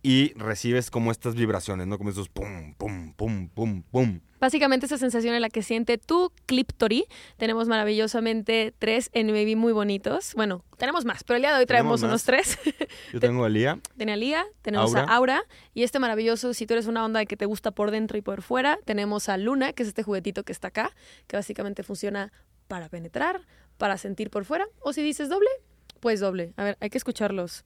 y 0.06 0.34
recibes 0.36 0.92
como 0.92 1.10
estas 1.10 1.34
vibraciones, 1.34 1.88
¿no? 1.88 1.98
Como 1.98 2.12
esos 2.12 2.30
pum, 2.30 2.76
pum, 2.76 3.14
pum, 3.14 3.50
pum, 3.50 3.82
pum. 3.82 4.20
Básicamente 4.40 4.86
esa 4.86 5.00
sensación 5.00 5.34
en 5.34 5.42
la 5.42 5.50
que 5.50 5.64
siente 5.64 5.98
tu 5.98 6.32
cliptori. 6.46 7.08
Tenemos 7.38 7.68
maravillosamente 7.68 8.72
tres 8.78 9.10
NBB 9.16 9.56
muy 9.56 9.74
bonitos. 9.74 10.36
Bueno, 10.36 10.64
tenemos 10.78 11.06
más, 11.06 11.24
pero 11.24 11.38
el 11.38 11.42
día 11.42 11.54
de 11.54 11.58
hoy 11.58 11.66
traemos 11.66 12.04
unos 12.04 12.24
tres. 12.24 12.60
Yo 13.14 13.20
tengo 13.20 13.46
a 13.46 13.50
Lía. 13.50 13.80
Tenemos 13.98 14.14
a 14.14 14.20
Lía, 14.20 14.46
tenemos 14.62 14.94
Aura. 14.94 15.12
a 15.12 15.16
Aura 15.16 15.44
y 15.74 15.82
este 15.82 15.98
maravilloso, 15.98 16.54
si 16.54 16.68
tú 16.68 16.76
eres 16.76 16.86
una 16.86 17.04
onda 17.04 17.20
de 17.22 17.26
que 17.26 17.36
te 17.36 17.48
gusta 17.48 17.72
por 17.72 17.90
dentro 17.90 18.16
y 18.16 18.22
por 18.22 18.44
fuera, 18.44 18.78
tenemos 18.86 19.28
a 19.28 19.38
Luna, 19.38 19.74
que 19.74 19.82
es 19.82 19.90
este 19.90 20.04
juguetito 20.04 20.44
que 20.44 20.52
está 20.52 20.68
acá, 20.68 20.92
que 21.26 21.36
básicamente 21.36 21.82
funciona 21.82 22.32
para 22.68 22.90
penetrar, 22.90 23.42
para 23.80 23.98
sentir 23.98 24.30
por 24.30 24.46
fuera, 24.46 24.68
o 24.82 24.94
si 24.94 25.02
dices 25.02 25.30
doble, 25.30 25.50
pues 26.00 26.20
doble. 26.20 26.54
A 26.58 26.64
ver, 26.64 26.78
hay 26.80 26.92
que 26.92 27.00
escucharlos. 27.00 27.66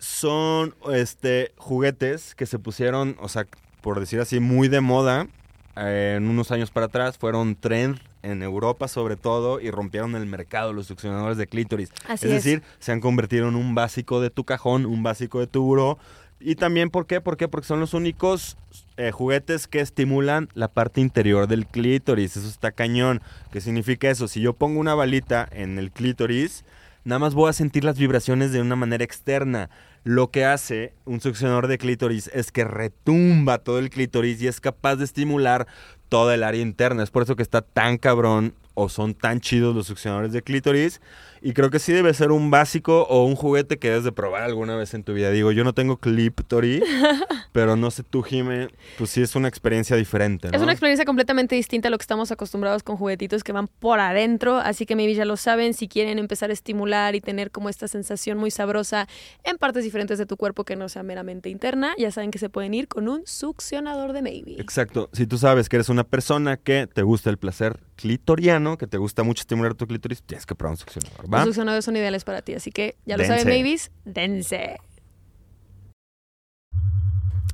Son 0.00 0.74
este 0.92 1.52
juguetes 1.56 2.34
que 2.34 2.46
se 2.46 2.58
pusieron, 2.58 3.16
o 3.20 3.28
sea, 3.28 3.46
por 3.80 4.00
decir 4.00 4.18
así, 4.20 4.40
muy 4.40 4.68
de 4.68 4.80
moda 4.80 5.28
eh, 5.76 6.14
en 6.16 6.28
unos 6.28 6.50
años 6.50 6.70
para 6.70 6.86
atrás. 6.86 7.18
Fueron 7.18 7.54
trend 7.54 8.00
en 8.22 8.42
Europa 8.42 8.88
sobre 8.88 9.16
todo 9.16 9.60
y 9.60 9.70
rompieron 9.70 10.14
el 10.14 10.26
mercado 10.26 10.72
los 10.72 10.86
succionadores 10.86 11.38
de 11.38 11.46
clítoris. 11.46 11.90
Así 12.08 12.26
es 12.26 12.32
es. 12.32 12.44
decir, 12.44 12.62
se 12.78 12.92
han 12.92 13.00
convertido 13.00 13.48
en 13.48 13.54
un 13.54 13.74
básico 13.74 14.20
de 14.20 14.30
tu 14.30 14.44
cajón, 14.44 14.86
un 14.86 15.02
básico 15.02 15.38
de 15.40 15.46
tu 15.46 15.62
buró. 15.62 15.98
Y 16.42 16.54
también, 16.54 16.88
¿por 16.88 17.06
qué? 17.06 17.20
¿Por 17.20 17.36
qué? 17.36 17.48
Porque 17.48 17.66
son 17.66 17.80
los 17.80 17.92
únicos 17.92 18.56
eh, 18.96 19.10
juguetes 19.10 19.66
que 19.66 19.80
estimulan 19.80 20.48
la 20.54 20.68
parte 20.68 21.02
interior 21.02 21.46
del 21.46 21.66
clítoris. 21.66 22.36
Eso 22.38 22.48
está 22.48 22.72
cañón. 22.72 23.20
¿Qué 23.52 23.60
significa 23.60 24.08
eso? 24.08 24.26
Si 24.26 24.40
yo 24.40 24.54
pongo 24.54 24.80
una 24.80 24.94
balita 24.94 25.46
en 25.52 25.78
el 25.78 25.90
clítoris, 25.90 26.64
nada 27.04 27.18
más 27.18 27.34
voy 27.34 27.50
a 27.50 27.52
sentir 27.52 27.84
las 27.84 27.98
vibraciones 27.98 28.52
de 28.52 28.62
una 28.62 28.74
manera 28.74 29.04
externa. 29.04 29.68
Lo 30.02 30.30
que 30.30 30.44
hace 30.44 30.94
un 31.04 31.20
succionador 31.20 31.66
de 31.66 31.76
clítoris 31.76 32.30
es 32.32 32.52
que 32.52 32.64
retumba 32.64 33.58
todo 33.58 33.78
el 33.78 33.90
clítoris 33.90 34.40
y 34.40 34.46
es 34.48 34.60
capaz 34.60 34.96
de 34.96 35.04
estimular 35.04 35.66
toda 36.08 36.34
el 36.34 36.42
área 36.42 36.62
interna. 36.62 37.02
Es 37.02 37.10
por 37.10 37.22
eso 37.22 37.36
que 37.36 37.42
está 37.42 37.60
tan 37.60 37.98
cabrón 37.98 38.54
o 38.74 38.88
son 38.88 39.14
tan 39.14 39.40
chidos 39.40 39.74
los 39.74 39.86
succionadores 39.86 40.32
de 40.32 40.42
clítoris. 40.42 41.00
Y 41.42 41.52
creo 41.54 41.70
que 41.70 41.78
sí 41.78 41.92
debe 41.92 42.12
ser 42.12 42.32
un 42.32 42.50
básico 42.50 43.04
o 43.04 43.24
un 43.24 43.34
juguete 43.34 43.78
que 43.78 43.88
debes 43.88 44.04
de 44.04 44.12
probar 44.12 44.42
alguna 44.42 44.76
vez 44.76 44.92
en 44.94 45.04
tu 45.04 45.14
vida. 45.14 45.30
Digo, 45.30 45.52
yo 45.52 45.64
no 45.64 45.72
tengo 45.72 45.96
clítoris, 45.96 46.82
pero 47.52 47.76
no 47.76 47.90
sé 47.90 48.02
tú, 48.02 48.22
Jime, 48.22 48.68
pues 48.98 49.10
sí 49.10 49.22
es 49.22 49.34
una 49.34 49.48
experiencia 49.48 49.96
diferente, 49.96 50.48
¿no? 50.48 50.56
Es 50.56 50.62
una 50.62 50.72
experiencia 50.72 51.04
completamente 51.04 51.56
distinta 51.56 51.88
a 51.88 51.90
lo 51.90 51.96
que 51.96 52.02
estamos 52.02 52.30
acostumbrados 52.30 52.82
con 52.82 52.96
juguetitos 52.96 53.42
que 53.42 53.52
van 53.52 53.68
por 53.68 54.00
adentro, 54.00 54.58
así 54.58 54.84
que 54.84 54.96
maybe 54.96 55.14
ya 55.14 55.24
lo 55.24 55.36
saben, 55.36 55.72
si 55.72 55.88
quieren 55.88 56.18
empezar 56.18 56.50
a 56.50 56.52
estimular 56.52 57.14
y 57.14 57.20
tener 57.20 57.50
como 57.50 57.68
esta 57.68 57.88
sensación 57.88 58.36
muy 58.36 58.50
sabrosa 58.50 59.08
en 59.44 59.56
partes 59.56 59.84
diferentes 59.84 60.18
de 60.18 60.26
tu 60.26 60.36
cuerpo 60.36 60.64
que 60.64 60.76
no 60.76 60.88
sea 60.88 61.02
meramente 61.02 61.48
interna, 61.48 61.94
ya 61.96 62.10
saben 62.10 62.30
que 62.30 62.38
se 62.38 62.50
pueden 62.50 62.74
ir 62.74 62.86
con 62.86 63.08
un 63.08 63.22
succionador 63.24 64.12
de 64.12 64.22
maybe. 64.22 64.60
Exacto. 64.60 65.08
Si 65.12 65.26
tú 65.26 65.38
sabes 65.38 65.68
que 65.68 65.76
eres 65.76 65.88
una 65.88 66.04
persona 66.04 66.58
que 66.58 66.86
te 66.86 67.02
gusta 67.02 67.30
el 67.30 67.38
placer 67.38 67.80
clitoriano, 67.96 68.78
que 68.78 68.86
te 68.86 68.98
gusta 68.98 69.22
mucho 69.22 69.42
estimular 69.42 69.74
tu 69.74 69.86
clítoris, 69.86 70.22
tienes 70.22 70.46
que 70.46 70.54
probar 70.54 70.72
un 70.72 70.78
succionador, 70.78 71.28
¿va? 71.32 71.38
Los 71.38 71.48
succionadores 71.48 71.84
son 71.84 71.96
ideales 71.96 72.24
para 72.24 72.42
ti, 72.42 72.54
así 72.54 72.70
que 72.70 72.96
ya 73.06 73.16
lo 73.16 73.24
saben, 73.24 73.46
maybes, 73.46 73.90
dense. 74.04 74.78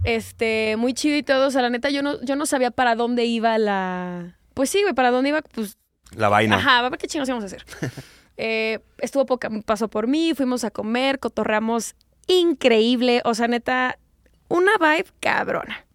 Este, 0.05 0.77
muy 0.77 0.95
chido 0.95 1.17
y 1.17 1.23
todo, 1.23 1.49
o 1.49 1.51
sea, 1.51 1.63
la 1.63 1.71
neta 1.71 1.91
yo 1.91 2.03
no, 2.03 2.23
yo 2.23 2.37
no 2.37 2.47
sabía 2.47 2.71
para 2.71 2.95
dónde 2.95 3.25
iba 3.25 3.59
la... 3.59 4.39
Pues 4.55 4.71
sí, 4.71 4.83
güey, 4.83 4.95
para 4.95 5.11
dónde 5.11 5.31
iba, 5.31 5.43
pues 5.43 5.79
La 6.17 6.29
vaina. 6.29 6.57
Ajá, 6.57 6.79
a 6.79 6.89
ver 6.89 6.99
qué 6.99 7.09
chingos 7.09 7.29
íbamos 7.29 7.45
a 7.45 7.47
hacer. 7.47 7.65
Eh, 8.39 8.81
estuvo 8.99 9.25
poca, 9.25 9.49
pasó 9.65 9.89
por 9.89 10.09
mí, 10.09 10.35
fuimos 10.35 10.63
a 10.65 10.71
comer, 10.71 11.19
cotorreamos 11.19 11.95
increíble. 12.27 13.23
O 13.25 13.33
sea, 13.33 13.49
neta, 13.49 13.99
una 14.49 14.73
vibe 14.77 15.07
cabrona. 15.21 15.87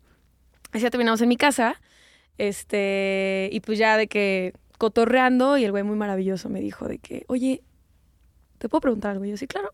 Así 0.72 0.82
ya 0.82 0.89
terminamos 0.89 1.22
en 1.22 1.30
mi 1.30 1.38
casa. 1.38 1.80
Este, 2.38 3.50
y 3.52 3.60
pues 3.60 3.78
ya 3.78 3.98
de 3.98 4.08
que 4.08 4.54
cotorreando, 4.80 5.58
y 5.58 5.63
el 5.63 5.72
güey 5.72 5.84
muy 5.84 5.96
maravilloso 5.96 6.50
me 6.50 6.60
dijo 6.60 6.88
de 6.88 6.98
que, 6.98 7.24
oye, 7.28 7.62
¿te 8.62 8.69
puedo 8.69 8.82
preguntar 8.82 9.12
algo? 9.12 9.26
Y 9.26 9.32
yo, 9.32 9.38
sí, 9.38 9.47
claro. 9.47 9.71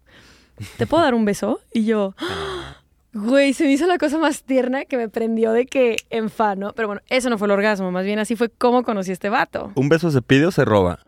¿Te 0.77 0.87
puedo 0.87 1.03
dar 1.03 1.13
un 1.13 1.25
beso? 1.25 1.59
Y 1.73 1.85
yo, 1.85 2.15
"Ah". 2.17 2.77
güey, 3.13 3.53
se 3.53 3.65
me 3.65 3.71
hizo 3.73 3.85
la 3.85 3.97
cosa 3.97 4.17
más 4.17 4.43
tierna 4.43 4.85
que 4.85 4.97
me 4.97 5.09
prendió 5.09 5.51
de 5.51 5.65
que 5.67 5.97
en 6.09 6.29
fan, 6.29 6.59
¿no? 6.59 6.73
Pero 6.73 6.87
bueno, 6.87 7.01
eso 7.09 7.29
no 7.29 7.37
fue 7.37 7.47
el 7.47 7.51
orgasmo, 7.51 7.91
más 7.91 8.05
bien 8.05 8.17
así 8.19 8.35
fue 8.35 8.49
como 8.49 8.83
conocí 8.83 9.11
a 9.11 9.13
este 9.13 9.29
vato. 9.29 9.71
¿Un 9.75 9.89
beso 9.89 10.09
se 10.09 10.21
pide 10.21 10.45
o 10.47 10.51
se 10.51 10.65
roba? 10.65 10.99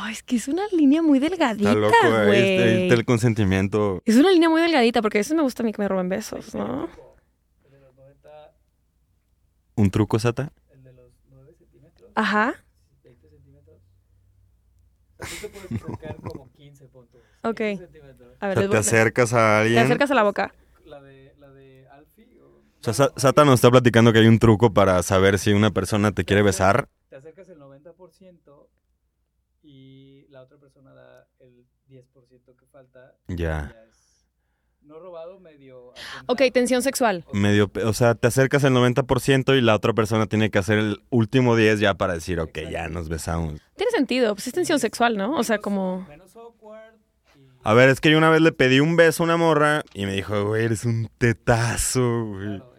Ay, 0.00 0.12
es 0.12 0.22
que 0.22 0.36
es 0.36 0.46
una 0.46 0.62
línea 0.72 1.02
muy 1.02 1.18
delgadita, 1.18 1.70
Está 1.70 1.80
loco, 1.80 2.24
güey. 2.26 2.82
está 2.84 2.94
el 2.94 3.04
consentimiento. 3.04 4.00
Es 4.04 4.16
una 4.16 4.30
línea 4.30 4.48
muy 4.48 4.60
delgadita, 4.62 5.02
porque 5.02 5.18
a 5.18 5.20
veces 5.20 5.34
me 5.36 5.42
gusta 5.42 5.62
a 5.62 5.66
mí 5.66 5.72
que 5.72 5.82
me 5.82 5.88
roben 5.88 6.08
besos, 6.08 6.54
¿no? 6.54 6.88
El 7.64 7.70
de 7.72 7.80
los 7.80 7.94
90, 7.96 8.52
¿Un 9.74 9.90
truco, 9.90 10.18
Sata? 10.20 10.52
el 10.72 10.84
de 10.84 10.92
los 10.92 11.10
9 11.30 11.52
centímetros, 11.58 12.12
Ajá, 12.14 12.44
20 12.46 12.56
centímetros. 12.56 12.67
Tú 15.18 15.26
te 15.40 15.48
puedes 15.48 15.72
acercar 15.82 16.16
como 16.16 16.50
15 16.52 16.86
puntos. 16.88 17.20
Ok. 17.42 17.56
15 17.56 17.86
centímetros. 17.86 18.36
a 18.40 18.46
O 18.46 18.48
ver, 18.48 18.58
sea, 18.58 18.62
les 18.62 18.70
te 18.70 18.76
acercas 18.78 19.32
a 19.32 19.60
alguien. 19.60 19.76
te 19.76 19.84
acercas 19.84 20.10
a 20.10 20.14
la 20.14 20.22
boca. 20.24 20.54
La 20.84 21.00
de, 21.00 21.34
la 21.38 21.50
de 21.50 21.88
Alfie. 21.88 22.40
O, 22.42 22.46
O 22.58 22.62
sea, 22.80 22.92
Sa- 22.94 23.12
Sata 23.16 23.44
nos 23.44 23.54
está 23.56 23.70
platicando 23.70 24.12
que 24.12 24.18
hay 24.20 24.26
un 24.26 24.38
truco 24.38 24.72
para 24.74 25.02
saber 25.02 25.38
si 25.38 25.52
una 25.52 25.70
persona 25.70 26.12
te 26.12 26.24
quiere 26.24 26.42
besar. 26.42 26.88
Te 27.08 27.16
acercas 27.16 27.48
el 27.48 27.58
90% 27.60 28.68
y 29.62 30.26
la 30.30 30.42
otra 30.42 30.58
persona 30.58 30.92
da 30.92 31.26
el 31.40 31.66
10% 31.88 32.56
que 32.56 32.66
falta. 32.66 33.14
Ya. 33.28 33.74
No 34.88 34.98
robado, 34.98 35.38
medio. 35.38 35.92
Ok, 36.26 36.42
tensión 36.52 36.82
sexual. 36.82 37.24
O 37.26 37.32
sea, 37.32 37.40
Medio, 37.40 37.70
o 37.84 37.92
sea, 37.92 38.14
te 38.14 38.26
acercas 38.26 38.64
el 38.64 38.72
90% 38.72 39.56
y 39.56 39.60
la 39.60 39.74
otra 39.74 39.92
persona 39.92 40.26
tiene 40.26 40.50
que 40.50 40.58
hacer 40.58 40.78
el 40.78 41.02
último 41.10 41.56
10 41.56 41.80
ya 41.80 41.94
para 41.94 42.14
decir, 42.14 42.40
ok, 42.40 42.58
ya 42.70 42.88
nos 42.88 43.08
besamos. 43.08 43.60
Tiene 43.76 43.92
sentido, 43.92 44.34
pues 44.34 44.46
es 44.46 44.54
tensión 44.54 44.80
sexual, 44.80 45.16
¿no? 45.16 45.36
O 45.36 45.44
sea, 45.44 45.58
como... 45.58 46.06
Menos 46.08 46.34
awkward. 46.34 46.94
Y, 47.36 47.40
A 47.64 47.74
ver, 47.74 47.90
es 47.90 48.00
que 48.00 48.10
yo 48.10 48.16
una 48.16 48.30
vez 48.30 48.40
le 48.40 48.52
pedí 48.52 48.80
un 48.80 48.96
beso 48.96 49.22
a 49.22 49.24
una 49.24 49.36
morra 49.36 49.82
y 49.92 50.06
me 50.06 50.14
dijo, 50.14 50.46
güey, 50.46 50.64
eres 50.64 50.84
un 50.86 51.10
tetazo, 51.18 52.24
güey. 52.24 52.56
Claro. 52.56 52.77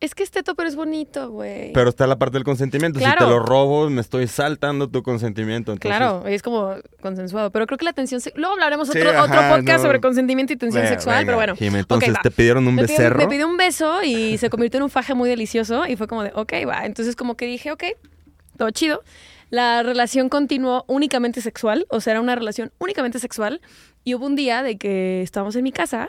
Es 0.00 0.14
que 0.14 0.22
es 0.22 0.30
teto, 0.30 0.54
pero 0.54 0.66
es 0.66 0.76
bonito, 0.76 1.30
güey. 1.30 1.72
Pero 1.74 1.90
está 1.90 2.06
la 2.06 2.18
parte 2.18 2.38
del 2.38 2.44
consentimiento. 2.44 2.98
Si 2.98 3.04
Claro. 3.04 3.26
te 3.26 3.30
lo 3.30 3.38
robo, 3.40 3.90
me 3.90 4.00
estoy 4.00 4.26
saltando 4.28 4.88
tu 4.88 5.02
consentimiento. 5.02 5.72
Entonces, 5.72 5.94
Claro, 5.98 6.26
es 6.26 6.42
como 6.42 6.74
consensuado. 7.02 7.50
Pero 7.52 7.66
creo 7.66 7.76
que 7.76 7.84
la 7.84 7.92
tensión. 7.92 8.18
se- 8.22 8.32
Luego 8.34 8.54
hablaremos 8.54 8.88
Sí, 8.88 8.98
otro, 8.98 9.10
otro 9.10 9.22
ajá, 9.38 9.56
podcast 9.56 9.78
no. 9.82 9.88
sobre 9.88 10.00
consentimiento 10.00 10.54
y 10.54 10.56
tensión 10.56 10.86
sexual, 10.86 11.16
venga, 11.18 11.26
pero 11.26 11.36
bueno. 11.36 11.54
Jime, 11.56 11.80
entonces 11.80 12.08
Ok, 12.08 12.16
va. 12.16 12.22
te 12.22 12.30
pidieron 12.30 12.66
un 12.66 12.76
me 12.76 12.82
pidió, 12.84 12.96
becerro. 12.96 13.18
me 13.18 13.28
pidió 13.28 13.46
un 13.46 13.58
beso 13.58 14.02
y 14.02 14.38
se 14.38 14.48
convirtió 14.48 14.78
en 14.78 14.84
un 14.84 14.90
faje 14.90 15.12
muy 15.12 15.28
delicioso 15.28 15.86
y 15.86 15.96
fue 15.96 16.08
como 16.08 16.22
de, 16.22 16.32
ok, 16.34 16.52
va. 16.66 16.86
Entonces 16.86 17.14
como 17.14 17.36
que 17.36 17.44
dije, 17.44 17.70
ok, 17.70 17.84
todo 18.56 18.70
chido. 18.70 19.02
La 19.50 19.82
relación 19.82 20.28
continuó 20.30 20.84
únicamente 20.86 21.42
sexual, 21.42 21.84
o 21.90 22.00
sea, 22.00 22.12
era 22.12 22.20
una 22.22 22.36
relación 22.36 22.72
únicamente 22.78 23.18
sexual. 23.18 23.60
Y 24.02 24.14
hubo 24.14 24.24
un 24.24 24.34
día 24.36 24.62
de 24.62 24.78
que 24.78 25.20
estábamos 25.20 25.56
en 25.56 25.64
mi 25.64 25.72
casa, 25.72 26.08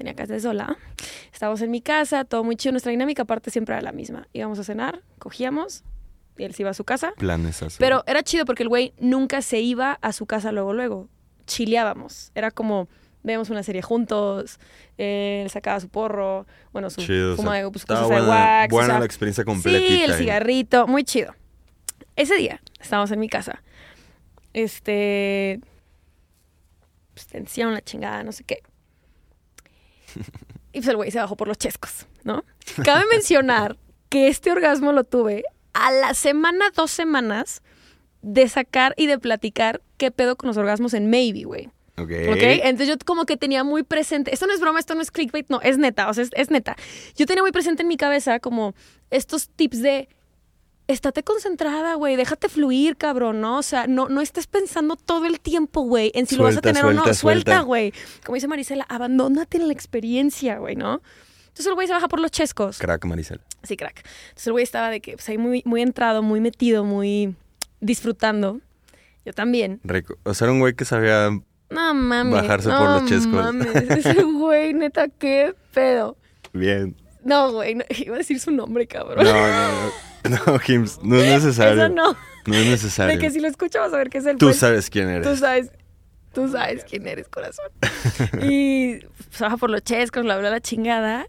tenía 0.00 0.14
casa 0.14 0.32
de 0.32 0.40
sola, 0.40 0.78
estábamos 1.30 1.60
en 1.60 1.70
mi 1.70 1.82
casa, 1.82 2.24
todo 2.24 2.42
muy 2.42 2.56
chido. 2.56 2.72
Nuestra 2.72 2.90
dinámica 2.90 3.24
aparte 3.24 3.50
siempre 3.50 3.74
era 3.74 3.82
la 3.82 3.92
misma. 3.92 4.28
Íbamos 4.32 4.58
a 4.58 4.64
cenar, 4.64 5.02
cogíamos, 5.18 5.84
y 6.38 6.44
él 6.44 6.54
se 6.54 6.62
iba 6.62 6.70
a 6.70 6.74
su 6.74 6.84
casa. 6.84 7.12
Planes 7.18 7.62
así. 7.62 7.76
Pero 7.78 8.02
era 8.06 8.22
chido 8.22 8.46
porque 8.46 8.62
el 8.62 8.70
güey 8.70 8.94
nunca 8.98 9.42
se 9.42 9.60
iba 9.60 9.98
a 10.00 10.12
su 10.14 10.24
casa 10.24 10.52
luego, 10.52 10.72
luego. 10.72 11.10
Chileábamos. 11.46 12.32
Era 12.34 12.50
como, 12.50 12.88
veíamos 13.22 13.50
una 13.50 13.62
serie 13.62 13.82
juntos, 13.82 14.58
él 14.96 15.50
sacaba 15.50 15.78
su 15.80 15.90
porro, 15.90 16.46
bueno, 16.72 16.88
su 16.88 17.02
Chido, 17.02 17.34
o 17.34 17.36
fuma 17.36 17.52
sea, 17.52 17.64
de 17.64 17.70
pues, 17.70 17.84
cosas 17.84 18.08
de 18.08 18.14
buena, 18.14 18.26
wax. 18.26 18.72
o 18.72 18.74
buena 18.74 18.88
sea, 18.94 18.98
la 19.00 19.04
experiencia 19.04 19.44
completita. 19.44 19.86
Sí, 19.86 20.02
el 20.02 20.14
cigarrito, 20.14 20.86
muy 20.86 21.04
chido. 21.04 21.34
Ese 22.16 22.36
día 22.36 22.62
estábamos 22.80 23.10
en 23.10 23.20
mi 23.20 23.28
casa. 23.28 23.62
Este. 24.54 25.60
Pues 27.12 27.26
tensión, 27.26 27.74
la 27.74 27.82
chingada, 27.82 28.22
no 28.22 28.32
sé 28.32 28.44
qué. 28.44 28.62
Y 30.72 30.78
pues 30.78 30.88
el 30.88 30.96
güey 30.96 31.10
se 31.10 31.18
bajó 31.18 31.36
por 31.36 31.48
los 31.48 31.58
chescos, 31.58 32.06
¿no? 32.22 32.44
Cabe 32.84 33.04
mencionar 33.10 33.76
que 34.08 34.28
este 34.28 34.52
orgasmo 34.52 34.92
lo 34.92 35.02
tuve 35.02 35.42
a 35.72 35.90
la 35.90 36.14
semana, 36.14 36.66
dos 36.76 36.92
semanas 36.92 37.62
de 38.22 38.48
sacar 38.48 38.94
y 38.96 39.06
de 39.06 39.18
platicar 39.18 39.82
qué 39.96 40.12
pedo 40.12 40.36
con 40.36 40.46
los 40.46 40.56
orgasmos 40.56 40.94
en 40.94 41.10
Maybe, 41.10 41.42
güey. 41.42 41.70
Ok. 41.96 42.12
¿Ok? 42.30 42.38
Entonces 42.40 42.88
yo 42.88 42.94
como 43.04 43.26
que 43.26 43.36
tenía 43.36 43.64
muy 43.64 43.82
presente, 43.82 44.32
esto 44.32 44.46
no 44.46 44.52
es 44.52 44.60
broma, 44.60 44.78
esto 44.78 44.94
no 44.94 45.02
es 45.02 45.10
clickbait, 45.10 45.46
no, 45.48 45.60
es 45.60 45.76
neta, 45.76 46.08
o 46.08 46.14
sea, 46.14 46.24
es, 46.24 46.30
es 46.34 46.50
neta. 46.50 46.76
Yo 47.16 47.26
tenía 47.26 47.42
muy 47.42 47.52
presente 47.52 47.82
en 47.82 47.88
mi 47.88 47.96
cabeza 47.96 48.40
como 48.40 48.74
estos 49.10 49.48
tips 49.48 49.82
de, 49.82 50.08
estate 50.92 51.22
concentrada, 51.22 51.94
güey, 51.94 52.16
déjate 52.16 52.48
fluir, 52.48 52.96
cabrón, 52.96 53.40
¿no? 53.40 53.58
O 53.58 53.62
sea, 53.62 53.86
no, 53.86 54.08
no 54.08 54.20
estés 54.20 54.46
pensando 54.46 54.96
todo 54.96 55.26
el 55.26 55.40
tiempo, 55.40 55.82
güey, 55.82 56.10
en 56.14 56.26
si 56.26 56.36
lo 56.36 56.44
vas 56.44 56.56
a 56.56 56.60
Suelta, 56.60 56.68
tener 56.72 56.84
o 56.84 56.92
no. 56.92 57.02
suelta, 57.02 57.14
Suelta, 57.14 57.50
suelta. 57.52 57.60
güey. 57.62 57.92
Como 58.24 58.34
dice 58.34 58.48
Marisela, 58.48 58.84
abandónate 58.88 59.56
en 59.58 59.66
la 59.66 59.72
experiencia, 59.72 60.58
güey, 60.58 60.76
¿no? 60.76 61.00
Entonces 61.44 61.66
el 61.66 61.74
güey 61.74 61.86
se 61.86 61.92
baja 61.92 62.08
por 62.08 62.20
los 62.20 62.30
chescos. 62.30 62.78
Crack, 62.78 63.04
Maricel. 63.06 63.40
Sí, 63.64 63.76
crack. 63.76 64.04
Entonces 64.28 64.46
el 64.46 64.52
güey 64.52 64.62
estaba 64.62 64.88
de 64.90 65.00
que, 65.00 65.12
pues 65.14 65.28
ahí 65.28 65.36
muy, 65.38 65.62
muy 65.66 65.82
entrado, 65.82 66.22
muy 66.22 66.40
metido, 66.40 66.84
muy 66.84 67.34
disfrutando. 67.80 68.60
Yo 69.24 69.32
también. 69.32 69.80
Rico. 69.84 70.16
O 70.24 70.32
sea, 70.34 70.46
era 70.46 70.52
un 70.52 70.60
güey 70.60 70.74
que 70.74 70.84
sabía... 70.84 71.30
No 71.70 71.94
mames. 71.94 72.32
Bajarse 72.32 72.68
no 72.68 72.78
por 72.78 72.88
los 73.02 73.04
chescos. 73.06 73.32
mames. 73.32 73.66
Ese 73.74 74.22
güey, 74.22 74.74
neta, 74.74 75.08
qué 75.08 75.54
pedo. 75.74 76.16
Bien. 76.52 76.96
No, 77.24 77.52
güey, 77.52 77.74
no, 77.74 77.84
iba 77.98 78.14
a 78.14 78.18
decir 78.18 78.40
su 78.40 78.50
nombre, 78.50 78.86
cabrón. 78.86 79.24
No, 79.24 79.32
no, 79.32 79.40
no. 79.86 80.09
No, 80.28 80.58
Jims, 80.58 80.98
no 81.02 81.16
es 81.16 81.42
necesario. 81.42 81.84
Eso 81.84 81.94
no. 81.94 82.16
No 82.46 82.54
es 82.54 82.66
necesario. 82.66 83.14
De 83.14 83.20
que 83.20 83.30
si 83.30 83.40
lo 83.40 83.48
escucho 83.48 83.80
vas 83.80 83.92
a 83.92 83.96
ver 83.96 84.10
que 84.10 84.18
es 84.18 84.26
el 84.26 84.36
Tú 84.36 84.52
sabes 84.52 84.90
quién 84.90 85.08
eres. 85.08 85.28
Tú 85.28 85.36
sabes. 85.36 85.70
Tú 86.32 86.48
sabes 86.48 86.84
quién 86.84 87.06
eres, 87.08 87.28
corazón. 87.28 87.66
Y 88.42 89.00
baja 89.40 89.56
por 89.56 89.70
los 89.70 89.82
chescos, 89.82 90.24
la 90.24 90.34
habla 90.34 90.50
la 90.50 90.60
chingada. 90.60 91.26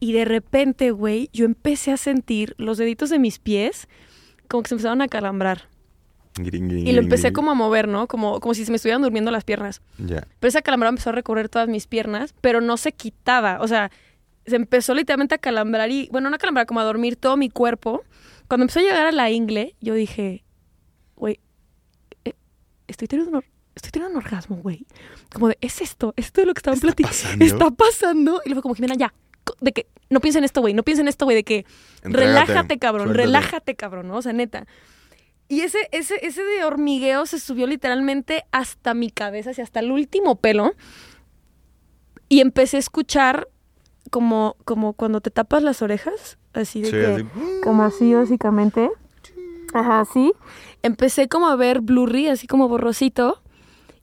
Y 0.00 0.12
de 0.14 0.24
repente, 0.24 0.90
güey, 0.90 1.30
yo 1.32 1.44
empecé 1.44 1.92
a 1.92 1.96
sentir 1.96 2.54
los 2.58 2.76
deditos 2.76 3.08
de 3.10 3.20
mis 3.20 3.38
pies 3.38 3.86
como 4.48 4.62
que 4.64 4.68
se 4.68 4.74
empezaron 4.74 5.00
a 5.00 5.08
calambrar. 5.08 5.68
Gring, 6.34 6.68
gring, 6.68 6.86
Y 6.86 6.92
lo 6.92 7.00
empecé 7.00 7.28
gring. 7.28 7.34
como 7.34 7.50
a 7.52 7.54
mover, 7.54 7.88
¿no? 7.88 8.08
Como, 8.08 8.40
como 8.40 8.54
si 8.54 8.64
se 8.64 8.72
me 8.72 8.76
estuvieran 8.76 9.00
durmiendo 9.02 9.30
las 9.30 9.44
piernas. 9.44 9.80
Ya. 9.98 10.26
Pero 10.40 10.48
esa 10.48 10.60
calambrada 10.60 10.90
empezó 10.90 11.10
a 11.10 11.12
recorrer 11.12 11.48
todas 11.48 11.68
mis 11.68 11.86
piernas, 11.86 12.34
pero 12.40 12.60
no 12.60 12.76
se 12.76 12.92
quitaba. 12.92 13.58
O 13.60 13.68
sea, 13.68 13.90
se 14.46 14.56
empezó 14.56 14.94
literalmente 14.94 15.34
a 15.36 15.38
calambrar 15.38 15.90
y, 15.90 16.08
bueno, 16.10 16.30
no 16.30 16.36
a 16.36 16.38
calambrar, 16.38 16.66
como 16.66 16.80
a 16.80 16.84
dormir 16.84 17.16
todo 17.16 17.36
mi 17.36 17.48
cuerpo. 17.48 18.02
Cuando 18.52 18.64
empezó 18.64 18.80
a 18.80 18.82
llegar 18.82 19.06
a 19.06 19.12
la 19.12 19.30
ingle, 19.30 19.76
yo 19.80 19.94
dije, 19.94 20.44
güey, 21.16 21.40
eh, 22.26 22.34
estoy 22.86 23.08
teniendo 23.08 23.38
un, 23.38 23.44
estoy 23.74 23.90
teniendo 23.90 24.18
un 24.18 24.22
orgasmo, 24.22 24.56
güey. 24.56 24.86
Como 25.32 25.48
de, 25.48 25.56
¿es 25.62 25.80
esto? 25.80 26.12
¿Esto 26.18 26.42
es 26.42 26.46
lo 26.46 26.52
que 26.52 26.58
estaban 26.58 26.76
¿Está 26.76 26.86
platicando? 26.88 27.46
Está 27.46 27.70
pasando. 27.70 28.42
Y 28.44 28.50
luego 28.50 28.60
como, 28.60 28.74
Jimena, 28.74 28.94
ya. 28.94 29.14
De 29.62 29.72
que, 29.72 29.86
no 30.10 30.20
piensen 30.20 30.40
en 30.40 30.44
esto, 30.44 30.60
güey. 30.60 30.74
No 30.74 30.82
piensen 30.82 31.06
en 31.06 31.08
esto, 31.08 31.24
güey. 31.24 31.34
De 31.34 31.44
que, 31.44 31.64
Entrégate, 32.02 32.42
relájate, 32.42 32.78
cabrón. 32.78 33.06
suéltate. 33.06 33.26
Relájate, 33.26 33.74
cabrón, 33.74 34.08
¿no? 34.08 34.18
O 34.18 34.22
sea, 34.22 34.34
neta. 34.34 34.66
Y 35.48 35.62
ese, 35.62 35.88
ese, 35.90 36.16
ese 36.20 36.44
de 36.44 36.62
hormigueo 36.64 37.24
se 37.24 37.40
subió 37.40 37.66
literalmente 37.66 38.44
hasta 38.52 38.92
mi 38.92 39.08
cabeza, 39.08 39.52
hacia 39.52 39.64
hasta 39.64 39.80
el 39.80 39.90
último 39.90 40.36
pelo. 40.36 40.74
Y 42.28 42.40
empecé 42.40 42.76
a 42.76 42.80
escuchar 42.80 43.48
como, 44.10 44.58
como 44.66 44.92
cuando 44.92 45.22
te 45.22 45.30
tapas 45.30 45.62
las 45.62 45.80
orejas, 45.80 46.36
así 46.54 46.82
de 46.82 46.86
Sí, 46.86 46.92
que, 46.92 47.06
así. 47.06 47.24
como 47.62 47.82
así 47.82 48.14
básicamente. 48.14 48.90
Ajá, 49.74 50.00
así. 50.00 50.32
Empecé 50.82 51.28
como 51.28 51.48
a 51.48 51.56
ver 51.56 51.80
blurry, 51.80 52.28
así 52.28 52.46
como 52.46 52.68
borrosito. 52.68 53.42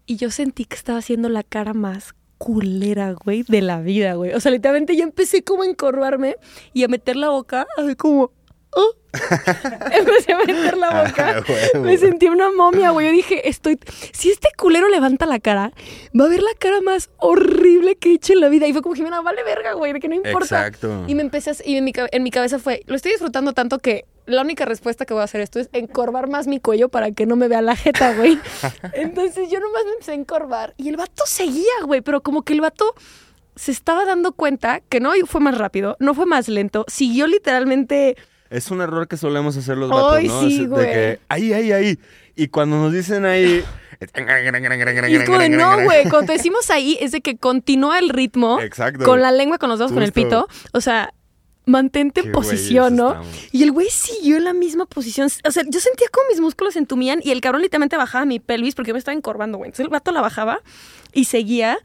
Y 0.06 0.16
yo 0.16 0.32
sentí 0.32 0.66
que 0.66 0.76
estaba 0.76 0.98
haciendo 1.00 1.30
la 1.30 1.44
cara 1.44 1.74
más 1.74 2.16
culera, 2.40 3.12
güey, 3.14 3.44
de 3.44 3.62
la 3.62 3.82
vida, 3.82 4.14
güey. 4.16 4.34
O 4.34 4.40
sea, 4.40 4.52
literalmente 4.52 4.96
yo 4.96 5.04
empecé 5.04 5.44
como 5.44 5.64
a 5.64 5.66
encorvarme 5.68 6.38
y 6.74 6.84
a 6.84 6.88
meter 6.88 7.16
la 7.16 7.30
boca, 7.30 7.68
así 7.78 7.96
como... 7.96 8.32
"Oh". 8.72 8.94
empecé 9.92 10.34
a 10.34 10.38
meter 10.38 10.78
la 10.78 11.04
boca. 11.04 11.38
Ah, 11.38 11.44
huevo. 11.74 11.86
Me 11.86 11.98
sentí 11.98 12.28
una 12.28 12.52
momia, 12.52 12.92
güey. 12.92 13.08
Yo 13.08 13.12
dije, 13.12 13.50
estoy... 13.50 13.80
Si 14.14 14.30
este 14.30 14.50
culero 14.58 14.88
levanta 14.90 15.26
la 15.26 15.40
cara, 15.40 15.72
va 16.20 16.26
a 16.26 16.30
ver 16.30 16.42
la 16.44 16.54
cara 16.60 16.82
más 16.82 17.10
horrible 17.18 17.96
que 17.96 18.12
he 18.12 18.14
hecho 18.16 18.34
en 18.34 18.42
la 18.42 18.50
vida. 18.50 18.68
Y 18.68 18.74
fue 18.74 18.82
como, 18.82 18.96
Jimena, 18.96 19.22
vale 19.22 19.44
verga, 19.44 19.74
güey, 19.74 19.94
de 19.94 20.00
que 20.00 20.08
no 20.10 20.16
importa. 20.16 20.44
Exacto. 20.68 21.06
Y 21.08 21.16
me 21.16 21.22
empecé 21.24 21.52
a, 21.52 21.54
y 21.66 21.76
en 21.78 21.84
mi, 21.86 21.92
cabe- 21.94 22.10
en 22.12 22.24
mi 22.24 22.32
cabeza 22.32 22.60
fue, 22.60 22.84
lo 22.86 22.96
estoy 22.96 23.12
disfrutando 23.12 23.54
tanto 23.54 23.80
que 23.80 24.06
la 24.26 24.44
única 24.44 24.66
respuesta 24.66 25.06
que 25.06 25.14
voy 25.16 25.22
a 25.22 25.24
hacer 25.26 25.42
esto 25.42 25.60
es 25.60 25.70
encorvar 25.74 26.28
más 26.30 26.46
mi 26.46 26.60
cuello 26.60 26.90
para 26.90 27.12
que 27.12 27.26
no 27.26 27.36
me 27.36 27.48
vea 27.48 27.64
la 27.64 27.76
jeta, 27.76 28.14
güey. 28.14 28.38
Entonces 28.94 29.50
yo 29.50 29.60
nomás 29.60 29.86
me 29.86 29.92
empecé 29.94 30.12
a 30.12 30.16
encorvar 30.16 30.76
y 30.78 30.88
el 30.90 30.98
vato 30.98 31.24
seguía, 31.26 31.64
güey, 31.84 32.02
pero 32.02 32.22
como 32.22 32.44
que 32.44 32.54
el 32.54 32.62
vato 32.62 32.94
se 33.56 33.72
estaba 33.72 34.06
dando 34.06 34.34
cuenta 34.34 34.82
que 34.88 35.00
no 35.00 35.12
fue 35.26 35.42
más 35.42 35.58
rápido, 35.58 35.98
no 36.00 36.14
fue 36.14 36.28
más 36.28 36.48
lento, 36.48 36.86
siguió 36.88 37.26
literalmente... 37.26 38.16
Es 38.50 38.72
un 38.72 38.82
error 38.82 39.08
que 39.08 39.18
solemos 39.18 39.56
hacer 39.58 39.78
los 39.78 39.90
vatos, 39.90 40.14
Ay, 40.18 40.28
¿no? 40.28 40.42
sí, 40.42 40.62
Es 40.64 40.70
güey. 40.70 40.86
De 40.86 40.92
que, 40.92 41.20
ahí, 41.30 41.54
ahí, 41.54 41.72
ahí. 41.72 42.00
Y 42.36 42.48
cuando 42.48 42.78
nos 42.78 42.94
dicen 42.94 43.26
ahí... 43.26 43.64
Y 44.02 45.16
es 45.16 45.26
como 45.26 45.40
de, 45.40 45.50
no, 45.50 45.84
güey, 45.84 46.08
cuando 46.10 46.32
decimos 46.32 46.70
ahí 46.70 46.98
es 47.02 47.12
de 47.12 47.20
que 47.20 47.38
continúa 47.38 48.00
el 48.00 48.08
ritmo 48.08 48.62
Exacto. 48.62 49.04
con 49.04 49.22
la 49.22 49.30
lengua, 49.34 49.58
con 49.58 49.68
los 49.70 49.78
dedos, 49.78 49.92
con 49.92 50.04
el 50.04 50.14
pito. 50.14 50.48
O 50.72 50.80
sea, 50.80 51.14
mantente 51.66 52.22
en 52.22 52.32
posición, 52.32 52.96
¿no? 52.96 53.10
estamos. 53.10 53.48
Y 53.52 53.64
el 53.64 53.74
güey 53.74 53.90
siguió 53.90 54.38
en 54.38 54.46
la 54.46 54.54
misma 54.54 54.86
posición. 54.86 55.30
O 55.46 55.52
sea, 55.52 55.64
yo 55.68 55.80
sentía 55.82 56.08
como 56.14 56.30
mis 56.30 56.40
músculos 56.40 56.74
se 56.74 56.80
entumían 56.80 57.20
y 57.24 57.32
el 57.32 57.42
cabrón 57.42 57.62
literalmente 57.62 57.98
bajaba 57.98 58.26
mi 58.26 58.40
pelvis 58.40 58.74
porque 58.74 58.90
yo 58.90 58.94
me 58.94 59.00
estaba 59.00 59.18
encorvando, 59.18 59.58
güey. 59.58 59.68
Entonces 59.68 59.84
el 59.84 59.90
vato 59.90 60.14
la 60.14 60.22
bajaba 60.22 60.62
y 61.14 61.26
seguía. 61.26 61.78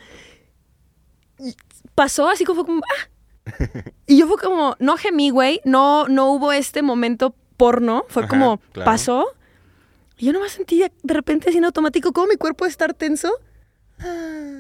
Y 1.39 1.57
pasó 1.97 2.29
así 2.29 2.45
como, 2.45 2.65
como 2.65 2.81
¡ah! 2.81 3.09
Y 4.07 4.19
yo 4.19 4.27
fue 4.27 4.37
como, 4.39 4.77
no 4.79 4.97
gemí, 4.97 5.31
güey. 5.31 5.61
No, 5.65 6.09
no 6.09 6.33
hubo 6.33 6.53
este 6.53 6.83
momento 6.83 7.35
porno. 7.57 8.05
Fue 8.09 8.23
Ajá, 8.25 8.31
como, 8.31 8.59
claro. 8.73 8.85
pasó. 8.91 9.27
Y 10.19 10.27
yo 10.27 10.33
nomás 10.33 10.53
sentí 10.53 10.79
de 10.79 10.93
de 11.03 11.15
repente 11.15 11.49
así 11.49 11.59
en 11.59 11.65
automático 11.65 12.13
como 12.13 12.27
mi 12.29 12.37
cuerpo 12.37 12.67
estar 12.67 12.95
tenso. 12.95 13.31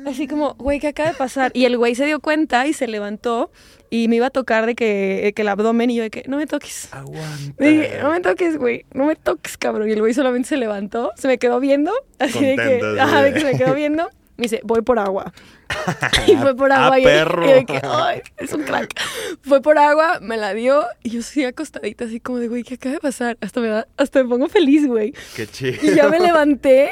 Así 0.07 0.27
como, 0.29 0.55
güey, 0.55 0.79
¿qué 0.81 0.89
acaba 0.89 1.11
de 1.11 1.15
pasar? 1.17 1.51
Y 1.55 1.65
el 1.65 1.77
güey 1.77 1.95
se 1.95 2.07
dio 2.07 2.21
cuenta 2.21 2.67
y 2.67 2.73
se 2.73 2.87
levantó 2.87 3.51
y 3.91 4.09
me 4.09 4.17
iba 4.17 4.27
a 4.27 4.31
tocar 4.31 4.65
de 4.65 4.75
que, 4.75 5.33
que 5.35 5.43
el 5.43 5.49
abdomen 5.49 5.91
y 5.91 5.97
yo 5.97 6.03
de 6.05 6.11
que, 6.11 6.23
no 6.29 6.37
me 6.37 6.47
toques. 6.47 6.89
Aguanta. 6.93 7.53
Dije, 7.59 7.99
no 8.01 8.11
me 8.11 8.21
toques, 8.21 8.57
güey, 8.57 8.87
no 8.95 9.07
me 9.07 9.17
toques, 9.17 9.57
cabrón. 9.59 9.89
Y 9.89 9.93
el 9.93 10.01
güey 10.01 10.15
solamente 10.15 10.49
se 10.49 10.57
levantó, 10.57 11.13
se 11.17 11.27
me 11.29 11.39
quedó 11.39 11.59
viendo, 11.61 11.93
así 12.19 12.39
de 12.45 12.57
Contento, 12.57 12.81
que, 12.95 13.01
así 13.01 13.11
ajá, 13.11 13.23
de- 13.23 13.25
de 13.31 13.35
que 13.35 13.41
se 13.41 13.53
me 13.53 13.59
quedó 13.59 13.75
viendo. 13.75 14.09
Me 14.37 14.43
dice, 14.45 14.61
voy 14.65 14.83
por 14.83 14.99
agua. 14.99 15.33
y 16.27 16.37
fue 16.37 16.57
por 16.57 16.73
Ah, 16.73 16.87
agua. 16.87 16.99
y 17.01 17.05
perro. 17.05 17.45
Y 17.49 17.53
de 17.53 17.65
que, 17.67 17.81
ay, 17.85 18.21
es 18.37 18.53
un 18.53 18.63
crack. 18.63 18.99
Fue 19.43 19.61
por 19.63 19.79
agua, 19.79 20.19
me 20.21 20.37
la 20.37 20.55
dio 20.55 20.85
y 21.03 21.11
yo 21.11 21.23
seguí 21.23 21.45
acostadita 21.47 22.05
así 22.07 22.21
como 22.21 22.39
de, 22.39 22.49
güey, 22.49 22.63
¿qué 22.65 22.75
acaba 22.75 22.95
de 22.95 23.01
pasar? 23.01 23.39
Hasta 23.41 23.61
me, 23.61 23.69
da, 23.69 23.87
hasta 23.97 24.23
me 24.23 24.29
pongo 24.29 24.49
feliz, 24.49 24.87
güey. 24.87 25.15
Qué 25.37 25.47
chido. 25.47 25.75
Y 25.83 25.95
ya 25.95 26.09
me 26.09 26.19
levanté 26.21 26.91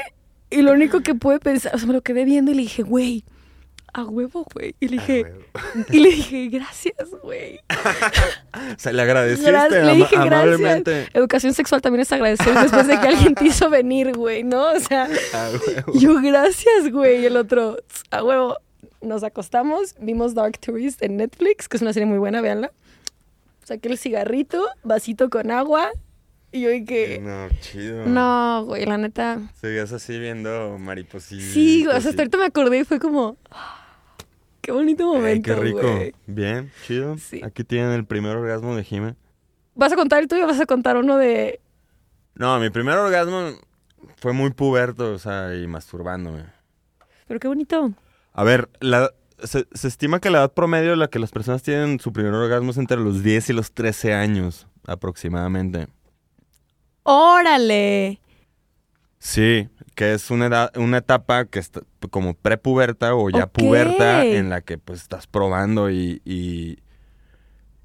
y 0.51 0.62
lo 0.62 0.72
único 0.72 1.01
que 1.01 1.14
pude 1.14 1.38
pensar, 1.40 1.74
o 1.74 1.78
sea, 1.78 1.86
me 1.86 1.95
lo 1.95 2.03
quedé 2.03 2.24
viendo 2.24 2.51
y 2.51 2.55
le 2.55 2.62
dije, 2.62 2.82
güey, 2.82 3.24
a 3.95 4.05
huevo, 4.05 4.47
güey. 4.55 4.74
Y 4.80 4.88
le 4.88 4.97
dije, 4.97 5.24
y 5.90 5.99
le 6.01 6.09
dije, 6.11 6.49
gracias, 6.49 7.11
güey. 7.22 7.61
O 8.55 8.78
sea, 8.78 8.93
le 8.93 9.03
agradeciste 9.03 9.51
le 9.51 9.59
ama- 9.59 9.93
dije 9.93 10.16
amablemente. 10.16 10.90
gracias. 10.93 11.14
Educación 11.14 11.55
sexual 11.55 11.80
también 11.82 12.03
es 12.03 12.12
agradecer 12.12 12.55
después 12.55 12.86
de 12.86 12.99
que 13.01 13.09
alguien 13.09 13.34
te 13.34 13.45
hizo 13.47 13.68
venir, 13.70 14.14
güey, 14.16 14.45
¿no? 14.45 14.72
O 14.72 14.80
sea, 14.80 15.09
huevo. 15.66 15.93
yo 15.99 16.20
gracias, 16.22 16.90
güey. 16.90 17.22
Y 17.22 17.26
el 17.26 17.36
otro, 17.36 17.78
a 18.11 18.22
huevo. 18.22 18.57
Nos 19.01 19.24
acostamos, 19.24 19.95
vimos 20.01 20.34
Dark 20.34 20.59
Tourist 20.61 21.03
en 21.03 21.16
Netflix, 21.16 21.68
que 21.68 21.76
es 21.76 21.82
una 21.82 21.93
serie 21.93 22.07
muy 22.07 22.18
buena, 22.18 22.40
véanla. 22.40 22.70
saqué 23.64 23.88
el 23.88 23.99
cigarrito, 23.99 24.64
vasito 24.84 25.28
con 25.28 25.51
agua. 25.51 25.90
Y 26.53 26.61
yo 26.61 26.68
dije, 26.70 27.18
No, 27.20 27.49
chido. 27.61 28.05
no, 28.07 28.64
güey, 28.64 28.84
la 28.86 28.99
neta. 28.99 29.40
Seguías 29.61 29.90
así 29.93 30.18
viendo 30.18 30.76
maripositas. 30.78 31.47
Sí, 31.47 31.84
güey, 31.84 31.97
o 31.97 32.01
sea, 32.01 32.11
hasta 32.11 32.22
ahorita 32.22 32.38
me 32.38 32.45
acordé 32.45 32.78
y 32.80 32.84
fue 32.84 33.01
como, 33.01 33.36
"Ah, 33.51 33.82
qué 34.62 34.72
bonito 34.72 35.02
Ay, 35.02 35.18
momento, 35.18 35.54
qué 35.54 35.60
rico. 35.60 36.16
Bien, 36.26 36.72
chido. 36.86 37.18
Sí. 37.18 37.42
Aquí 37.44 37.64
tienen 37.64 37.90
el 37.90 38.06
primer 38.06 38.36
orgasmo 38.36 38.74
de 38.74 38.84
Jime. 38.84 39.16
¿Vas 39.74 39.92
a 39.92 39.96
contar 39.96 40.22
el 40.22 40.28
tuyo 40.28 40.44
o 40.44 40.46
vas 40.46 40.60
a 40.60 40.66
contar 40.66 40.96
uno 40.96 41.18
de... 41.18 41.60
No, 42.34 42.58
mi 42.58 42.70
primer 42.70 42.96
orgasmo 42.96 43.50
fue 44.16 44.32
muy 44.32 44.50
puberto, 44.50 45.12
o 45.12 45.18
sea, 45.18 45.54
y 45.54 45.66
masturbándome. 45.66 46.44
Pero 47.26 47.40
qué 47.40 47.48
bonito. 47.48 47.92
A 48.32 48.44
ver, 48.44 48.70
la, 48.80 49.10
se, 49.42 49.66
se 49.72 49.88
estima 49.88 50.20
que 50.20 50.30
la 50.30 50.38
edad 50.38 50.52
promedio 50.52 50.90
de 50.90 50.96
la 50.96 51.08
que 51.08 51.18
las 51.18 51.30
personas 51.30 51.62
tienen 51.62 52.00
su 52.00 52.12
primer 52.12 52.32
orgasmo 52.32 52.70
es 52.70 52.78
entre 52.78 52.98
los 52.98 53.22
10 53.22 53.50
y 53.50 53.52
los 53.52 53.72
13 53.72 54.14
años, 54.14 54.66
aproximadamente. 54.86 55.88
¡Órale! 57.02 58.20
Sí, 59.24 59.68
que 59.94 60.14
es 60.14 60.32
una 60.32 60.46
edad, 60.46 60.76
una 60.76 60.98
etapa 60.98 61.44
que 61.44 61.60
está 61.60 61.82
como 62.10 62.34
prepuberta 62.34 63.14
o 63.14 63.30
ya 63.30 63.46
puberta 63.46 64.24
en 64.24 64.50
la 64.50 64.62
que 64.62 64.78
pues 64.78 65.00
estás 65.00 65.28
probando 65.28 65.90
y, 65.92 66.20
y, 66.24 66.78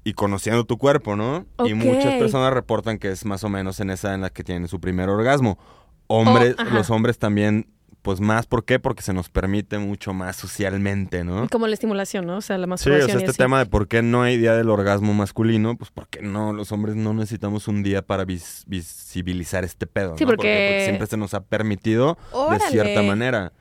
y 0.02 0.14
conociendo 0.14 0.64
tu 0.64 0.78
cuerpo, 0.78 1.14
¿no? 1.14 1.46
Y 1.64 1.74
muchas 1.74 2.14
personas 2.14 2.52
reportan 2.52 2.98
que 2.98 3.10
es 3.12 3.24
más 3.24 3.44
o 3.44 3.48
menos 3.48 3.78
en 3.78 3.90
esa 3.90 4.14
en 4.14 4.22
la 4.22 4.30
que 4.30 4.42
tienen 4.42 4.66
su 4.66 4.80
primer 4.80 5.08
orgasmo. 5.10 5.60
Hombres, 6.08 6.56
Oh, 6.58 6.64
los 6.74 6.90
hombres 6.90 7.20
también, 7.20 7.68
pues 8.02 8.20
más, 8.20 8.46
¿por 8.46 8.64
qué? 8.64 8.78
Porque 8.78 9.02
se 9.02 9.12
nos 9.12 9.28
permite 9.28 9.78
mucho 9.78 10.12
más 10.14 10.36
socialmente, 10.36 11.24
¿no? 11.24 11.48
Como 11.48 11.66
la 11.66 11.74
estimulación, 11.74 12.26
¿no? 12.26 12.36
O 12.36 12.40
sea, 12.40 12.56
la 12.56 12.62
Sí, 12.64 12.66
o 12.66 12.68
masturbación 12.70 13.18
sea, 13.18 13.28
este 13.28 13.42
tema 13.42 13.58
de 13.58 13.66
por 13.66 13.88
qué 13.88 14.02
no 14.02 14.22
hay 14.22 14.36
día 14.38 14.54
del 14.54 14.70
orgasmo 14.70 15.12
masculino, 15.14 15.76
pues 15.76 15.90
porque 15.92 16.22
no, 16.22 16.52
los 16.52 16.72
hombres 16.72 16.96
no 16.96 17.12
necesitamos 17.12 17.68
un 17.68 17.82
día 17.82 18.02
para 18.02 18.24
vis- 18.24 18.64
visibilizar 18.66 19.64
este 19.64 19.86
pedo, 19.86 20.16
Sí, 20.16 20.24
¿no? 20.24 20.30
porque- 20.30 20.82
siempre 20.84 21.06
se 21.06 21.16
nos 21.16 21.34
ha 21.34 21.40
permitido 21.42 22.16
¡Órale! 22.32 22.64
de 22.64 22.70
cierta 22.70 23.02
manera. 23.02 23.52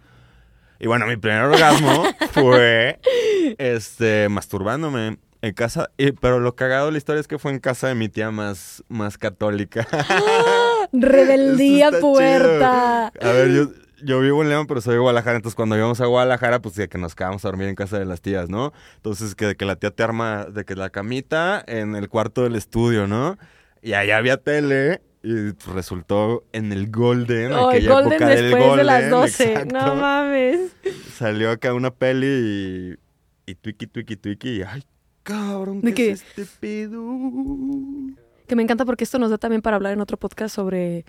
Y 0.80 0.88
bueno, 0.88 1.08
mi 1.08 1.18
primer 1.18 1.42
orgasmo 1.42 2.04
fue 2.32 3.00
este 3.58 4.30
masturbándome 4.30 5.18
en 5.42 5.54
casa, 5.54 5.90
y- 5.98 6.12
pero 6.14 6.40
lo 6.40 6.56
cagado 6.56 6.86
de 6.88 6.92
la 6.94 6.98
historia 7.00 7.20
es 7.20 7.28
que 7.28 7.40
fue 7.40 7.52
en 7.52 7.60
casa 7.60 7.88
de 7.88 7.96
mi 7.96 8.10
tía 8.10 8.32
más, 8.32 8.84
más 8.88 9.18
católica. 9.18 9.88
Rebeldía 10.92 11.88
Eso 11.88 11.98
está 11.98 12.02
puerta. 12.08 13.08
A 13.08 13.32
ver, 13.32 13.52
yo, 13.52 13.68
yo 14.04 14.20
vivo 14.20 14.42
en 14.44 14.50
León, 14.50 14.68
pero 14.68 14.82
soy 14.82 14.94
de 14.94 15.00
Guadalajara. 15.00 15.38
Entonces, 15.38 15.56
cuando 15.56 15.76
íbamos 15.78 16.00
a 16.02 16.06
Guadalajara, 16.06 16.62
pues 16.62 16.76
de 16.76 16.88
que 16.88 16.98
nos 16.98 17.16
quedamos 17.16 17.44
a 17.44 17.48
dormir 17.48 17.68
en 17.68 17.76
casa 17.76 17.98
de 18.00 18.06
las 18.06 18.22
tías, 18.22 18.50
¿no? 18.50 18.74
Entonces, 18.98 19.36
que, 19.36 19.56
que 19.56 19.66
la 19.66 19.76
tía 19.76 19.92
te 19.92 20.04
arma, 20.04 20.46
de 20.46 20.66
que 20.66 20.76
la 20.76 20.90
camita 20.90 21.64
en 21.68 21.96
el 21.96 22.10
cuarto 22.10 22.44
del 22.44 22.56
estudio, 22.56 23.08
¿no? 23.08 23.38
Y 23.82 23.94
allá 23.94 24.18
había 24.18 24.38
tele. 24.38 25.02
Y 25.24 25.52
resultó 25.74 26.44
en 26.54 26.72
el 26.72 26.90
Golden, 26.90 27.52
Oh, 27.52 27.70
aquella 27.70 27.92
Golden 27.92 28.14
época 28.14 28.28
del 28.30 28.42
después 28.44 28.64
Golden. 28.64 28.78
de 28.78 28.84
las 28.86 29.10
12. 29.10 29.44
exacto. 29.52 29.76
No 29.86 29.96
mames. 29.96 30.72
Salió 31.16 31.52
acá 31.52 31.74
una 31.74 31.92
peli 31.92 32.98
y, 33.48 33.52
y 33.52 33.56
twiki, 33.56 33.88
twiki, 33.88 34.16
twiki. 34.16 34.50
Y, 34.60 34.62
ay, 34.62 34.84
cabrón, 35.24 35.82
¿De 35.82 35.94
¿qué, 35.94 36.06
qué? 36.06 36.12
es 36.12 36.22
este 36.24 36.46
pedo? 36.62 37.02
Que 38.48 38.56
me 38.56 38.64
encanta 38.64 38.86
porque 38.86 39.04
esto 39.04 39.20
nos 39.20 39.30
da 39.30 39.38
también 39.38 39.62
para 39.62 39.76
hablar 39.76 39.92
en 39.94 40.00
otro 40.02 40.16
podcast 40.18 40.56
sobre 40.56 41.04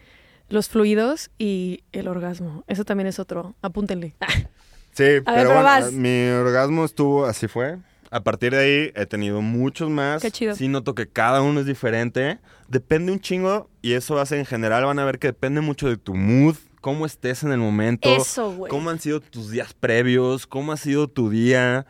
los 0.48 0.68
fluidos 0.68 1.30
y 1.38 1.82
el 1.92 2.08
orgasmo. 2.08 2.64
Eso 2.66 2.84
también 2.84 3.06
es 3.06 3.18
otro. 3.18 3.54
Apúntenle. 3.62 4.14
Sí, 4.92 5.04
ver, 5.04 5.24
pero 5.24 5.36
pero 5.36 5.48
bueno, 5.50 5.62
vas. 5.62 5.92
mi 5.92 6.28
orgasmo 6.28 6.84
estuvo, 6.84 7.26
así 7.26 7.46
fue. 7.48 7.78
A 8.10 8.22
partir 8.24 8.52
de 8.52 8.58
ahí 8.58 8.92
he 8.94 9.06
tenido 9.06 9.42
muchos 9.42 9.90
más. 9.90 10.22
Qué 10.22 10.30
chido. 10.30 10.54
Sí 10.54 10.66
noto 10.68 10.94
que 10.94 11.06
cada 11.06 11.42
uno 11.42 11.60
es 11.60 11.66
diferente. 11.66 12.38
Depende 12.68 13.12
un 13.12 13.20
chingo 13.20 13.68
y 13.82 13.92
eso 13.92 14.18
hace 14.18 14.38
en 14.38 14.46
general, 14.46 14.84
van 14.86 14.98
a 14.98 15.04
ver 15.04 15.18
que 15.18 15.28
depende 15.28 15.60
mucho 15.60 15.88
de 15.88 15.96
tu 15.98 16.14
mood, 16.14 16.56
cómo 16.80 17.06
estés 17.06 17.42
en 17.42 17.52
el 17.52 17.58
momento, 17.58 18.08
Eso, 18.14 18.52
güey. 18.52 18.70
cómo 18.70 18.90
han 18.90 18.98
sido 18.98 19.20
tus 19.20 19.50
días 19.50 19.74
previos, 19.74 20.46
cómo 20.46 20.72
ha 20.72 20.76
sido 20.76 21.08
tu 21.08 21.30
día. 21.30 21.86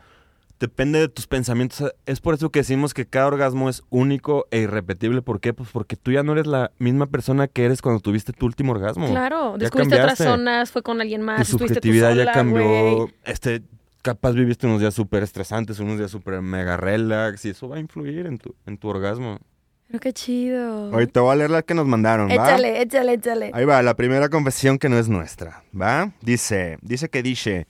Depende 0.59 0.99
de 0.99 1.07
tus 1.07 1.25
pensamientos. 1.25 1.93
Es 2.05 2.19
por 2.19 2.33
eso 2.33 2.49
que 2.49 2.59
decimos 2.59 2.93
que 2.93 3.05
cada 3.05 3.27
orgasmo 3.27 3.69
es 3.69 3.81
único 3.89 4.45
e 4.51 4.59
irrepetible. 4.59 5.21
¿Por 5.21 5.39
qué? 5.39 5.53
Pues 5.53 5.69
porque 5.71 5.95
tú 5.95 6.11
ya 6.11 6.21
no 6.21 6.33
eres 6.33 6.47
la 6.47 6.71
misma 6.79 7.05
persona 7.05 7.47
que 7.47 7.63
eres 7.63 7.81
cuando 7.81 8.01
tuviste 8.01 8.33
tu 8.33 8.45
último 8.45 8.73
orgasmo. 8.73 9.07
Claro, 9.09 9.53
Ya 9.53 9.59
descubriste 9.59 9.95
otras 9.95 10.17
zonas, 10.17 10.71
fue 10.71 10.83
con 10.83 10.99
alguien 10.99 11.21
tu 11.21 11.27
más, 11.27 11.49
tú 11.49 11.59
subjetividad 11.59 12.13
ya 12.13 12.31
cambió. 12.33 13.09
Este, 13.23 13.61
capaz 14.01 14.33
viviste 14.33 14.67
unos 14.67 14.81
días 14.81 14.93
súper 14.93 15.23
estresantes, 15.23 15.79
unos 15.79 15.97
días 15.97 16.11
súper 16.11 16.41
mega 16.41 16.75
relax, 16.75 17.45
y 17.45 17.49
eso 17.49 17.69
va 17.69 17.77
a 17.77 17.79
influir 17.79 18.25
en 18.25 18.37
tu, 18.37 18.53
en 18.65 18.77
tu 18.77 18.89
orgasmo. 18.89 19.39
Pero 19.87 19.99
qué 20.01 20.13
chido. 20.13 20.91
Hoy 20.91 21.07
te 21.07 21.19
voy 21.19 21.31
a 21.31 21.35
leer 21.35 21.49
la 21.49 21.61
que 21.61 21.73
nos 21.73 21.87
mandaron, 21.87 22.29
¿va? 22.29 22.33
Échale, 22.33 22.81
échale, 22.81 23.13
échale. 23.13 23.51
Ahí 23.53 23.65
va, 23.65 23.81
la 23.81 23.95
primera 23.95 24.29
confesión 24.29 24.77
que 24.77 24.89
no 24.89 24.99
es 24.99 25.07
nuestra, 25.09 25.63
¿va? 25.79 26.11
Dice, 26.21 26.77
dice 26.81 27.09
que 27.09 27.23
dice, 27.23 27.67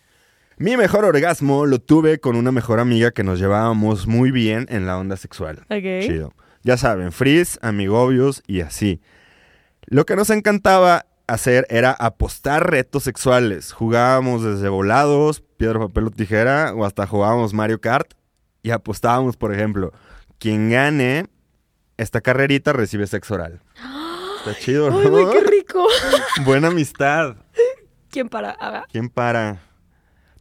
mi 0.60 0.76
mejor 0.76 1.06
orgasmo 1.06 1.66
lo 1.66 1.80
tuve 1.80 2.20
con 2.20 2.36
una 2.36 2.52
mejor 2.52 2.82
amiga 2.82 3.12
que 3.12 3.24
nos 3.24 3.40
llevábamos 3.40 4.08
muy 4.08 4.30
bien 4.30 4.66
en 4.70 4.86
la 4.86 4.98
onda 4.98 5.16
sexual. 5.16 5.66
Chido. 5.70 6.34
Ya 6.64 6.76
saben, 6.76 7.14
frizz, 7.14 7.58
amigobios 7.62 8.44
y 8.46 8.60
así. 8.60 9.02
Lo 9.86 10.06
que 10.06 10.18
nos 10.18 10.30
encantaba 10.30 11.06
hacer 11.28 11.66
era 11.70 11.92
apostar 11.92 12.70
retos 12.70 13.04
sexuales. 13.04 13.72
Jugábamos 13.72 14.44
desde 14.44 14.68
volados, 14.68 15.42
piedra, 15.56 15.80
papel 15.80 16.08
o 16.08 16.12
tijera, 16.12 16.74
o 16.76 16.84
hasta 16.84 17.08
jugábamos 17.08 17.54
Mario 17.54 17.80
Kart 17.80 18.12
y 18.62 18.72
apostábamos, 18.72 19.38
por 19.38 19.54
ejemplo, 19.54 19.94
quien 20.40 20.70
gane 20.70 21.28
esta 21.96 22.20
carrerita 22.20 22.74
recibe 22.74 23.08
sexo 23.08 23.36
oral. 23.36 23.62
Está 24.40 24.60
chido, 24.60 24.90
¿no? 25.10 25.32
qué 25.32 25.40
rico. 25.40 25.88
Buena 26.44 26.68
amistad. 26.68 27.38
¿Quién 28.10 28.28
para? 28.28 28.52
Haga. 28.52 28.86
¿Quién 28.92 29.08
para? 29.08 29.69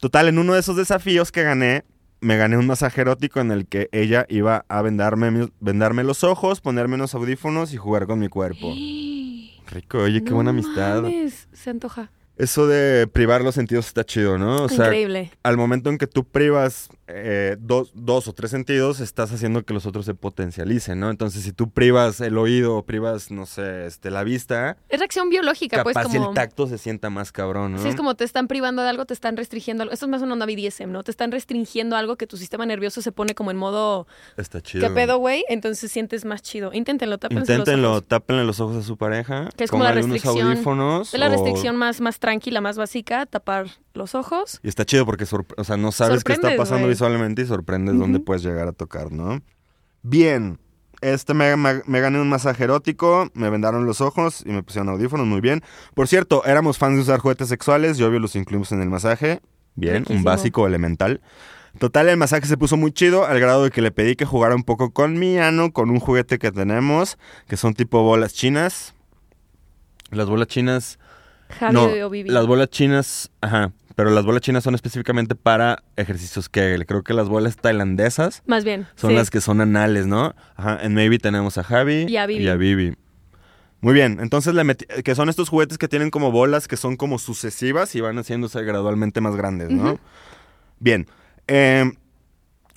Total, 0.01 0.29
en 0.29 0.39
uno 0.39 0.55
de 0.55 0.61
esos 0.61 0.77
desafíos 0.77 1.33
que 1.33 1.43
gané, 1.43 1.85
me 2.21 2.37
gané 2.37 2.57
un 2.57 2.67
masaje 2.67 3.01
erótico 3.01 3.41
en 3.41 3.51
el 3.51 3.67
que 3.67 3.89
ella 3.93 4.27
iba 4.29 4.65
a 4.69 4.83
vendarme, 4.83 5.49
vendarme 5.61 6.05
los 6.05 6.25
ojos, 6.25 6.61
ponerme 6.61 6.95
unos 6.97 7.15
audífonos 7.15 7.73
y 7.73 7.77
jugar 7.77 8.07
con 8.07 8.19
mi 8.19 8.29
cuerpo. 8.29 8.73
Rico, 9.71 9.99
oye, 9.99 10.23
qué 10.23 10.31
No 10.31 10.37
buena 10.37 10.51
amistad. 10.51 11.03
mames, 11.03 11.49
Se 11.53 11.71
antoja. 11.71 12.11
Eso 12.39 12.67
de 12.67 13.07
privar 13.09 13.43
los 13.43 13.55
sentidos 13.55 13.87
está 13.87 14.05
chido, 14.05 14.39
¿no? 14.39 14.63
O 14.65 14.69
sea, 14.69 14.87
Increíble. 14.87 15.31
al 15.43 15.57
momento 15.57 15.91
en 15.91 15.99
que 15.99 16.07
tú 16.07 16.25
privas 16.25 16.89
eh, 17.09 17.57
dos, 17.59 17.91
dos 17.95 18.29
o 18.29 18.33
tres 18.33 18.51
sentidos, 18.51 19.01
estás 19.01 19.33
haciendo 19.33 19.65
que 19.65 19.75
los 19.75 19.87
otros 19.87 20.05
se 20.07 20.15
potencialicen, 20.15 21.01
¿no? 21.01 21.11
Entonces, 21.11 21.43
si 21.43 21.53
tú 21.53 21.71
privas 21.71 22.21
el 22.21 22.39
oído 22.39 22.77
o 22.77 22.85
privas, 22.85 23.31
no 23.31 23.45
sé, 23.47 23.87
este, 23.87 24.11
la 24.11 24.23
vista, 24.25 24.77
Es 24.89 24.99
reacción 24.99 25.31
biológica, 25.31 25.79
capaz 25.79 25.93
pues 25.95 26.07
como... 26.07 26.29
el 26.29 26.35
tacto 26.35 26.67
se 26.69 26.79
sienta 26.79 27.11
más 27.11 27.33
cabrón, 27.33 27.73
¿no? 27.73 27.79
Sí, 27.83 27.89
es 27.89 27.97
como 27.97 28.15
te 28.15 28.25
están 28.25 28.47
privando 28.47 28.83
de 28.83 28.89
algo, 28.91 29.05
te 29.05 29.15
están 29.15 29.37
restringiendo 29.37 29.83
algo. 29.83 29.93
Esto 29.93 30.07
es 30.07 30.11
más 30.11 30.23
una 30.23 30.35
onda 30.35 30.47
BDSM, 30.47 30.91
¿no? 30.93 31.03
Te 31.03 31.11
están 31.11 31.33
restringiendo 31.33 31.97
algo 31.97 32.17
que 32.17 32.27
tu 32.27 32.37
sistema 32.37 32.67
nervioso 32.67 33.03
se 33.03 33.11
pone 33.11 33.35
como 33.35 33.51
en 33.51 33.57
modo, 33.57 34.07
Está 34.37 34.61
chido. 34.61 34.87
¿qué 34.87 34.95
pedo, 34.95 35.19
güey? 35.19 35.45
Entonces 35.49 35.91
sientes 35.91 36.25
más 36.25 36.43
chido. 36.43 36.71
Inténtenlo, 36.73 37.19
Inténtenlo, 37.31 37.83
los 37.89 37.97
ojos. 37.99 38.09
tápenle 38.09 38.45
los 38.45 38.61
ojos 38.61 38.77
a 38.77 38.83
su 38.83 38.97
pareja. 38.97 39.49
Que 39.57 39.65
es 39.65 39.71
como 39.71 39.83
la 39.85 39.91
pónganle 39.91 40.05
unos 40.07 40.23
restricción. 40.23 40.53
audífonos. 40.53 41.15
Es 41.15 41.19
la 41.21 41.27
o- 41.27 41.31
restricción 41.31 41.75
más, 41.77 42.01
más 42.01 42.19
tranquila, 42.29 42.61
más 42.61 42.77
básica, 42.77 43.25
tapar 43.27 43.69
los 43.95 44.15
ojos. 44.15 44.61
Y 44.63 44.69
está 44.69 44.85
chido 44.85 45.07
porque, 45.07 45.25
o 45.57 45.65
sea, 45.65 45.77
no 45.79 45.93
sabes 45.93 46.25
qué 46.25 46.33
está 46.35 46.49
pasando 46.57 46.87
visualmente 46.89 47.43
y 47.43 47.47
sorprendes 47.47 47.97
dónde 47.99 48.21
puedes 48.21 48.43
llegar 48.43 48.69
a 48.69 48.73
tocar, 48.73 49.11
¿no? 49.13 49.41
Bien. 50.03 50.59
Este 51.01 51.33
me, 51.33 51.57
me- 51.57 51.83
me 51.87 52.01
gané 52.01 52.21
un 52.21 52.29
masaje 52.29 52.65
erótico, 52.65 53.31
me 53.33 53.49
vendaron 53.51 53.87
los 53.87 54.01
ojos 54.01 54.43
y 54.45 54.51
me 54.51 54.63
pusieron 54.65 54.89
audífonos, 54.89 55.27
muy 55.27 55.41
bien. 55.41 55.63
Por 55.95 56.09
cierto, 56.09 56.45
éramos 56.45 56.77
fans 56.77 56.97
de 56.97 57.03
usar 57.03 57.21
juguetes 57.21 57.49
sexuales, 57.49 57.97
yo 57.99 58.09
obvio 58.09 58.19
los 58.19 58.35
incluimos 58.37 58.73
en 58.73 58.83
el 58.83 58.91
masaje. 58.91 59.41
Bien, 59.77 60.05
un 60.11 60.25
básico 60.25 60.67
elemental. 60.67 61.21
Total, 61.79 62.09
el 62.09 62.17
masaje 62.17 62.47
se 62.47 62.57
puso 62.57 62.77
muy 62.77 62.91
chido 62.91 63.25
al 63.27 63.39
grado 63.39 63.63
de 63.63 63.71
que 63.71 63.81
le 63.81 63.93
pedí 63.93 64.17
que 64.17 64.25
jugara 64.25 64.57
un 64.57 64.65
poco 64.65 64.91
con 64.91 65.19
mi 65.21 65.39
ano, 65.39 65.73
con 65.73 65.89
un 65.91 66.01
juguete 66.01 66.39
que 66.41 66.51
tenemos, 66.51 67.17
que 67.47 67.57
son 67.57 67.75
tipo 67.75 68.03
bolas 68.03 68.35
chinas. 68.35 68.95
Las 70.11 70.27
bolas 70.29 70.49
chinas 70.49 70.99
Javi 71.49 71.75
no, 71.75 72.07
o 72.07 72.11
Vivi. 72.11 72.31
las 72.31 72.47
bolas 72.47 72.69
chinas, 72.71 73.31
ajá, 73.41 73.73
pero 73.97 74.11
las 74.11 74.25
bolas 74.25 74.43
chinas 74.43 74.63
son 74.65 74.75
específicamente 74.75 75.35
para 75.35 75.83
ejercicios 75.97 76.49
Kegel. 76.49 76.87
Creo 76.87 77.03
que 77.03 77.15
las 77.15 77.29
bolas 77.29 77.57
tailandesas 77.57 78.43
Más 78.47 78.65
bien. 78.65 78.87
son 78.95 79.11
sí. 79.11 79.17
las 79.17 79.31
que 79.31 79.41
son 79.41 79.61
anales, 79.61 80.07
¿no? 80.07 80.35
Ajá, 80.57 80.79
en 80.83 80.95
Maybe 80.95 81.19
tenemos 81.19 81.59
a 81.59 81.65
Javi 81.65 82.07
Y 82.09 82.17
a 82.17 82.27
Vivi. 82.27 82.57
Vivi. 82.57 82.97
Muy 83.81 83.95
bien, 83.95 84.19
entonces 84.21 84.55
le 84.55 84.65
metí, 84.65 84.87
que 85.05 85.15
son 85.15 85.29
estos 85.29 85.49
juguetes 85.49 85.79
que 85.79 85.87
tienen 85.89 86.11
como 86.11 86.33
bolas 86.33 86.67
que 86.67 86.77
son 86.77 86.97
como 86.97 87.19
sucesivas 87.19 87.95
y 87.95 88.01
van 88.01 88.17
haciéndose 88.19 88.63
gradualmente 88.65 89.21
más 89.21 89.37
grandes, 89.37 89.71
¿no? 89.71 90.01
Bien, 90.81 91.07
eh, 91.47 91.91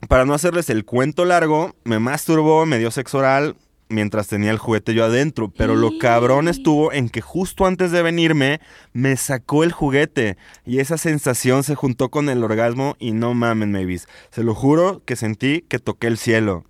para 0.07 0.25
no 0.25 0.33
hacerles 0.33 0.69
el 0.69 0.85
cuento 0.85 1.25
largo, 1.25 1.75
me 1.83 1.99
masturbó, 1.99 2.65
me 2.65 2.77
dio 2.79 2.91
sexo 2.91 3.19
oral 3.19 3.55
mientras 3.91 4.27
tenía 4.27 4.49
el 4.51 4.57
juguete 4.57 4.93
yo 4.93 5.05
adentro, 5.05 5.51
pero 5.55 5.75
lo 5.75 5.97
cabrón 5.99 6.47
estuvo 6.47 6.91
en 6.91 7.09
que 7.09 7.21
justo 7.21 7.65
antes 7.65 7.91
de 7.91 8.01
venirme 8.01 8.59
me 8.93 9.15
sacó 9.17 9.63
el 9.63 9.71
juguete 9.71 10.37
y 10.65 10.79
esa 10.79 10.97
sensación 10.97 11.63
se 11.63 11.75
juntó 11.75 12.09
con 12.09 12.29
el 12.29 12.43
orgasmo 12.43 12.95
y 12.99 13.11
no 13.11 13.33
mamen, 13.33 13.71
mavis. 13.71 14.07
Se 14.31 14.43
lo 14.43 14.55
juro 14.55 15.03
que 15.05 15.15
sentí 15.15 15.61
que 15.67 15.79
toqué 15.79 16.07
el 16.07 16.17
cielo. 16.17 16.65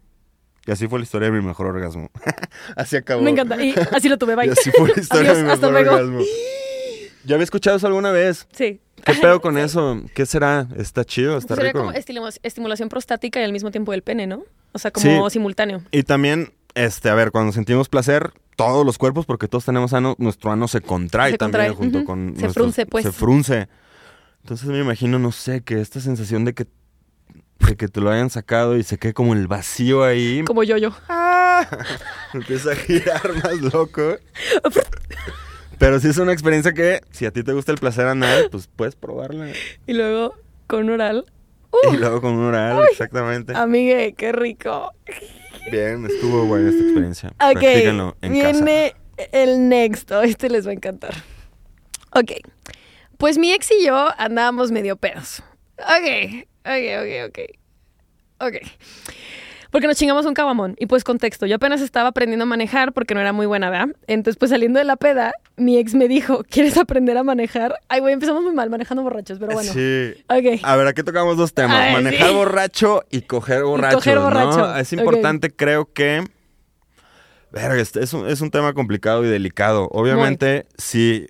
Y 0.67 0.71
así 0.71 0.87
fue 0.87 0.99
la 0.99 1.03
historia 1.03 1.31
de 1.31 1.39
mi 1.39 1.45
mejor 1.45 1.65
orgasmo. 1.67 2.11
así 2.75 2.95
acabó. 2.97 3.21
Me 3.23 3.31
encanta. 3.31 3.63
Y 3.63 3.73
así 3.93 4.09
lo 4.09 4.17
tuve, 4.17 4.35
bye. 4.35 4.47
Y 4.47 4.49
así 4.51 4.69
fue 4.71 4.89
la 4.95 5.01
historia 5.01 5.33
de 5.33 5.41
mi 5.43 5.49
mejor 5.49 5.71
luego. 5.71 5.91
orgasmo. 5.95 6.19
¿Ya 7.23 7.35
había 7.35 7.43
escuchado 7.43 7.77
eso 7.77 7.87
alguna 7.87 8.11
vez? 8.11 8.47
Sí. 8.51 8.79
¿Qué 9.05 9.13
pedo 9.15 9.41
con 9.41 9.57
eso? 9.57 10.01
¿Qué 10.13 10.25
será? 10.27 10.67
¿Está 10.77 11.03
chido? 11.03 11.37
¿Está 11.37 11.55
Sería 11.55 11.71
rico? 11.71 11.79
como 11.85 11.91
estimula- 11.93 12.33
estimulación 12.43 12.89
prostática 12.89 13.39
y 13.39 13.43
al 13.43 13.51
mismo 13.51 13.71
tiempo 13.71 13.91
del 13.91 14.03
pene, 14.03 14.27
¿no? 14.27 14.43
O 14.73 14.79
sea, 14.79 14.91
como 14.91 15.29
Sí. 15.29 15.33
simultáneo. 15.33 15.81
Y 15.91 16.03
también, 16.03 16.53
este, 16.75 17.09
a 17.09 17.15
ver, 17.15 17.31
cuando 17.31 17.51
sentimos 17.51 17.89
placer, 17.89 18.31
todos 18.55 18.85
los 18.85 18.97
cuerpos, 18.97 19.25
porque 19.25 19.47
todos 19.47 19.65
tenemos 19.65 19.93
ano, 19.93 20.15
nuestro 20.19 20.51
ano 20.51 20.67
se 20.67 20.81
contrae 20.81 21.31
Se 21.31 21.37
también 21.37 21.73
contrae, 21.73 21.75
junto 21.77 21.97
ujú. 21.99 22.05
con. 22.07 22.19
Se 22.35 22.41
nuestros- 22.41 22.53
frunce, 22.53 22.85
pues. 22.85 23.03
Se 23.03 23.11
frunce. 23.11 23.67
Entonces 24.43 24.67
me 24.69 24.79
imagino, 24.79 25.19
no 25.19 25.31
sé, 25.31 25.61
que 25.61 25.81
esta 25.81 25.99
sensación 25.99 26.45
de 26.45 26.53
que, 26.53 26.65
de 27.59 27.75
que 27.75 27.87
te 27.87 28.01
lo 28.01 28.09
hayan 28.09 28.29
sacado 28.29 28.75
y 28.77 28.83
se 28.83 28.97
quede 28.97 29.13
como 29.13 29.33
el 29.33 29.47
vacío 29.47 30.03
ahí. 30.03 30.43
Como 30.45 30.63
yo, 30.63 30.77
yo. 30.77 30.89
¡Ah! 31.09 31.67
Empieza 32.33 32.71
a 32.71 32.75
girar 32.75 33.21
más 33.43 33.73
loco. 33.73 34.15
Pero 35.77 35.99
sí 35.99 36.09
es 36.09 36.17
una 36.17 36.31
experiencia 36.33 36.73
que, 36.73 37.01
si 37.11 37.25
a 37.25 37.31
ti 37.31 37.43
te 37.43 37.53
gusta 37.53 37.71
el 37.71 37.77
placer 37.79 38.05
anal, 38.07 38.49
pues 38.51 38.67
puedes 38.67 38.95
probarla. 38.95 39.47
Y 39.87 39.93
luego 39.93 40.35
con 40.67 40.89
oral. 40.89 41.25
Y 41.91 41.97
luego 41.97 42.21
con 42.21 42.33
un 42.33 42.45
oral, 42.45 42.83
exactamente. 42.91 43.55
Amigue, 43.55 44.13
qué 44.15 44.31
rico. 44.31 44.91
Bien, 45.69 46.05
estuvo 46.05 46.45
buena 46.45 46.69
esta 46.69 46.83
experiencia. 46.83 47.29
Ok, 47.29 47.51
Practíquenlo 47.59 48.15
en 48.21 48.39
casa. 48.39 48.51
viene 48.51 48.95
el 49.31 49.69
next. 49.69 50.11
Oh, 50.11 50.21
este 50.21 50.49
les 50.49 50.65
va 50.65 50.71
a 50.71 50.73
encantar. 50.73 51.13
Ok, 52.13 52.31
pues 53.17 53.37
mi 53.37 53.53
ex 53.53 53.69
y 53.71 53.85
yo 53.85 54.09
andábamos 54.17 54.71
medio 54.71 54.95
pedos. 54.97 55.43
Ok, 55.77 56.45
ok, 56.65 56.83
ok, 57.01 57.29
ok. 57.29 57.39
Ok. 58.47 58.55
Porque 59.69 59.87
nos 59.87 59.95
chingamos 59.95 60.25
un 60.25 60.33
cabamón. 60.33 60.75
Y 60.79 60.87
pues 60.87 61.03
contexto, 61.03 61.45
yo 61.45 61.55
apenas 61.55 61.79
estaba 61.81 62.09
aprendiendo 62.09 62.43
a 62.43 62.45
manejar 62.45 62.91
porque 62.91 63.13
no 63.13 63.21
era 63.21 63.31
muy 63.31 63.45
buena, 63.45 63.69
¿verdad? 63.69 63.95
Entonces 64.07 64.37
pues 64.37 64.51
saliendo 64.51 64.79
de 64.79 64.85
la 64.85 64.97
peda, 64.97 65.33
mi 65.57 65.77
ex 65.77 65.93
me 65.93 66.07
dijo, 66.07 66.43
¿quieres 66.49 66.77
aprender 66.77 67.17
a 67.17 67.23
manejar? 67.23 67.75
Ay, 67.87 67.99
güey, 67.99 68.13
empezamos 68.13 68.43
muy 68.43 68.53
mal 68.53 68.69
manejando 68.69 69.03
borrachos, 69.03 69.37
pero 69.39 69.53
bueno. 69.53 69.71
Sí. 69.71 70.13
Ok. 70.29 70.61
A 70.63 70.75
ver, 70.75 70.87
aquí 70.87 71.03
tocamos 71.03 71.37
dos 71.37 71.53
temas. 71.53 71.77
Ver, 71.79 72.03
Manejar 72.03 72.29
sí. 72.29 72.33
borracho 72.33 73.03
y 73.11 73.21
coger 73.21 73.63
borracho. 73.63 73.97
coger 73.97 74.19
borracho, 74.19 74.75
Es 74.77 74.91
ok. 74.93 74.99
importante, 74.99 75.51
creo 75.51 75.91
que... 75.91 76.23
Verga, 77.51 77.81
este 77.81 78.01
es 78.01 78.13
un, 78.13 78.27
es 78.27 78.39
un 78.39 78.49
tema 78.49 78.73
complicado 78.73 79.25
y 79.25 79.29
delicado. 79.29 79.89
Obviamente, 79.91 80.67
si... 80.77 81.27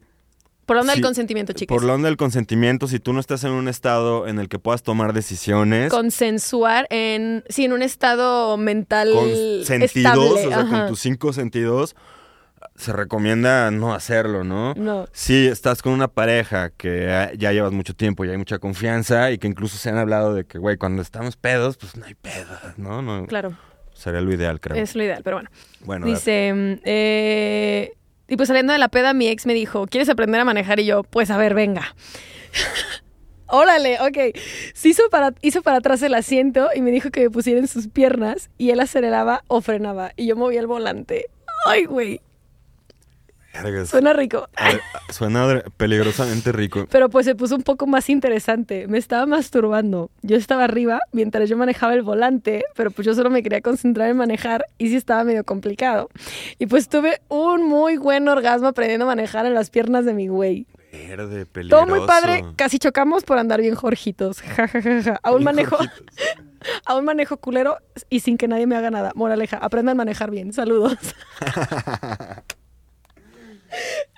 Por 0.67 0.77
onda 0.77 0.93
del 0.93 1.01
consentimiento, 1.01 1.51
chicos. 1.51 1.75
Por 1.75 1.83
lo 1.83 1.95
onda 1.95 2.07
del 2.07 2.15
consentimiento, 2.15 2.87
si 2.87 2.99
tú 2.99 3.11
no 3.11 3.19
estás 3.19 3.43
en 3.43 3.51
un 3.51 3.67
estado 3.67 4.27
en 4.27 4.39
el 4.39 4.47
que 4.47 4.59
puedas 4.59 4.83
tomar 4.83 5.13
decisiones... 5.13 5.89
Consensuar 5.91 6.85
en, 6.91 7.43
sí, 7.49 7.65
en 7.65 7.73
un 7.73 7.81
estado 7.81 8.55
mental 8.55 9.11
con 9.11 9.65
sentidos, 9.65 9.95
estable. 9.95 10.29
o 10.29 10.49
sea, 10.49 10.59
ajá. 10.59 10.79
con 10.79 10.87
tus 10.89 10.99
cinco 11.01 11.33
sentidos, 11.33 11.95
se 12.81 12.93
recomienda 12.93 13.69
no 13.71 13.93
hacerlo, 13.93 14.43
¿no? 14.43 14.73
No. 14.75 15.05
Si 15.11 15.47
estás 15.47 15.81
con 15.81 15.93
una 15.93 16.07
pareja 16.07 16.71
que 16.71 17.29
ya- 17.37 17.51
llevas 17.51 17.71
mucho 17.71 17.93
tiempo 17.93 18.25
y 18.25 18.29
hay 18.29 18.37
mucha 18.37 18.57
confianza 18.59 19.31
y 19.31 19.37
que 19.37 19.47
incluso 19.47 19.77
se 19.77 19.89
han 19.89 19.97
hablado 19.97 20.33
de 20.33 20.45
que, 20.45 20.57
güey, 20.57 20.77
cuando 20.77 21.01
estamos 21.01 21.35
pedos, 21.37 21.77
pues 21.77 21.95
no 21.95 22.05
hay 22.05 22.15
pedos, 22.15 22.59
¿no? 22.77 23.01
no 23.01 23.25
Claro, 23.27 23.55
Sería 23.93 24.21
lo 24.21 24.33
ideal, 24.33 24.59
creo. 24.59 24.81
es 24.81 24.95
lo 24.95 25.03
ideal, 25.03 25.21
pero 25.23 25.35
bueno. 25.37 25.49
Bueno. 25.81 26.05
Dice, 26.07 26.79
eh, 26.83 27.93
y 28.27 28.35
pues 28.35 28.47
saliendo 28.47 28.73
de 28.73 28.79
la 28.79 28.89
peda, 28.89 29.13
mi 29.13 29.27
ex 29.27 29.45
me 29.45 29.53
dijo, 29.53 29.85
¿quieres 29.85 30.09
aprender 30.09 30.41
a 30.41 30.45
manejar? 30.45 30.79
Y 30.79 30.85
yo, 30.85 31.03
pues 31.03 31.29
a 31.29 31.37
ver, 31.37 31.53
venga. 31.53 31.95
Órale, 33.47 33.99
ok. 33.99 34.37
Se 34.73 34.89
hizo 34.89 35.03
para, 35.11 35.33
hizo 35.41 35.61
para 35.61 35.77
atrás 35.77 36.01
el 36.03 36.13
asiento 36.13 36.69
y 36.73 36.81
me 36.81 36.89
dijo 36.91 37.11
que 37.11 37.21
me 37.23 37.29
pusiera 37.29 37.59
en 37.59 37.67
sus 37.67 37.89
piernas 37.89 38.49
y 38.57 38.69
él 38.69 38.79
aceleraba 38.79 39.43
o 39.47 39.59
frenaba 39.61 40.13
y 40.15 40.25
yo 40.27 40.35
movía 40.37 40.61
el 40.61 40.67
volante. 40.67 41.25
Ay, 41.65 41.83
güey. 41.85 42.21
Suena 43.85 44.13
rico. 44.13 44.47
A 44.55 44.71
suena 45.11 45.63
peligrosamente 45.77 46.51
rico. 46.51 46.87
Pero 46.89 47.09
pues 47.09 47.25
se 47.25 47.35
puso 47.35 47.55
un 47.55 47.63
poco 47.63 47.87
más 47.87 48.09
interesante. 48.09 48.87
Me 48.87 48.97
estaba 48.97 49.25
masturbando. 49.25 50.09
Yo 50.21 50.37
estaba 50.37 50.63
arriba 50.63 50.99
mientras 51.11 51.49
yo 51.49 51.57
manejaba 51.57 51.93
el 51.93 52.01
volante, 52.01 52.63
pero 52.75 52.91
pues 52.91 53.05
yo 53.05 53.13
solo 53.13 53.29
me 53.29 53.43
quería 53.43 53.61
concentrar 53.61 54.09
en 54.09 54.17
manejar 54.17 54.65
y 54.77 54.89
sí 54.89 54.95
estaba 54.95 55.23
medio 55.23 55.43
complicado. 55.43 56.09
Y 56.59 56.67
pues 56.67 56.89
tuve 56.89 57.21
un 57.27 57.65
muy 57.67 57.97
buen 57.97 58.27
orgasmo 58.27 58.67
aprendiendo 58.67 59.05
a 59.05 59.07
manejar 59.07 59.45
en 59.45 59.53
las 59.53 59.69
piernas 59.69 60.05
de 60.05 60.13
mi 60.13 60.27
güey. 60.27 60.65
Verde, 60.91 61.45
peligroso. 61.45 61.85
Todo 61.85 61.95
muy 61.95 62.05
padre, 62.05 62.43
casi 62.57 62.77
chocamos 62.77 63.23
por 63.23 63.37
andar 63.37 63.61
bien 63.61 63.75
jorjitos. 63.75 64.41
Ja, 64.51 64.67
ja, 64.67 64.81
ja, 64.81 65.03
ja. 65.03 65.19
Aún 65.23 65.43
manejo, 65.43 65.77
aún 66.85 67.05
manejo 67.05 67.37
culero 67.37 67.77
y 68.09 68.19
sin 68.19 68.37
que 68.37 68.47
nadie 68.47 68.67
me 68.67 68.75
haga 68.75 68.91
nada. 68.91 69.11
Moraleja, 69.15 69.57
aprendan 69.57 69.95
a 69.95 69.97
manejar 69.97 70.31
bien. 70.31 70.51
Saludos. 70.51 70.97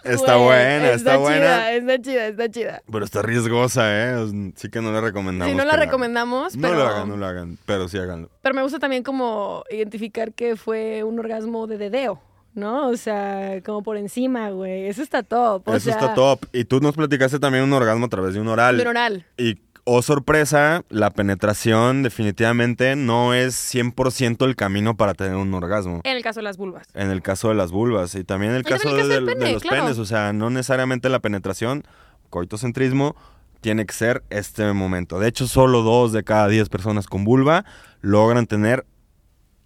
Está 0.04 0.36
Güey, 0.36 0.46
buena, 0.48 0.92
está, 0.92 1.18
buena. 1.18 1.38
Chida, 1.40 1.72
está 1.76 2.02
chida, 2.02 2.28
está 2.28 2.52
chida. 2.52 2.84
Pero 2.92 3.06
está 3.06 3.22
riesgosa, 3.22 3.84
¿eh? 3.88 4.52
Sí 4.56 4.70
que 4.70 4.82
no 4.82 4.92
la 4.92 5.00
recomendamos. 5.02 5.52
Si 5.52 5.58
no 5.58 5.64
la 5.66 5.76
recomendamos, 5.78 6.56
No 6.56 6.68
pero... 6.68 6.80
lo 6.80 6.88
hagan, 6.88 7.10
no 7.10 7.18
lo 7.18 7.26
hagan, 7.26 7.58
pero 7.66 7.88
sí 7.88 7.98
háganlo. 7.98 8.30
Pero 8.42 8.56
me 8.56 8.64
gusta 8.64 8.80
también 8.80 9.04
como 9.04 9.64
identificar 9.70 10.34
que 10.34 10.56
fue 10.56 11.04
un 11.04 11.20
orgasmo 11.20 11.68
de 11.68 11.78
dedeo, 11.78 12.20
¿no? 12.54 12.90
O 12.90 12.98
sea, 12.98 13.62
como 13.66 13.82
por 13.84 13.96
encima, 13.98 14.50
güey. 14.50 14.88
Eso 14.88 15.02
está 15.02 15.24
top. 15.24 15.68
O 15.68 15.76
Eso 15.76 15.86
sea, 15.86 15.94
está 15.94 16.14
top. 16.14 16.46
Y 16.52 16.66
tú 16.66 16.80
nos 16.82 16.96
platicaste 16.96 17.40
también 17.40 17.64
un 17.64 17.74
orgasmo 17.74 18.06
a 18.08 18.10
través 18.10 18.34
de 18.34 18.42
un 18.42 18.48
oral. 18.50 18.76
de 18.76 18.82
un 18.84 18.90
oral. 18.90 19.26
Y, 19.38 19.58
oh 19.86 20.02
sorpresa, 20.02 20.84
la 20.90 21.10
penetración 21.12 22.04
definitivamente 22.04 22.96
no 22.96 23.34
es 23.34 23.56
100% 23.74 24.46
el 24.46 24.56
camino 24.56 24.96
para 24.96 25.14
tener 25.14 25.36
un 25.36 25.54
orgasmo. 25.54 26.02
En 26.04 26.16
el 26.18 26.24
caso 26.24 26.40
de 26.40 26.44
las 26.44 26.58
vulvas. 26.58 26.88
En 26.94 27.10
el 27.12 27.22
caso 27.22 27.50
de 27.50 27.56
las 27.56 27.72
vulvas 27.72 28.16
y 28.16 28.24
también 28.24 28.52
en 28.52 28.58
el 28.58 28.64
caso, 28.64 28.90
en 28.90 28.96
el 28.96 28.98
caso 28.98 29.08
de, 29.10 29.16
del 29.16 29.26
de 29.26 29.36
pene, 29.36 29.52
los 29.54 29.62
claro. 29.62 29.84
penes. 29.84 30.00
O 30.00 30.06
sea, 30.06 30.32
no 30.34 30.50
necesariamente 30.50 31.10
la 31.10 31.20
penetración, 31.20 31.84
coitocentrismo, 32.30 33.16
tiene 33.62 33.86
que 33.86 33.94
ser 33.94 34.24
este 34.30 34.72
momento. 34.74 35.20
De 35.20 35.28
hecho, 35.28 35.48
solo 35.48 35.82
dos 35.84 36.12
de 36.12 36.24
cada 36.24 36.48
diez 36.48 36.70
personas 36.70 37.08
con 37.08 37.24
vulva 37.24 37.66
logran 38.02 38.46
tener, 38.46 38.86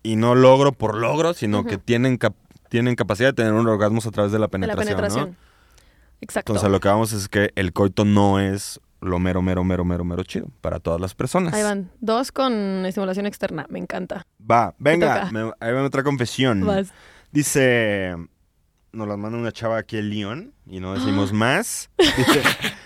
y 0.03 0.15
no 0.15 0.35
logro 0.35 0.71
por 0.71 0.95
logro, 0.95 1.33
sino 1.33 1.65
que 1.65 1.77
tienen, 1.77 2.17
cap- 2.17 2.35
tienen 2.69 2.95
capacidad 2.95 3.29
de 3.29 3.33
tener 3.33 3.53
un 3.53 3.67
orgasmo 3.67 3.99
a 4.05 4.11
través 4.11 4.31
de 4.31 4.39
la 4.39 4.47
De 4.47 4.59
la 4.59 4.75
penetración. 4.75 4.89
¿no? 4.89 4.95
penetración. 4.97 5.37
Exacto. 6.21 6.53
Entonces, 6.53 6.71
lo 6.71 6.79
que 6.79 6.87
vamos 6.87 7.13
es 7.13 7.27
que 7.27 7.51
el 7.55 7.73
coito 7.73 8.05
no 8.05 8.39
es 8.39 8.79
lo 9.01 9.19
mero, 9.19 9.41
mero, 9.41 9.63
mero, 9.63 9.85
mero, 9.85 10.03
mero 10.03 10.23
chido 10.23 10.47
para 10.61 10.79
todas 10.79 10.99
las 10.99 11.13
personas. 11.15 11.53
Ahí 11.53 11.63
van. 11.63 11.91
Dos 11.99 12.31
con 12.31 12.85
estimulación 12.85 13.25
externa. 13.25 13.65
Me 13.69 13.79
encanta. 13.79 14.25
Va, 14.39 14.73
venga, 14.79 15.29
me- 15.31 15.51
ahí 15.59 15.73
va 15.73 15.83
otra 15.83 16.03
confesión. 16.03 16.65
Vas. 16.65 16.91
Dice, 17.31 18.15
nos 18.91 19.07
las 19.07 19.17
manda 19.17 19.37
una 19.37 19.51
chava 19.51 19.77
aquí 19.77 19.97
en 19.97 20.09
Lyon 20.09 20.53
y 20.65 20.79
no 20.79 20.93
decimos 20.93 21.31
más. 21.33 21.89
Dice, 21.97 22.41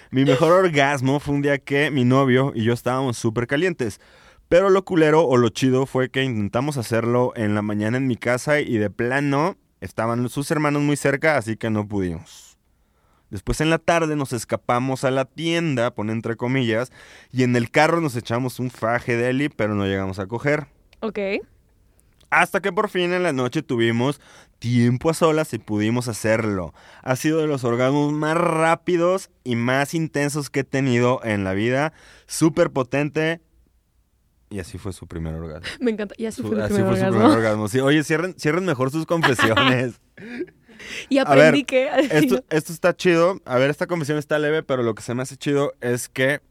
mi 0.09 0.25
mejor 0.25 0.51
orgasmo 0.51 1.19
fue 1.19 1.35
un 1.35 1.41
día 1.41 1.57
que 1.59 1.89
mi 1.91 2.03
novio 2.03 2.51
y 2.55 2.63
yo 2.63 2.73
estábamos 2.73 3.17
súper 3.17 3.47
calientes. 3.47 4.01
Pero 4.49 4.69
lo 4.69 4.83
culero 4.83 5.25
o 5.25 5.37
lo 5.37 5.47
chido 5.47 5.85
fue 5.85 6.09
que 6.09 6.23
intentamos 6.23 6.75
hacerlo 6.75 7.31
en 7.37 7.55
la 7.55 7.61
mañana 7.61 7.95
en 7.95 8.07
mi 8.07 8.17
casa 8.17 8.59
y 8.59 8.77
de 8.77 8.89
plano 8.89 9.55
estaban 9.79 10.27
sus 10.27 10.51
hermanos 10.51 10.81
muy 10.81 10.97
cerca, 10.97 11.37
así 11.37 11.55
que 11.55 11.69
no 11.69 11.87
pudimos. 11.87 12.50
Después 13.31 13.59
en 13.61 13.69
la 13.71 13.79
tarde 13.79 14.15
nos 14.15 14.33
escapamos 14.33 15.03
a 15.03 15.09
la 15.11 15.25
tienda, 15.25 15.95
pone 15.95 16.11
entre 16.13 16.35
comillas, 16.35 16.91
y 17.31 17.41
en 17.43 17.55
el 17.55 17.71
carro 17.71 17.99
nos 18.01 18.15
echamos 18.15 18.59
un 18.59 18.69
faje 18.69 19.15
de 19.17 19.29
Eli, 19.31 19.49
pero 19.49 19.73
no 19.73 19.85
llegamos 19.85 20.19
a 20.19 20.27
coger. 20.27 20.67
Ok. 20.99 21.17
Hasta 22.29 22.61
que 22.61 22.71
por 22.71 22.89
fin 22.89 23.11
en 23.11 23.23
la 23.23 23.33
noche 23.33 23.61
tuvimos 23.61 24.21
tiempo 24.59 25.09
a 25.09 25.13
solas 25.13 25.53
y 25.53 25.57
pudimos 25.57 26.07
hacerlo. 26.07 26.73
Ha 27.03 27.15
sido 27.17 27.39
de 27.39 27.47
los 27.47 27.63
orgasmos 27.65 28.13
más 28.13 28.37
rápidos 28.37 29.29
y 29.43 29.55
más 29.57 29.93
intensos 29.93 30.49
que 30.49 30.61
he 30.61 30.63
tenido 30.63 31.19
en 31.25 31.43
la 31.43 31.53
vida. 31.53 31.91
Súper 32.27 32.69
potente. 32.71 33.41
Y 34.49 34.59
así 34.59 34.77
fue 34.77 34.93
su 34.93 35.07
primer 35.07 35.33
orgasmo. 35.35 35.67
Me 35.81 35.91
encanta. 35.91 36.15
Y 36.17 36.25
así 36.25 36.41
Su- 36.41 36.47
fue 36.49 36.61
así 36.63 36.73
primer 36.73 36.89
fue 36.91 36.99
su 37.01 37.09
primer 37.09 37.27
orgasmo. 37.37 37.67
Sí, 37.67 37.79
oye, 37.79 38.03
cierren, 38.03 38.33
cierren 38.37 38.65
mejor 38.65 38.91
sus 38.91 39.05
confesiones. 39.07 39.99
Y 41.09 41.17
aprendí 41.19 41.63
que... 41.63 41.89
esto, 42.49 42.73
está 42.73 42.95
chido. 42.95 43.39
A 43.45 43.57
ver, 43.57 43.69
esta 43.69 43.87
confesión 43.87 44.17
está 44.17 44.39
leve, 44.39 44.63
pero 44.63 44.83
lo 44.83 44.95
que 44.95 45.01
se 45.03 45.13
me 45.13 45.21
hace 45.23 45.37
chido 45.37 45.73
es 45.81 46.09
que 46.09 46.41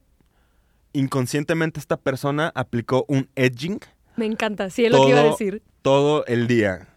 inconscientemente 0.92 1.80
esta 1.80 1.96
persona 1.96 2.52
aplicó 2.54 3.04
un 3.08 3.28
edging 3.36 3.80
Me 4.16 4.26
encanta. 4.26 4.70
Sí, 4.70 4.84
es 4.86 4.92
lo 4.92 5.04
que 5.04 5.10
iba 5.10 5.20
a 5.20 5.22
todo- 5.22 5.30
decir. 5.32 5.62
todo 5.82 6.26
el 6.26 6.46
día. 6.46 6.88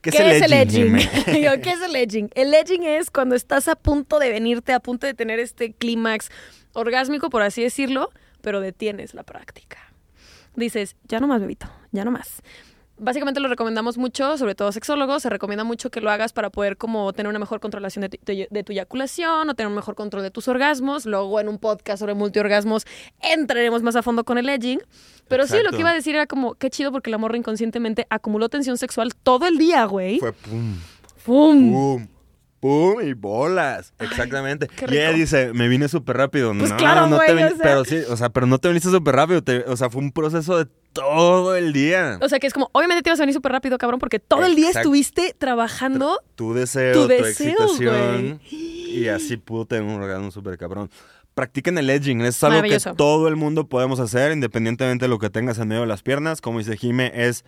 ¿Qué, 0.00 0.10
¿Qué 0.10 0.36
es 0.36 0.42
el 0.42 0.52
edging? 0.52 0.84
dime? 0.84 1.00
Yo, 1.42 1.60
¿Qué 1.60 1.70
es 1.72 1.82
el 1.82 1.96
edging? 1.96 2.30
El 2.34 2.54
edging 2.54 2.84
es 2.84 3.10
cuando 3.10 3.34
estás 3.34 3.66
a 3.68 3.74
punto 3.74 4.18
de 4.18 4.30
venirte, 4.30 4.72
a 4.72 4.80
punto 4.80 5.06
de 5.06 5.14
tener 5.14 5.40
este 5.40 5.72
clímax 5.72 6.30
orgásmico, 6.72 7.30
por 7.30 7.42
así 7.42 7.62
decirlo, 7.62 8.10
pero 8.40 8.60
detienes 8.60 9.14
la 9.14 9.24
práctica. 9.24 9.78
Dices, 10.54 10.96
ya 11.08 11.18
no 11.20 11.26
más, 11.26 11.40
bebito, 11.40 11.68
ya 11.90 12.04
no 12.04 12.10
más. 12.12 12.42
Básicamente 12.98 13.40
lo 13.40 13.48
recomendamos 13.48 13.98
mucho, 13.98 14.36
sobre 14.38 14.54
todo 14.54 14.72
sexólogos, 14.72 15.22
se 15.22 15.30
recomienda 15.30 15.64
mucho 15.64 15.90
que 15.90 16.00
lo 16.00 16.10
hagas 16.10 16.32
para 16.32 16.50
poder 16.50 16.76
como 16.76 17.12
tener 17.12 17.28
una 17.30 17.38
mejor 17.38 17.60
controlación 17.60 18.02
de 18.02 18.08
tu, 18.10 18.18
de- 18.24 18.48
de 18.50 18.64
tu 18.64 18.72
eyaculación 18.72 19.48
o 19.48 19.54
tener 19.54 19.68
un 19.68 19.74
mejor 19.74 19.94
control 19.94 20.22
de 20.22 20.30
tus 20.30 20.48
orgasmos. 20.48 21.06
Luego 21.06 21.40
en 21.40 21.48
un 21.48 21.58
podcast 21.58 22.00
sobre 22.00 22.14
multiorgasmos 22.14 22.84
entraremos 23.20 23.82
más 23.82 23.96
a 23.96 24.02
fondo 24.02 24.24
con 24.24 24.38
el 24.38 24.48
edging. 24.48 24.80
Pero 25.28 25.46
sí, 25.46 25.56
lo 25.62 25.70
que 25.70 25.80
iba 25.80 25.90
a 25.90 25.94
decir 25.94 26.14
era 26.14 26.26
como, 26.26 26.54
qué 26.54 26.70
chido 26.70 26.90
porque 26.90 27.10
la 27.10 27.18
morra 27.18 27.36
inconscientemente 27.36 28.06
acumuló 28.10 28.48
tensión 28.48 28.78
sexual 28.78 29.14
todo 29.14 29.46
el 29.46 29.58
día, 29.58 29.84
güey. 29.84 30.18
Fue 30.20 30.32
pum, 30.32 30.74
¡Fum! 31.16 31.72
pum, 31.72 32.06
pum 32.60 33.00
y 33.02 33.12
bolas. 33.14 33.92
Exactamente. 33.98 34.68
y 34.88 34.94
ella 34.96 35.12
dice, 35.12 35.52
me 35.54 35.68
vine 35.68 35.88
súper 35.88 36.16
rápido. 36.16 36.52
Pues 36.58 36.70
no, 36.70 36.76
claro, 36.76 37.06
no 37.06 37.16
güey, 37.16 37.28
te 37.28 37.34
vin- 37.34 37.46
o 37.52 37.56
sea. 37.56 37.62
Pero 37.62 37.84
sí, 37.84 37.96
o 38.08 38.16
sea, 38.16 38.28
pero 38.30 38.46
no 38.46 38.58
te 38.58 38.68
viniste 38.68 38.90
súper 38.90 39.14
rápido. 39.14 39.42
te- 39.42 39.64
o 39.66 39.76
sea, 39.76 39.90
fue 39.90 40.02
un 40.02 40.12
proceso 40.12 40.56
de 40.58 40.66
todo 40.92 41.54
el 41.54 41.72
día. 41.72 42.18
O 42.22 42.28
sea 42.28 42.38
que 42.38 42.46
es 42.46 42.52
como, 42.52 42.70
obviamente 42.72 43.02
te 43.02 43.10
ibas 43.10 43.20
a 43.20 43.22
venir 43.22 43.34
súper 43.34 43.52
rápido, 43.52 43.78
cabrón, 43.78 44.00
porque 44.00 44.18
todo 44.18 44.44
el 44.44 44.54
día 44.56 44.70
estuviste 44.70 45.34
trabajando. 45.38 46.20
tu 46.34 46.54
deseo, 46.54 46.92
Tu 46.94 47.02
tu, 47.02 47.08
deseo, 47.08 47.50
excitación. 47.52 48.40
Y 48.50 49.08
así 49.08 49.36
pudo 49.36 49.66
tener 49.66 49.84
un 49.84 50.00
orgasmo 50.02 50.30
súper 50.30 50.56
cabrón. 50.58 50.90
Practiquen 51.34 51.78
el 51.78 51.88
edging, 51.88 52.20
es 52.22 52.42
algo 52.42 52.62
que 52.62 52.80
todo 52.96 53.28
el 53.28 53.36
mundo 53.36 53.68
podemos 53.68 54.00
hacer, 54.00 54.32
independientemente 54.32 55.04
de 55.04 55.08
lo 55.08 55.18
que 55.20 55.30
tengas 55.30 55.58
en 55.58 55.68
medio 55.68 55.82
de 55.82 55.86
las 55.86 56.02
piernas. 56.02 56.40
Como 56.40 56.58
dice 56.58 56.76
Jime, 56.76 57.12
es 57.14 57.44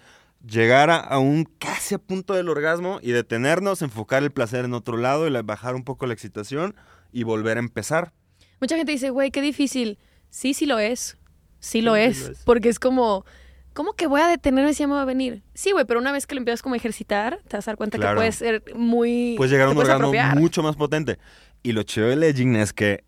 llegar 0.46 0.90
a, 0.90 1.18
un 1.18 1.44
casi 1.44 1.94
a 1.94 1.98
punto 1.98 2.34
del 2.34 2.48
orgasmo 2.48 2.98
y 3.02 3.12
detenernos, 3.12 3.82
enfocar 3.82 4.22
el 4.22 4.30
placer 4.30 4.64
en 4.64 4.74
otro 4.74 4.96
lado 4.96 5.26
y 5.26 5.30
la- 5.30 5.42
bajar 5.42 5.74
un 5.74 5.84
poco 5.84 6.06
la 6.06 6.14
excitación 6.14 6.74
y 7.12 7.24
volver 7.24 7.56
a 7.56 7.60
empezar. 7.60 8.12
Mucha 8.60 8.76
gente 8.76 8.92
dice, 8.92 9.10
güey, 9.10 9.30
qué 9.30 9.40
difícil. 9.42 9.98
Sí, 10.30 10.54
sí 10.54 10.66
lo 10.66 10.78
es. 10.78 11.16
Sí 11.58 11.82
lo 11.82 11.94
Sí, 11.96 12.00
sí 12.02 12.08
es. 12.10 12.26
lo 12.26 12.32
es. 12.32 12.38
Porque 12.44 12.68
es 12.68 12.78
como, 12.78 13.24
¿cómo 13.74 13.92
que 13.94 14.06
voy 14.06 14.20
a 14.20 14.28
detenerme 14.28 14.72
si 14.74 14.80
ya 14.80 14.86
me 14.86 14.94
va 14.94 15.02
a 15.02 15.06
venir? 15.06 15.42
Sí, 15.54 15.72
güey, 15.72 15.84
pero 15.84 16.00
una 16.00 16.12
vez 16.12 16.26
que 16.26 16.34
lo 16.34 16.38
empiezas 16.40 16.62
como 16.62 16.74
a 16.74 16.78
ejercitar, 16.78 17.40
te 17.48 17.56
vas 17.56 17.66
a 17.68 17.72
dar 17.72 17.76
cuenta 17.76 17.98
que 17.98 18.02
Claro. 18.02 18.16
puede 18.16 18.32
ser 18.32 18.62
muy... 18.74 19.34
Puedes 19.36 19.50
llegar 19.52 19.66
a 19.66 19.70
un 19.70 19.74
puedes 19.76 19.88
orgasmo 19.90 20.08
apropiar. 20.08 20.38
mucho 20.38 20.62
más 20.62 20.76
potente. 20.76 21.18
Y 21.62 21.72
lo 21.72 21.82
chido 21.82 22.08
del 22.08 22.22
edging 22.22 22.56
es 22.56 22.72
que, 22.72 23.04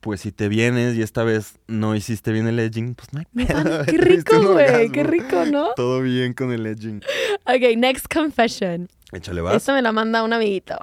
pues 0.00 0.20
si 0.20 0.32
te 0.32 0.48
vienes 0.48 0.96
y 0.96 1.02
esta 1.02 1.24
vez 1.24 1.58
no 1.66 1.94
hiciste 1.94 2.32
bien 2.32 2.46
el 2.46 2.58
edging, 2.58 2.94
pues 2.94 3.12
no 3.12 3.20
hay 3.20 3.46
pedo. 3.46 3.84
Qué 3.86 3.98
rico, 3.98 4.52
güey. 4.52 4.90
Qué 4.90 5.02
rico, 5.02 5.44
¿no? 5.44 5.74
Todo 5.74 6.00
bien 6.02 6.34
con 6.34 6.52
el 6.52 6.66
edging. 6.66 7.02
Ok, 7.44 7.76
next 7.76 8.06
confession. 8.12 8.88
Échale, 9.12 9.40
vas. 9.40 9.56
Esto 9.56 9.72
me 9.72 9.82
la 9.82 9.92
manda 9.92 10.22
un 10.22 10.32
amiguito. 10.32 10.76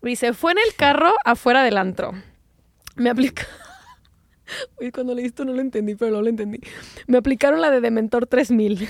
Dice, 0.00 0.32
fue 0.32 0.52
en 0.52 0.58
el 0.58 0.74
carro 0.76 1.14
afuera 1.24 1.62
del 1.62 1.76
antro. 1.76 2.12
Me 2.96 3.10
aplica... 3.10 3.46
Uy, 4.80 4.90
cuando 4.90 5.14
leí 5.14 5.26
esto 5.26 5.44
no 5.44 5.52
lo 5.52 5.60
entendí, 5.60 5.94
pero 5.94 6.10
no 6.12 6.22
lo 6.22 6.28
entendí. 6.28 6.60
Me 7.06 7.18
aplicaron 7.18 7.60
la 7.60 7.70
de 7.70 7.80
Dementor 7.80 8.26
3000. 8.26 8.88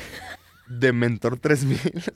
¿Dementor 0.68 1.38
3000? 1.38 1.78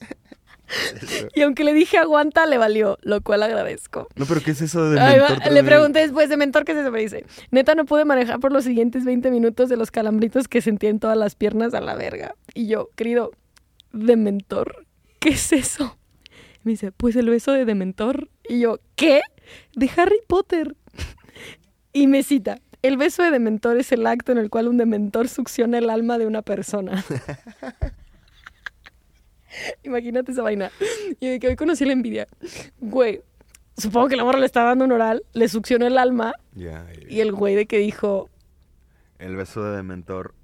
Y 1.34 1.42
aunque 1.42 1.64
le 1.64 1.72
dije 1.72 1.98
aguanta, 1.98 2.46
le 2.46 2.58
valió, 2.58 2.98
lo 3.02 3.20
cual 3.20 3.42
agradezco. 3.42 4.08
No, 4.16 4.26
pero 4.26 4.40
¿qué 4.40 4.52
es 4.52 4.62
eso 4.62 4.90
de 4.90 5.00
mentor? 5.00 5.38
Ay, 5.42 5.52
le 5.52 5.64
pregunté 5.64 6.00
después 6.00 6.28
de 6.28 6.36
mentor, 6.36 6.64
¿qué 6.64 6.72
es 6.72 6.78
eso? 6.78 6.90
Me 6.90 7.00
dice, 7.00 7.24
neta, 7.50 7.74
no 7.74 7.84
pude 7.84 8.04
manejar 8.04 8.40
por 8.40 8.52
los 8.52 8.64
siguientes 8.64 9.04
20 9.04 9.30
minutos 9.30 9.68
de 9.68 9.76
los 9.76 9.90
calambritos 9.90 10.48
que 10.48 10.60
sentí 10.60 10.86
en 10.86 10.98
todas 10.98 11.16
las 11.16 11.34
piernas 11.34 11.74
a 11.74 11.80
la 11.80 11.94
verga. 11.94 12.34
Y 12.54 12.66
yo, 12.66 12.90
querido, 12.96 13.32
de 13.92 14.16
mentor, 14.16 14.86
¿qué 15.18 15.30
es 15.30 15.52
eso? 15.52 15.96
Me 16.66 16.72
dice, 16.72 16.90
pues 16.90 17.14
el 17.14 17.30
beso 17.30 17.52
de 17.52 17.64
Dementor. 17.64 18.28
Y 18.48 18.60
yo, 18.60 18.80
¿qué? 18.96 19.20
De 19.76 19.88
Harry 19.96 20.18
Potter. 20.26 20.74
y 21.92 22.08
me 22.08 22.24
cita, 22.24 22.58
el 22.82 22.96
beso 22.96 23.22
de 23.22 23.30
Dementor 23.30 23.78
es 23.78 23.92
el 23.92 24.06
acto 24.06 24.32
en 24.32 24.38
el 24.38 24.50
cual 24.50 24.68
un 24.68 24.76
Dementor 24.76 25.28
succiona 25.28 25.78
el 25.78 25.90
alma 25.90 26.18
de 26.18 26.26
una 26.26 26.42
persona. 26.42 27.04
Imagínate 29.82 30.32
esa 30.32 30.42
vaina. 30.42 30.70
Y 31.20 31.28
de 31.28 31.38
que 31.40 31.48
hoy 31.48 31.57
conocí 31.57 31.84
la 31.84 31.92
envidia. 31.92 32.26
Güey, 32.80 33.22
supongo 33.76 34.09
que 34.09 34.16
la 34.16 34.24
morra 34.24 34.38
le 34.38 34.46
estaba 34.46 34.70
dando 34.70 34.84
un 34.84 34.92
oral, 34.92 35.22
le 35.32 35.48
succionó 35.48 35.86
el 35.86 35.98
alma 35.98 36.34
Ya, 36.54 36.86
y 37.09 37.20
el 37.20 37.32
güey 37.32 37.54
de 37.54 37.66
que 37.66 37.78
dijo, 37.78 38.28
el 39.18 39.36
beso 39.36 39.62
de 39.64 39.82
Mentor. 39.82 40.34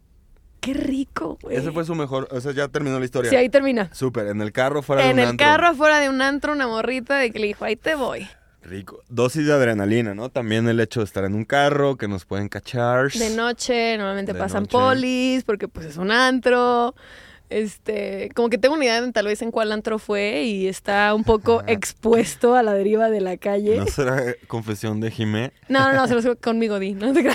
qué 0.61 0.75
rico, 0.75 1.39
güey. 1.43 1.57
Ese 1.57 1.73
fue 1.73 1.85
su 1.85 1.95
mejor, 1.95 2.29
o 2.31 2.41
sea, 2.41 2.53
ya 2.53 2.69
terminó 2.69 2.99
la 2.99 3.05
historia. 3.05 3.31
Sí, 3.31 3.37
ahí 3.37 3.49
termina. 3.49 3.93
Súper, 3.93 4.29
en 4.29 4.41
el 4.41 4.53
carro 4.53 4.83
fuera 4.83 5.03
de 5.03 5.11
En 5.11 5.17
un 5.17 5.21
el 5.21 5.29
antro. 5.31 5.47
carro 5.47 5.67
afuera 5.69 5.99
de 6.01 6.09
un 6.09 6.23
antro, 6.23 6.53
una 6.53 6.67
morrita 6.69 7.19
de 7.19 7.31
que 7.31 7.39
le 7.39 7.49
dijo, 7.49 7.65
ahí 7.65 7.77
te 7.77 7.95
voy. 7.95 8.27
Rico. 8.63 9.01
Dosis 9.09 9.45
de 9.45 9.53
adrenalina, 9.53 10.15
¿no? 10.15 10.29
También 10.29 10.69
el 10.69 10.79
hecho 10.79 11.01
de 11.01 11.05
estar 11.05 11.25
en 11.25 11.35
un 11.35 11.45
carro, 11.45 11.97
que 11.97 12.07
nos 12.07 12.25
pueden 12.25 12.49
cachar. 12.49 13.11
De 13.11 13.31
noche, 13.31 13.97
normalmente 13.99 14.33
De 14.35 14.39
pasan 14.39 14.63
noche. 14.63 14.71
polis, 14.73 15.43
porque 15.43 15.67
pues 15.67 15.87
es 15.87 15.97
un 15.97 16.13
antro. 16.13 16.95
Este, 17.53 18.31
como 18.35 18.49
que 18.49 18.59
tengo 18.59 18.75
una 18.75 18.85
idea 18.85 19.01
de 19.01 19.13
tal 19.13 19.27
vez 19.27 19.43
en 19.43 19.51
cuál 19.51 19.73
antro 19.73 19.99
fue 19.99 20.43
y 20.45 20.69
está 20.69 21.15
un 21.15 21.23
poco 21.23 21.61
Ajá. 21.61 21.71
expuesto 21.71 22.55
a 22.55 22.63
la 22.63 22.73
deriva 22.73 23.11
de 23.11 23.21
la 23.21 23.37
calle. 23.37 23.77
¿No 23.77 23.87
será 23.87 24.35
confesión 24.47 25.01
de 25.01 25.11
Jimé? 25.11 25.53
No, 25.69 25.93
no, 25.93 25.95
no, 25.95 26.09
se 26.09 26.15
lo 26.15 26.37
conmigo, 26.37 26.79
Di. 26.79 26.95
No, 26.95 27.13
te. 27.13 27.29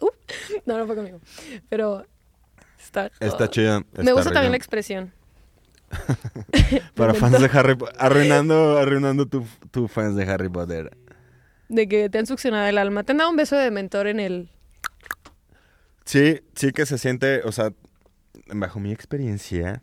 Uh, 0.00 0.06
no, 0.66 0.78
no 0.78 0.86
fue 0.86 0.96
conmigo. 0.96 1.20
Pero 1.68 2.06
está. 2.78 3.10
Está 3.20 3.48
chida. 3.48 3.84
Me 3.96 4.12
gusta 4.12 4.32
también 4.32 4.52
la 4.52 4.58
expresión. 4.58 5.12
Para 6.94 7.14
fans 7.14 7.40
de. 7.40 7.50
Harry 7.52 7.74
Potter. 7.74 7.96
Arruinando, 7.98 8.78
arruinando 8.78 9.26
tu, 9.26 9.46
tu 9.70 9.88
fans 9.88 10.16
de 10.16 10.24
Harry 10.24 10.48
Potter. 10.48 10.96
De 11.68 11.88
que 11.88 12.08
te 12.08 12.18
han 12.18 12.26
succionado 12.26 12.66
el 12.66 12.78
alma. 12.78 13.04
Te 13.04 13.12
han 13.12 13.18
dado 13.18 13.30
un 13.30 13.36
beso 13.36 13.56
de 13.56 13.70
mentor 13.70 14.06
en 14.06 14.20
el. 14.20 14.50
Sí, 16.04 16.40
sí 16.54 16.72
que 16.72 16.84
se 16.84 16.98
siente, 16.98 17.42
o 17.44 17.52
sea, 17.52 17.72
bajo 18.54 18.80
mi 18.80 18.92
experiencia, 18.92 19.82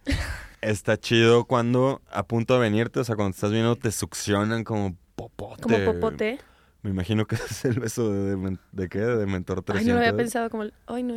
está 0.62 0.98
chido 0.98 1.46
cuando 1.46 2.02
a 2.12 2.24
punto 2.24 2.54
de 2.56 2.60
venirte, 2.62 3.00
o 3.00 3.04
sea, 3.04 3.16
cuando 3.16 3.32
estás 3.36 3.52
viendo 3.52 3.76
te 3.76 3.92
succionan 3.92 4.64
como 4.64 4.96
popote. 5.16 5.62
Como 5.64 5.84
popote. 5.86 6.40
Me 6.82 6.92
imagino 6.92 7.26
que 7.26 7.36
es 7.50 7.66
el 7.66 7.80
beso 7.80 8.12
de, 8.12 8.30
de, 8.32 8.38
men- 8.38 8.60
¿de 8.72 8.88
qué? 8.90 9.00
De 9.00 9.26
Mentor 9.26 9.62
300. 9.64 9.80
Ay, 9.80 9.86
no 9.88 9.94
lo 9.94 10.00
había 10.00 10.16
pensado 10.16 10.50
como 10.50 10.64
el. 10.64 10.74
Ay, 10.88 11.04
no. 11.04 11.16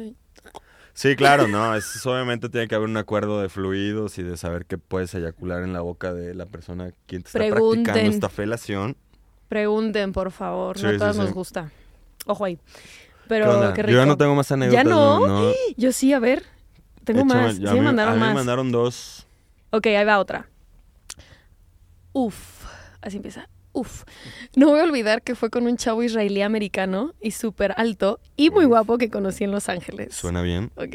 Sí, 0.94 1.16
claro, 1.16 1.48
no, 1.48 1.74
es, 1.74 2.04
obviamente 2.04 2.50
tiene 2.50 2.68
que 2.68 2.74
haber 2.74 2.86
un 2.86 2.98
acuerdo 2.98 3.40
de 3.40 3.48
fluidos 3.48 4.18
y 4.18 4.22
de 4.22 4.36
saber 4.36 4.66
que 4.66 4.76
puedes 4.76 5.14
eyacular 5.14 5.62
en 5.62 5.72
la 5.72 5.80
boca 5.80 6.12
de 6.12 6.34
la 6.34 6.44
persona 6.44 6.92
quien 7.06 7.22
te 7.22 7.28
está 7.28 7.38
Pregunten. 7.38 7.84
practicando 7.84 8.10
esta 8.14 8.28
felación. 8.28 8.96
Pregunten, 9.48 10.12
por 10.12 10.30
favor. 10.32 10.76
Sí, 10.76 10.84
no 10.84 10.90
a 10.90 10.98
todas 10.98 11.16
sí. 11.16 11.22
nos 11.22 11.32
gusta. 11.32 11.70
Ojo 12.26 12.44
ahí. 12.44 12.56
¿Qué 12.56 12.60
Pero 13.28 13.72
qué 13.74 13.82
rico. 13.82 13.92
Yo 13.92 13.98
ya 14.00 14.06
no 14.06 14.18
tengo 14.18 14.34
más 14.34 14.52
anécdotas. 14.52 14.84
¿Ya 14.84 14.90
no? 14.90 15.26
no. 15.26 15.52
Yo 15.78 15.92
sí, 15.92 16.12
a 16.12 16.18
ver. 16.18 16.44
Tengo 17.04 17.20
Échame, 17.20 17.42
más. 17.42 17.56
Sí 17.56 17.62
me 17.62 17.80
mandaron 17.82 18.12
a 18.12 18.14
mí 18.16 18.20
más. 18.20 18.28
me 18.30 18.34
mandaron 18.34 18.72
dos. 18.72 19.26
Ok, 19.70 19.86
ahí 19.86 20.04
va 20.04 20.18
otra. 20.18 20.48
Uf, 22.12 22.64
así 23.00 23.16
empieza. 23.16 23.48
Uf. 23.72 24.04
No 24.54 24.68
voy 24.68 24.80
a 24.80 24.84
olvidar 24.84 25.22
que 25.22 25.34
fue 25.34 25.48
con 25.48 25.66
un 25.66 25.76
chavo 25.78 26.02
israelí 26.02 26.42
americano 26.42 27.14
y 27.22 27.30
súper 27.30 27.72
alto 27.78 28.20
y 28.36 28.50
muy 28.50 28.64
Uf. 28.66 28.68
guapo 28.70 28.98
que 28.98 29.08
conocí 29.08 29.44
en 29.44 29.50
Los 29.50 29.68
Ángeles. 29.70 30.14
Suena 30.14 30.42
bien. 30.42 30.70
Ok. 30.76 30.94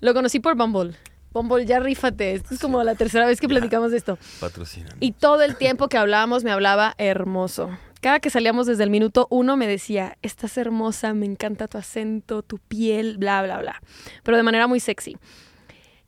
Lo 0.00 0.14
conocí 0.14 0.40
por 0.40 0.56
Bumble. 0.56 0.94
Bumble, 1.32 1.66
ya 1.66 1.78
rífate. 1.78 2.32
Esto 2.32 2.54
es 2.54 2.60
como 2.60 2.82
la 2.82 2.94
tercera 2.94 3.26
vez 3.26 3.38
que 3.38 3.46
Ya. 3.46 3.50
platicamos 3.56 3.90
de 3.90 3.98
esto. 3.98 4.18
Patrocinan. 4.40 4.96
Y 5.00 5.12
todo 5.12 5.42
el 5.42 5.56
tiempo 5.56 5.88
que 5.88 5.98
hablábamos 5.98 6.42
me 6.42 6.50
hablaba 6.52 6.94
hermoso. 6.96 7.76
Cada 8.00 8.20
que 8.20 8.30
salíamos 8.30 8.66
desde 8.66 8.84
el 8.84 8.90
minuto 8.90 9.26
uno 9.30 9.56
me 9.56 9.66
decía, 9.66 10.16
estás 10.22 10.56
hermosa, 10.58 11.14
me 11.14 11.26
encanta 11.26 11.66
tu 11.66 11.78
acento, 11.78 12.42
tu 12.42 12.58
piel, 12.58 13.18
bla, 13.18 13.42
bla, 13.42 13.58
bla. 13.58 13.82
Pero 14.22 14.36
de 14.36 14.42
manera 14.42 14.66
muy 14.66 14.80
sexy. 14.80 15.16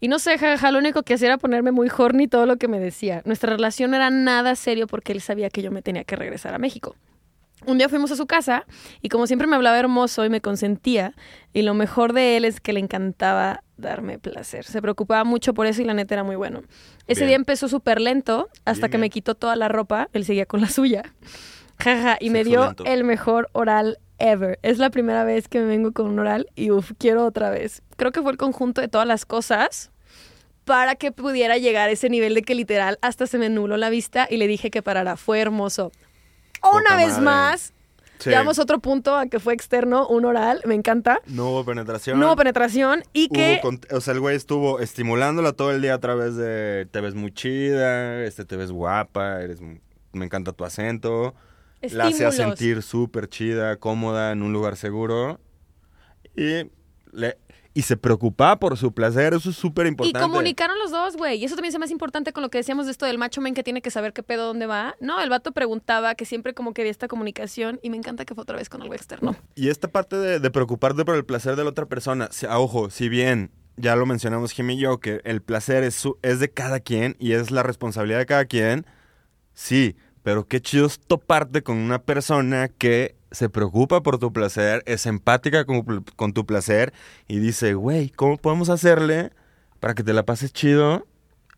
Y 0.01 0.09
no 0.09 0.18
sé, 0.18 0.39
jaja, 0.39 0.70
lo 0.70 0.78
único 0.78 1.03
que 1.03 1.14
hacía 1.14 1.28
era 1.28 1.39
ponerme 1.39 1.72
muy 1.72 1.89
horny 1.97 2.28
todo 2.28 2.47
lo 2.47 2.57
que 2.57 2.68
me 2.68 2.78
decía. 2.78 3.22
Nuestra 3.24 3.53
relación 3.53 3.91
no 3.91 3.97
era 3.97 4.11
nada 4.11 4.55
serio 4.55 4.86
porque 4.86 5.12
él 5.12 5.20
sabía 5.20 5.51
que 5.51 5.62
yo 5.62 5.72
me 5.72 5.82
tenía 5.82 6.05
que 6.05 6.14
regresar 6.14 6.55
a 6.55 6.59
México. 6.59 6.95
Un 7.66 7.78
día 7.78 7.89
fuimos 7.89 8.12
a 8.12 8.16
su 8.16 8.26
casa 8.26 8.64
y 9.03 9.09
como 9.09 9.26
siempre 9.26 9.49
me 9.49 9.57
hablaba 9.57 9.76
hermoso 9.76 10.24
y 10.24 10.30
me 10.30 10.41
consentía. 10.41 11.14
Y 11.53 11.62
lo 11.62 11.74
mejor 11.74 12.12
de 12.12 12.36
él 12.36 12.45
es 12.45 12.61
que 12.61 12.72
le 12.72 12.78
encantaba 12.78 13.64
darme 13.76 14.20
placer. 14.20 14.64
Se 14.64 14.80
preocupaba 14.80 15.24
mucho 15.24 15.55
por 15.55 15.66
eso 15.66 15.82
y 15.82 15.84
la 15.84 15.95
neta 15.95 16.14
era 16.14 16.22
muy 16.22 16.36
bueno. 16.36 16.62
Ese 17.09 17.22
Bien. 17.22 17.28
día 17.28 17.36
empezó 17.36 17.66
súper 17.66 18.01
lento 18.01 18.49
hasta 18.64 18.86
Bien, 18.86 18.93
que 18.93 18.99
me 18.99 19.11
quitó 19.11 19.34
toda 19.34 19.57
la 19.57 19.66
ropa. 19.68 20.09
Él 20.12 20.24
seguía 20.24 20.47
con 20.47 20.61
la 20.61 20.68
suya. 20.68 21.03
Jaja, 21.79 22.16
y 22.20 22.31
me 22.31 22.45
dio 22.45 22.66
lento. 22.66 22.85
el 22.85 23.05
mejor 23.05 23.49
oral 23.53 23.99
ever. 24.18 24.59
Es 24.62 24.79
la 24.79 24.91
primera 24.91 25.24
vez 25.24 25.49
que 25.49 25.61
me 25.61 25.66
vengo 25.66 25.93
con 25.93 26.07
un 26.07 26.18
oral 26.18 26.49
y 26.57 26.70
uff, 26.70 26.93
quiero 26.99 27.24
otra 27.24 27.51
vez. 27.51 27.83
Creo 27.97 28.11
que 28.12 28.20
fue 28.22 28.33
el 28.33 28.39
conjunto 28.39 28.81
de 28.81 28.89
todas 28.89 29.07
las 29.07 29.24
cosas 29.24 29.91
para 30.64 30.97
que 30.97 31.12
pudiera 31.12 31.57
llegar 31.57 31.89
a 31.89 31.93
ese 31.93 32.11
nivel 32.11 32.35
de 32.35 32.43
que 32.43 32.55
literal 32.55 32.99
hasta 33.01 33.26
se 33.26 33.39
me 33.39 33.49
nubló 33.49 33.76
la 33.76 33.91
vista 33.91 34.26
y 34.29 34.37
le 34.37 34.47
dije 34.47 34.70
que 34.70 34.83
parara. 34.83 35.16
Fue 35.16 35.41
hermoso. 35.41 35.93
Una 36.62 36.81
Poca 36.83 36.97
vez 36.97 37.09
madre. 37.12 37.22
más, 37.22 37.72
Sí. 38.18 38.31
llevamos 38.31 38.59
otro 38.59 38.81
punto 38.81 39.16
a 39.16 39.26
que 39.26 39.39
fue 39.39 39.55
externo, 39.55 40.09
un 40.09 40.24
oral, 40.24 40.61
me 40.66 40.74
encanta. 40.74 41.20
No 41.26 41.51
hubo 41.51 41.64
penetración. 41.64 42.18
No 42.18 42.26
hubo 42.26 42.35
penetración 42.35 43.05
y 43.12 43.29
que... 43.29 43.61
o 43.93 44.01
sea, 44.01 44.12
el 44.12 44.18
güey 44.18 44.35
estuvo 44.35 44.81
estimulándola 44.81 45.53
todo 45.53 45.70
el 45.70 45.81
día 45.81 45.95
a 45.95 45.99
través 46.01 46.35
de 46.35 46.89
te 46.91 47.01
ves 47.01 47.14
muy 47.14 47.31
chida, 47.33 48.24
este 48.24 48.45
te 48.45 48.57
ves 48.57 48.72
guapa, 48.72 49.41
eres 49.41 49.61
me 49.61 50.24
encanta 50.24 50.51
tu 50.53 50.64
acento. 50.64 51.37
La 51.93 52.07
hacía 52.09 52.33
sentir 52.33 52.83
súper 52.83 53.29
chida, 53.29 53.76
cómoda, 53.76 54.33
en 54.33 54.43
un 54.43 54.53
lugar 54.53 54.76
seguro. 54.76 55.41
Y, 56.37 56.70
le, 57.12 57.39
y 57.74 57.83
se 57.83 57.97
preocupaba 57.97 58.59
por 58.59 58.76
su 58.76 58.93
placer. 58.93 59.35
Eso 59.35 59.51
es 59.51 59.57
súper 59.57 59.87
Y 59.87 59.91
importante. 59.91 60.20
comunicaron 60.20 60.79
los 60.79 60.91
dos, 60.91 61.16
güey. 61.16 61.39
Y 61.39 61.45
eso 61.45 61.55
también 61.55 61.74
me 61.79 61.85
hace 61.85 61.93
importante 61.93 62.33
con 62.33 62.43
lo 62.43 62.49
que 62.51 62.59
decíamos 62.59 62.87
de 62.87 62.93
esto 62.93 63.07
del 63.07 63.18
macho 63.18 63.41
men 63.41 63.55
que 63.55 63.62
tiene 63.62 63.83
que 63.83 63.91
saber 63.91 64.12
qué 64.12 64.22
pedo 64.22 64.47
dónde 64.47 64.66
va. 64.66 64.97
No, 65.01 65.20
el 65.20 65.31
vato 65.31 65.53
preguntaba 65.53 66.14
que 66.14 66.24
siempre 66.24 66.55
como 66.55 66.74
que 66.74 66.83
había 66.83 66.91
esta 66.91 67.07
comunicación 67.09 67.79
y 67.83 67.91
me 67.91 67.97
encanta 67.97 68.24
que 68.24 68.35
fue 68.35 68.43
otra 68.43 68.57
vez 68.57 68.68
con 68.68 68.83
algo 68.83 68.95
externo. 68.95 69.37
Y 69.55 69.68
esta 69.68 69.89
parte 69.89 70.16
de, 70.16 70.41
de 70.41 70.51
preocuparte 70.51 71.05
por 71.05 71.14
el 71.14 71.24
placer 71.24 71.55
de 71.57 71.64
la 71.64 71.70
otra 71.70 71.87
persona, 71.87 72.29
si- 72.33 72.47
ah, 72.47 72.59
ojo, 72.59 72.91
si 72.91 73.09
bien 73.09 73.51
ya 73.76 73.95
lo 73.95 74.07
mencionamos 74.07 74.51
Jimmy 74.53 74.74
y 74.74 74.79
yo, 74.79 74.99
que 74.99 75.20
el 75.24 75.41
placer 75.43 75.85
es, 75.85 75.95
su- 75.95 76.18
es 76.22 76.41
de 76.41 76.51
cada 76.51 76.81
quien 76.81 77.14
y 77.20 77.33
es 77.33 77.53
la 77.53 77.62
responsabilidad 77.62 78.18
de 78.18 78.26
cada 78.26 78.45
quien, 78.47 78.87
sí, 79.55 79.97
pero 80.29 80.47
qué 80.47 80.61
chido 80.61 80.85
es 80.85 81.01
toparte 81.01 81.62
con 81.62 81.79
una 81.79 82.03
persona 82.03 82.68
que 82.68 83.16
se 83.31 83.49
preocupa 83.49 84.03
por 84.03 84.18
tu 84.18 84.31
placer, 84.31 84.83
es 84.85 85.07
empática 85.07 85.64
con, 85.64 86.05
con 86.16 86.35
tu 86.35 86.45
placer 86.45 86.93
y 87.29 87.39
dice, 87.39 87.72
güey, 87.72 88.11
¿cómo 88.11 88.37
podemos 88.37 88.68
hacerle 88.68 89.31
para 89.81 89.95
que 89.95 90.03
te 90.03 90.12
la 90.12 90.24
pases 90.26 90.53
chido? 90.53 91.07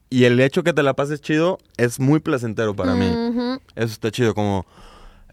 Y 0.09 0.23
el 0.23 0.39
hecho 0.39 0.63
que 0.63 0.73
te 0.73 0.85
la 0.85 0.95
pases 0.95 1.21
chido 1.21 1.59
es 1.79 1.99
muy 1.99 2.21
placentero 2.21 2.77
para 2.77 2.95
mí. 2.95 3.13
Eso 3.75 3.93
está 3.93 4.13
chido, 4.13 4.37
como 4.37 4.65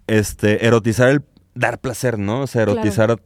este 0.07 0.65
erotizar 0.65 1.09
el 1.09 1.23
dar 1.53 1.77
placer, 1.77 2.17
¿no? 2.17 2.41
O 2.41 2.47
sea, 2.47 2.63
Claro. 2.63 2.79
erotizar, 2.79 3.21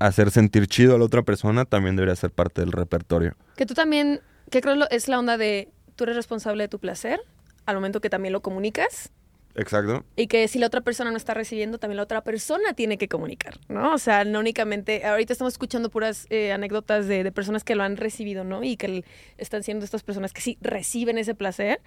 hacer 0.00 0.32
sentir 0.32 0.66
chido 0.66 0.96
a 0.96 0.98
la 0.98 1.04
otra 1.04 1.22
persona 1.22 1.66
también 1.66 1.94
debería 1.94 2.16
ser 2.16 2.32
parte 2.32 2.62
del 2.62 2.72
repertorio. 2.72 3.36
Que 3.54 3.64
tú 3.64 3.74
también, 3.74 4.22
que 4.50 4.60
creo 4.60 4.74
es 4.90 5.06
la 5.06 5.20
onda 5.20 5.38
de 5.38 5.70
tú 5.94 6.02
eres 6.02 6.16
responsable 6.16 6.64
de 6.64 6.68
tu 6.68 6.80
placer 6.80 7.20
al 7.64 7.76
momento 7.76 8.00
que 8.00 8.10
también 8.10 8.32
lo 8.32 8.42
comunicas 8.42 9.12
Exacto. 9.54 10.04
y 10.16 10.26
que 10.28 10.48
si 10.48 10.58
la 10.58 10.66
otra 10.66 10.80
persona 10.80 11.10
no 11.10 11.16
está 11.16 11.34
recibiendo, 11.34 11.78
también 11.78 11.96
la 11.98 12.02
otra 12.04 12.22
persona 12.22 12.72
tiene 12.74 12.96
que 12.98 13.08
comunicar, 13.08 13.58
¿no? 13.68 13.92
O 13.94 13.98
sea, 13.98 14.24
no 14.24 14.40
únicamente, 14.40 15.04
ahorita 15.04 15.32
estamos 15.32 15.54
escuchando 15.54 15.90
puras 15.90 16.26
eh, 16.30 16.52
anécdotas 16.52 17.06
de, 17.06 17.22
de 17.24 17.32
personas 17.32 17.64
que 17.64 17.74
lo 17.74 17.82
han 17.82 17.96
recibido, 17.96 18.44
¿no? 18.44 18.64
Y 18.64 18.76
que 18.76 18.86
el- 18.86 19.04
están 19.38 19.62
siendo 19.62 19.84
estas 19.84 20.02
personas 20.02 20.32
que 20.32 20.40
sí 20.40 20.58
reciben 20.60 21.18
ese 21.18 21.34
placer, 21.34 21.80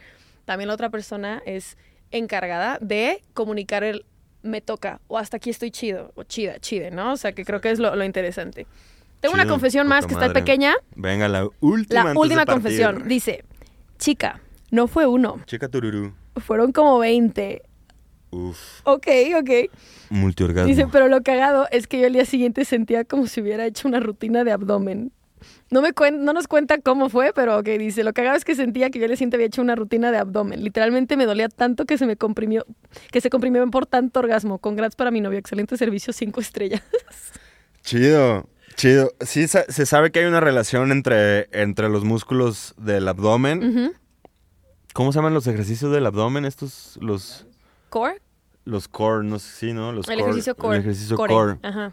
también 0.45 0.67
la 0.67 0.73
otra 0.75 0.89
persona 0.89 1.41
es 1.45 1.77
encargada 2.11 2.77
de 2.81 3.21
comunicar 3.33 3.83
el 3.83 4.05
me 4.43 4.61
toca 4.61 5.01
o 5.07 5.17
hasta 5.17 5.37
aquí 5.37 5.49
estoy 5.49 5.71
chido 5.71 6.11
o 6.15 6.21
chida, 6.23 6.59
chide, 6.59 6.91
¿no? 6.91 7.13
O 7.13 7.17
sea, 7.17 7.31
que 7.31 7.43
creo 7.45 7.61
que 7.61 7.71
es 7.71 7.79
lo, 7.79 7.95
lo 7.95 8.03
interesante. 8.05 8.67
Tengo 9.21 9.33
una 9.33 9.47
confesión 9.47 9.87
más 9.87 10.05
que 10.05 10.13
está 10.13 10.27
pequeña. 10.33 10.75
Venga, 10.95 11.27
la 11.27 11.47
última. 11.61 12.03
La 12.03 12.19
última 12.19 12.45
confesión. 12.45 13.07
Dice, 13.07 13.43
chica, 13.97 14.39
no 14.69 14.87
fue 14.87 15.07
uno, 15.07 15.41
Chica 15.47 15.67
tururú. 15.67 16.13
Fueron 16.37 16.71
como 16.71 16.99
20. 16.99 17.61
Uf, 18.31 18.81
Ok, 18.83 19.07
ok. 19.39 19.49
multiorgasmo. 20.09 20.67
Dice, 20.67 20.87
pero 20.91 21.07
lo 21.07 21.21
cagado 21.23 21.67
es 21.71 21.87
que 21.87 21.99
yo 21.99 22.07
el 22.07 22.13
día 22.13 22.25
siguiente 22.25 22.65
sentía 22.65 23.05
como 23.05 23.27
si 23.27 23.41
hubiera 23.41 23.65
hecho 23.65 23.87
una 23.87 23.99
rutina 23.99 24.43
de 24.43 24.51
abdomen. 24.51 25.11
No, 25.69 25.81
me 25.81 25.91
no 26.11 26.33
nos 26.33 26.47
cuenta 26.47 26.79
cómo 26.79 27.09
fue, 27.09 27.31
pero 27.33 27.57
ok, 27.59 27.65
dice, 27.79 28.03
lo 28.03 28.13
cagado 28.13 28.35
es 28.35 28.43
que 28.45 28.55
sentía 28.55 28.89
que 28.89 28.99
yo 28.99 29.05
el 29.05 29.09
día 29.11 29.17
siguiente 29.17 29.37
había 29.37 29.47
hecho 29.47 29.61
una 29.61 29.75
rutina 29.75 30.11
de 30.11 30.17
abdomen. 30.17 30.63
Literalmente 30.63 31.17
me 31.17 31.25
dolía 31.25 31.49
tanto 31.49 31.85
que 31.85 31.97
se 31.97 32.05
me 32.05 32.17
comprimió, 32.17 32.65
que 33.11 33.21
se 33.21 33.29
comprimió 33.29 33.65
por 33.69 33.85
tanto 33.85 34.19
orgasmo. 34.19 34.59
Congrats 34.59 34.95
para 34.95 35.11
mi 35.11 35.21
novio, 35.21 35.37
excelente 35.39 35.77
servicio, 35.77 36.13
cinco 36.13 36.39
estrellas. 36.41 36.81
Chido, 37.83 38.49
chido. 38.75 39.11
Sí, 39.21 39.47
se 39.47 39.85
sabe 39.85 40.11
que 40.11 40.19
hay 40.19 40.25
una 40.25 40.39
relación 40.39 40.91
entre, 40.91 41.47
entre 41.51 41.89
los 41.89 42.03
músculos 42.03 42.73
del 42.77 43.07
abdomen. 43.07 43.93
¿Cómo 44.95 45.11
se 45.11 45.17
llaman 45.19 45.33
los 45.33 45.45
ejercicios 45.45 45.91
del 45.91 46.05
abdomen? 46.05 46.45
Estos, 46.45 46.97
los, 47.01 47.45
Core, 47.89 48.21
los 48.63 48.87
core, 48.87 49.27
no 49.27 49.39
sé 49.39 49.49
si, 49.51 49.73
¿no? 49.73 49.91
Los 49.91 50.07
el 50.07 50.13
core- 50.15 50.21
ejercicio 50.23 50.55
core. 50.55 50.75
El 50.77 50.81
ejercicio 50.83 51.17
Core, 51.17 51.33
core. 51.33 51.59
Ajá. 51.63 51.91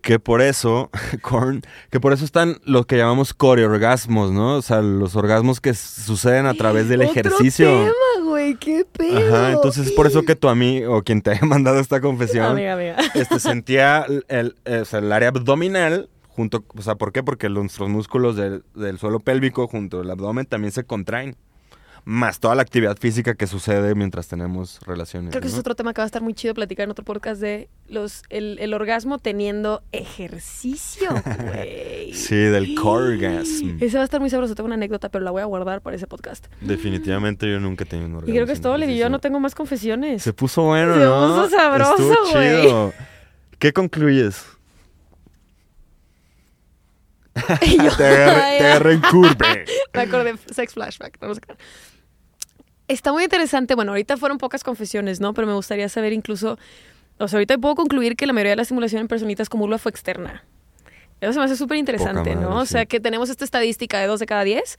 que 0.00 0.20
por 0.20 0.40
eso, 0.42 0.90
corn, 1.22 1.62
que 1.90 1.98
por 1.98 2.12
eso 2.12 2.24
están 2.24 2.58
los 2.64 2.86
que 2.86 2.96
llamamos 2.96 3.34
coreorgasmos, 3.34 4.30
¿no? 4.30 4.56
O 4.58 4.62
sea, 4.62 4.80
los 4.80 5.16
orgasmos 5.16 5.60
que 5.60 5.74
suceden 5.74 6.46
a 6.46 6.54
través 6.54 6.88
del 6.88 7.00
Otro 7.02 7.10
ejercicio. 7.10 7.66
tema, 7.68 8.28
güey, 8.28 8.54
qué 8.56 8.84
pedo. 8.84 9.34
Ajá, 9.34 9.50
entonces 9.52 9.88
es 9.88 9.92
por 9.92 10.06
eso 10.06 10.22
que 10.22 10.36
tu 10.36 10.48
amigo 10.48 10.96
o 10.98 11.02
quien 11.02 11.20
te 11.20 11.30
haya 11.32 11.42
mandado 11.46 11.80
esta 11.80 12.00
confesión, 12.00 12.46
Amiga, 12.46 12.74
amiga. 12.74 12.96
este 13.14 13.40
sentía 13.40 14.02
el, 14.08 14.24
el- 14.28 14.56
eh, 14.66 14.84
sea, 14.84 15.00
el 15.00 15.12
área 15.12 15.30
abdominal 15.30 16.08
junto, 16.28 16.64
o 16.76 16.82
sea, 16.82 16.94
¿por 16.94 17.12
qué? 17.12 17.22
Porque 17.24 17.48
nuestros 17.48 17.88
músculos 17.88 18.36
del, 18.36 18.62
del 18.74 18.98
suelo 19.00 19.18
pélvico 19.18 19.66
junto 19.66 20.00
al 20.00 20.10
abdomen 20.12 20.46
también 20.46 20.70
se 20.72 20.84
contraen. 20.84 21.36
Más 22.04 22.40
toda 22.40 22.56
la 22.56 22.62
actividad 22.62 22.96
física 22.96 23.34
que 23.34 23.46
sucede 23.46 23.94
mientras 23.94 24.26
tenemos 24.26 24.80
relaciones. 24.84 25.30
Creo 25.30 25.40
que 25.40 25.46
ese 25.46 25.56
es 25.56 25.60
otro 25.60 25.76
tema 25.76 25.94
que 25.94 26.00
va 26.00 26.04
a 26.04 26.06
estar 26.06 26.20
muy 26.20 26.34
chido 26.34 26.52
platicar 26.52 26.82
en 26.84 26.90
otro 26.90 27.04
podcast 27.04 27.40
de 27.40 27.68
los 27.86 28.24
el, 28.28 28.58
el 28.58 28.74
orgasmo 28.74 29.18
teniendo 29.20 29.84
ejercicio, 29.92 31.10
güey. 31.44 32.12
Sí, 32.12 32.34
del 32.34 32.74
coreorgasm. 32.74 33.76
Ese 33.80 33.96
va 33.98 34.02
a 34.02 34.04
estar 34.04 34.20
muy 34.20 34.30
sabroso. 34.30 34.56
Tengo 34.56 34.66
una 34.66 34.74
anécdota, 34.74 35.10
pero 35.10 35.22
la 35.24 35.30
voy 35.30 35.42
a 35.42 35.44
guardar 35.44 35.80
para 35.80 35.94
ese 35.94 36.08
podcast. 36.08 36.46
Definitivamente 36.60 37.48
yo 37.48 37.60
nunca 37.60 37.84
he 37.84 37.86
tenido 37.86 38.08
un 38.08 38.14
orgasmo. 38.16 38.32
Y 38.32 38.36
creo 38.36 38.46
que 38.46 38.52
es 38.52 38.60
todo, 38.60 38.76
Levi. 38.76 38.96
Yo 38.98 39.08
no 39.08 39.20
tengo 39.20 39.38
más 39.38 39.54
confesiones. 39.54 40.24
Se 40.24 40.32
puso 40.32 40.62
bueno, 40.62 40.94
Se 40.94 41.00
¿no? 41.04 41.28
puso 41.44 41.50
sabroso, 41.56 42.16
güey. 42.32 42.62
chido. 42.62 42.92
¿Qué 43.60 43.72
concluyes? 43.72 44.44
Agarré, 47.34 48.58
te 48.58 48.64
agarré 48.66 48.92
en 48.94 49.00
curve. 49.02 49.64
Me 49.94 50.00
acordé, 50.00 50.34
sex 50.52 50.74
flashback. 50.74 51.18
no, 51.22 51.28
no 51.28 51.34
sé 51.36 51.40
qué. 51.40 51.54
Está 52.88 53.12
muy 53.12 53.24
interesante. 53.24 53.74
Bueno, 53.74 53.92
ahorita 53.92 54.16
fueron 54.16 54.38
pocas 54.38 54.64
confesiones, 54.64 55.20
¿no? 55.20 55.34
Pero 55.34 55.46
me 55.46 55.54
gustaría 55.54 55.88
saber 55.88 56.12
incluso. 56.12 56.58
O 57.18 57.28
sea, 57.28 57.38
ahorita 57.38 57.58
puedo 57.58 57.74
concluir 57.74 58.16
que 58.16 58.26
la 58.26 58.32
mayoría 58.32 58.50
de 58.52 58.56
la 58.56 58.64
simulación 58.64 59.00
en 59.02 59.08
personitas 59.08 59.48
con 59.48 59.60
vulva 59.60 59.78
fue 59.78 59.90
externa. 59.90 60.44
Eso 61.20 61.34
se 61.34 61.38
me 61.38 61.44
hace 61.44 61.56
súper 61.56 61.76
interesante, 61.78 62.34
¿no? 62.34 62.50
madre, 62.50 62.62
O 62.62 62.66
sea, 62.66 62.80
sí. 62.80 62.86
que 62.88 63.00
tenemos 63.00 63.30
esta 63.30 63.44
estadística 63.44 64.00
de 64.00 64.08
dos 64.08 64.18
de 64.18 64.26
cada 64.26 64.42
diez, 64.42 64.76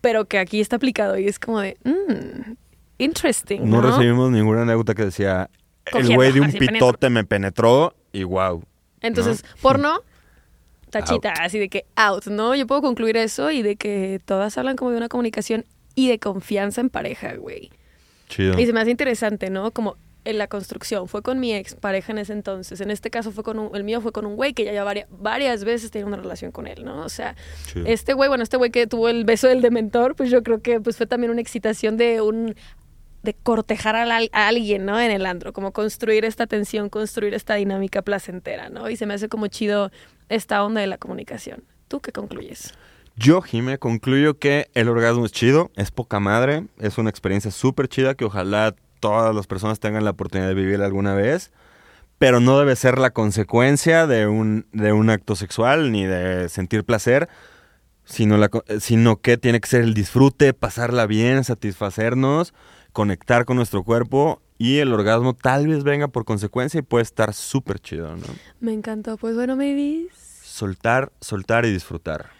pero 0.00 0.24
que 0.24 0.38
aquí 0.38 0.60
está 0.60 0.76
aplicado 0.76 1.18
y 1.18 1.26
es 1.26 1.38
como 1.38 1.60
de. 1.60 1.76
Mmm, 1.84 2.54
interesting. 2.96 3.60
No 3.68 3.82
No, 3.82 3.90
recibimos 3.90 4.30
ninguna 4.30 4.62
anécdota 4.62 4.94
que 4.94 5.04
decía, 5.04 5.50
el 5.92 6.14
güey 6.14 6.32
de 6.32 6.40
un 6.40 6.52
pitote 6.52 7.10
me 7.10 7.24
penetró 7.24 7.94
y 8.12 8.24
wow. 8.24 8.62
Entonces, 9.00 9.44
porno. 9.60 10.00
Tachita, 10.90 11.32
así 11.32 11.58
de 11.58 11.68
que 11.68 11.84
out, 11.96 12.28
¿no? 12.28 12.54
Yo 12.54 12.66
puedo 12.66 12.80
concluir 12.80 13.18
eso 13.18 13.50
y 13.50 13.60
de 13.60 13.76
que 13.76 14.22
todas 14.24 14.56
hablan 14.56 14.74
como 14.74 14.90
de 14.90 14.96
una 14.96 15.08
comunicación 15.08 15.66
y 15.98 16.08
de 16.08 16.18
confianza 16.18 16.80
en 16.80 16.90
pareja, 16.90 17.34
güey. 17.34 17.70
Chido. 18.28 18.58
Y 18.58 18.66
se 18.66 18.72
me 18.72 18.80
hace 18.80 18.90
interesante, 18.90 19.50
¿no? 19.50 19.70
Como 19.72 19.96
en 20.24 20.36
la 20.38 20.46
construcción. 20.46 21.08
Fue 21.08 21.22
con 21.22 21.40
mi 21.40 21.54
ex 21.54 21.74
pareja 21.74 22.12
en 22.12 22.18
ese 22.18 22.34
entonces. 22.34 22.80
En 22.80 22.90
este 22.90 23.08
caso 23.10 23.32
fue 23.32 23.42
con 23.42 23.58
un, 23.58 23.74
el 23.74 23.82
mío 23.84 24.00
fue 24.00 24.12
con 24.12 24.26
un 24.26 24.36
güey 24.36 24.52
que 24.52 24.64
ya, 24.64 24.72
ya 24.72 24.84
varias, 24.84 25.08
varias 25.10 25.64
veces 25.64 25.90
tenía 25.90 26.06
una 26.06 26.18
relación 26.18 26.52
con 26.52 26.66
él, 26.66 26.84
¿no? 26.84 27.02
O 27.04 27.08
sea, 27.08 27.34
Chido. 27.66 27.86
este 27.86 28.12
güey, 28.12 28.28
bueno, 28.28 28.44
este 28.44 28.56
güey 28.58 28.70
que 28.70 28.86
tuvo 28.86 29.08
el 29.08 29.24
beso 29.24 29.48
del 29.48 29.62
dementor, 29.62 30.14
pues 30.16 30.30
yo 30.30 30.42
creo 30.42 30.60
que 30.60 30.80
pues 30.80 30.96
fue 30.96 31.06
también 31.06 31.30
una 31.30 31.40
excitación 31.40 31.96
de 31.96 32.20
un 32.20 32.54
de 33.22 33.34
cortejar 33.34 33.96
a, 33.96 34.04
la- 34.06 34.28
a 34.32 34.46
alguien, 34.48 34.84
¿no? 34.84 35.00
En 35.00 35.10
el 35.10 35.26
andro, 35.26 35.52
como 35.52 35.72
construir 35.72 36.24
esta 36.24 36.46
tensión, 36.46 36.88
construir 36.90 37.34
esta 37.34 37.54
dinámica 37.56 38.02
placentera, 38.02 38.68
¿no? 38.68 38.88
Y 38.90 38.96
se 38.96 39.06
me 39.06 39.14
hace 39.14 39.28
como 39.28 39.48
chido 39.48 39.90
esta 40.28 40.62
onda 40.64 40.80
de 40.80 40.86
la 40.86 40.98
comunicación. 40.98 41.64
¿Tú 41.88 41.98
qué 42.00 42.12
concluyes? 42.12 42.74
Yo, 43.20 43.42
Jime, 43.42 43.78
concluyo 43.78 44.38
que 44.38 44.70
el 44.74 44.88
orgasmo 44.88 45.26
es 45.26 45.32
chido, 45.32 45.72
es 45.74 45.90
poca 45.90 46.20
madre, 46.20 46.66
es 46.78 46.98
una 46.98 47.10
experiencia 47.10 47.50
súper 47.50 47.88
chida 47.88 48.14
que 48.14 48.24
ojalá 48.24 48.76
todas 49.00 49.34
las 49.34 49.48
personas 49.48 49.80
tengan 49.80 50.04
la 50.04 50.10
oportunidad 50.10 50.46
de 50.46 50.54
vivir 50.54 50.80
alguna 50.82 51.14
vez, 51.14 51.50
pero 52.18 52.38
no 52.38 52.56
debe 52.60 52.76
ser 52.76 52.98
la 52.98 53.10
consecuencia 53.10 54.06
de 54.06 54.28
un, 54.28 54.66
de 54.72 54.92
un 54.92 55.10
acto 55.10 55.34
sexual 55.34 55.90
ni 55.90 56.04
de 56.04 56.48
sentir 56.48 56.84
placer, 56.84 57.28
sino, 58.04 58.36
la, 58.36 58.50
sino 58.78 59.16
que 59.16 59.36
tiene 59.36 59.60
que 59.60 59.68
ser 59.68 59.82
el 59.82 59.94
disfrute, 59.94 60.54
pasarla 60.54 61.06
bien, 61.06 61.42
satisfacernos, 61.42 62.54
conectar 62.92 63.46
con 63.46 63.56
nuestro 63.56 63.82
cuerpo 63.82 64.40
y 64.58 64.78
el 64.78 64.92
orgasmo 64.92 65.34
tal 65.34 65.66
vez 65.66 65.82
venga 65.82 66.06
por 66.06 66.24
consecuencia 66.24 66.78
y 66.78 66.82
puede 66.82 67.02
estar 67.02 67.34
súper 67.34 67.80
chido, 67.80 68.14
¿no? 68.14 68.26
Me 68.60 68.72
encantó. 68.72 69.16
Pues 69.16 69.34
bueno, 69.34 69.56
maybe 69.56 70.06
Soltar, 70.44 71.10
soltar 71.20 71.64
y 71.64 71.72
disfrutar. 71.72 72.37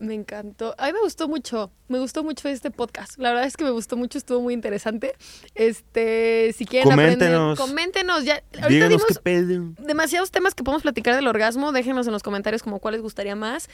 Me 0.00 0.14
encantó. 0.14 0.74
A 0.78 0.86
mí 0.86 0.92
me 0.94 1.00
gustó 1.00 1.28
mucho. 1.28 1.70
Me 1.88 1.98
gustó 1.98 2.24
mucho 2.24 2.48
este 2.48 2.70
podcast. 2.70 3.18
La 3.18 3.28
verdad 3.30 3.44
es 3.46 3.56
que 3.56 3.64
me 3.64 3.70
gustó 3.70 3.96
mucho. 3.98 4.16
Estuvo 4.16 4.40
muy 4.40 4.54
interesante. 4.54 5.14
Este, 5.54 6.54
si 6.56 6.64
quieren 6.64 6.88
Coméntenos. 6.90 7.52
aprender, 7.52 7.56
coméntenos. 7.58 8.24
Ya, 8.24 8.42
ahorita 8.54 8.68
Díganos 8.68 8.88
dimos 8.88 9.06
qué 9.08 9.14
pedo. 9.22 9.72
demasiados 9.78 10.30
temas 10.30 10.54
que 10.54 10.64
podemos 10.64 10.82
platicar 10.82 11.14
del 11.14 11.26
orgasmo. 11.26 11.70
Déjenos 11.72 12.06
en 12.06 12.14
los 12.14 12.22
comentarios 12.22 12.62
como 12.62 12.78
cuál 12.78 12.94
les 12.94 13.02
gustaría 13.02 13.36
más. 13.36 13.68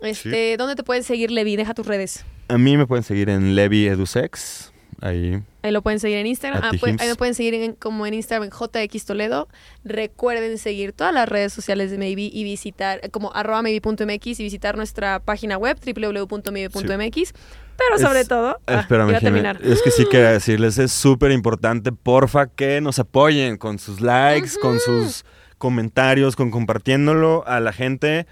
Este, 0.00 0.56
¿dónde 0.58 0.76
te 0.76 0.82
pueden 0.82 1.04
seguir, 1.04 1.30
Levi? 1.30 1.56
Deja 1.56 1.74
tus 1.74 1.86
redes. 1.86 2.24
A 2.48 2.58
mí 2.58 2.76
me 2.76 2.86
pueden 2.86 3.02
seguir 3.04 3.30
en 3.30 3.54
Levi 3.54 3.86
Edusex. 3.86 4.72
Ahí. 5.02 5.42
Ahí 5.62 5.72
lo 5.72 5.82
pueden 5.82 5.98
seguir 5.98 6.18
en 6.18 6.26
Instagram. 6.28 6.62
Ah, 6.64 6.70
ti, 6.70 6.78
pu- 6.78 6.96
ahí 7.00 7.08
me 7.08 7.14
pueden 7.16 7.34
seguir 7.34 7.54
en- 7.54 7.72
como 7.74 8.06
en 8.06 8.14
Instagram 8.14 8.48
en 8.48 8.50
JX 8.88 9.04
Toledo. 9.04 9.48
Recuerden 9.84 10.56
seguir 10.58 10.92
todas 10.92 11.12
las 11.12 11.28
redes 11.28 11.52
sociales 11.52 11.90
de 11.90 11.98
Maybe 11.98 12.22
y 12.32 12.44
visitar 12.44 13.10
como 13.10 13.32
arroba 13.34 13.62
maybe.mx 13.62 14.26
y 14.40 14.42
visitar 14.44 14.76
nuestra 14.76 15.18
página 15.18 15.58
web 15.58 15.76
www.maybe.mx. 15.84 17.32
Pero 17.76 17.98
sobre 17.98 18.20
Es- 18.20 18.28
todo, 18.28 18.60
ah, 18.66 18.80
Espérame, 18.80 19.08
iba 19.08 19.16
a 19.16 19.20
Jimé. 19.20 19.30
terminar. 19.42 19.58
Es 19.62 19.82
que 19.82 19.90
sí 19.90 20.04
quería 20.08 20.30
decirles, 20.32 20.78
es 20.78 20.92
súper 20.92 21.32
importante, 21.32 21.90
porfa, 21.90 22.46
que 22.46 22.80
nos 22.80 22.98
apoyen 22.98 23.56
con 23.56 23.78
sus 23.78 24.00
likes, 24.00 24.50
con 24.60 24.78
sus 24.78 25.24
comentarios, 25.58 26.36
con 26.36 26.50
compartiéndolo 26.50 27.44
a 27.46 27.60
la 27.60 27.72
gente. 27.72 28.26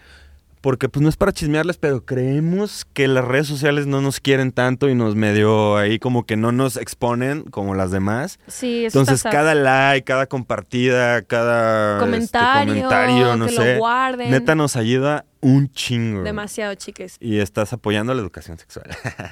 Porque 0.60 0.88
pues 0.90 1.02
no 1.02 1.08
es 1.08 1.16
para 1.16 1.32
chismearles, 1.32 1.78
pero 1.78 2.04
creemos 2.04 2.84
que 2.92 3.08
las 3.08 3.24
redes 3.24 3.46
sociales 3.46 3.86
no 3.86 4.00
nos 4.02 4.20
quieren 4.20 4.52
tanto 4.52 4.88
y 4.90 4.94
nos 4.94 5.14
medio 5.16 5.76
ahí 5.78 5.98
como 5.98 6.26
que 6.26 6.36
no 6.36 6.52
nos 6.52 6.76
exponen 6.76 7.44
como 7.44 7.74
las 7.74 7.90
demás. 7.90 8.38
Sí, 8.46 8.84
eso 8.84 8.98
Entonces, 8.98 9.16
está 9.24 9.30
cada 9.30 9.54
like, 9.54 10.04
cada 10.04 10.26
compartida, 10.26 11.22
cada 11.22 11.94
este, 11.94 12.04
comentario, 12.04 12.74
comentario, 12.74 13.36
no 13.36 13.46
que 13.46 13.52
sé, 13.52 13.72
lo 13.74 13.78
guarden. 13.78 14.30
neta 14.30 14.54
nos 14.54 14.76
ayuda 14.76 15.24
un 15.40 15.70
chingo. 15.72 16.22
Demasiado, 16.24 16.74
chiques. 16.74 17.16
Y 17.20 17.38
estás 17.38 17.72
apoyando 17.72 18.12
la 18.12 18.20
educación 18.20 18.58
sexual. 18.58 18.84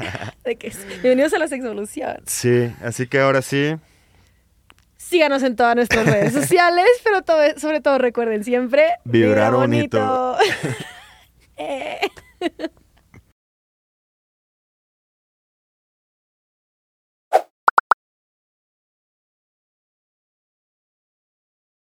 De 0.45 0.57
es- 0.63 0.87
Bienvenidos 1.03 1.35
a 1.35 1.39
la 1.39 1.49
sexolución. 1.49 2.17
sí, 2.27 2.73
así 2.83 3.07
que 3.07 3.21
ahora 3.21 3.43
sí, 3.43 3.77
Síganos 4.97 5.43
en 5.43 5.57
todas 5.57 5.75
nuestras 5.75 6.05
redes 6.05 6.33
sociales, 6.35 6.85
pero 7.05 7.23
todo- 7.23 7.59
sobre 7.59 7.81
todo 7.81 7.97
recuerden 7.99 8.45
siempre 8.45 8.85
Vibrar 9.05 9.53
bonito. 9.55 10.37
eh. 11.59 12.09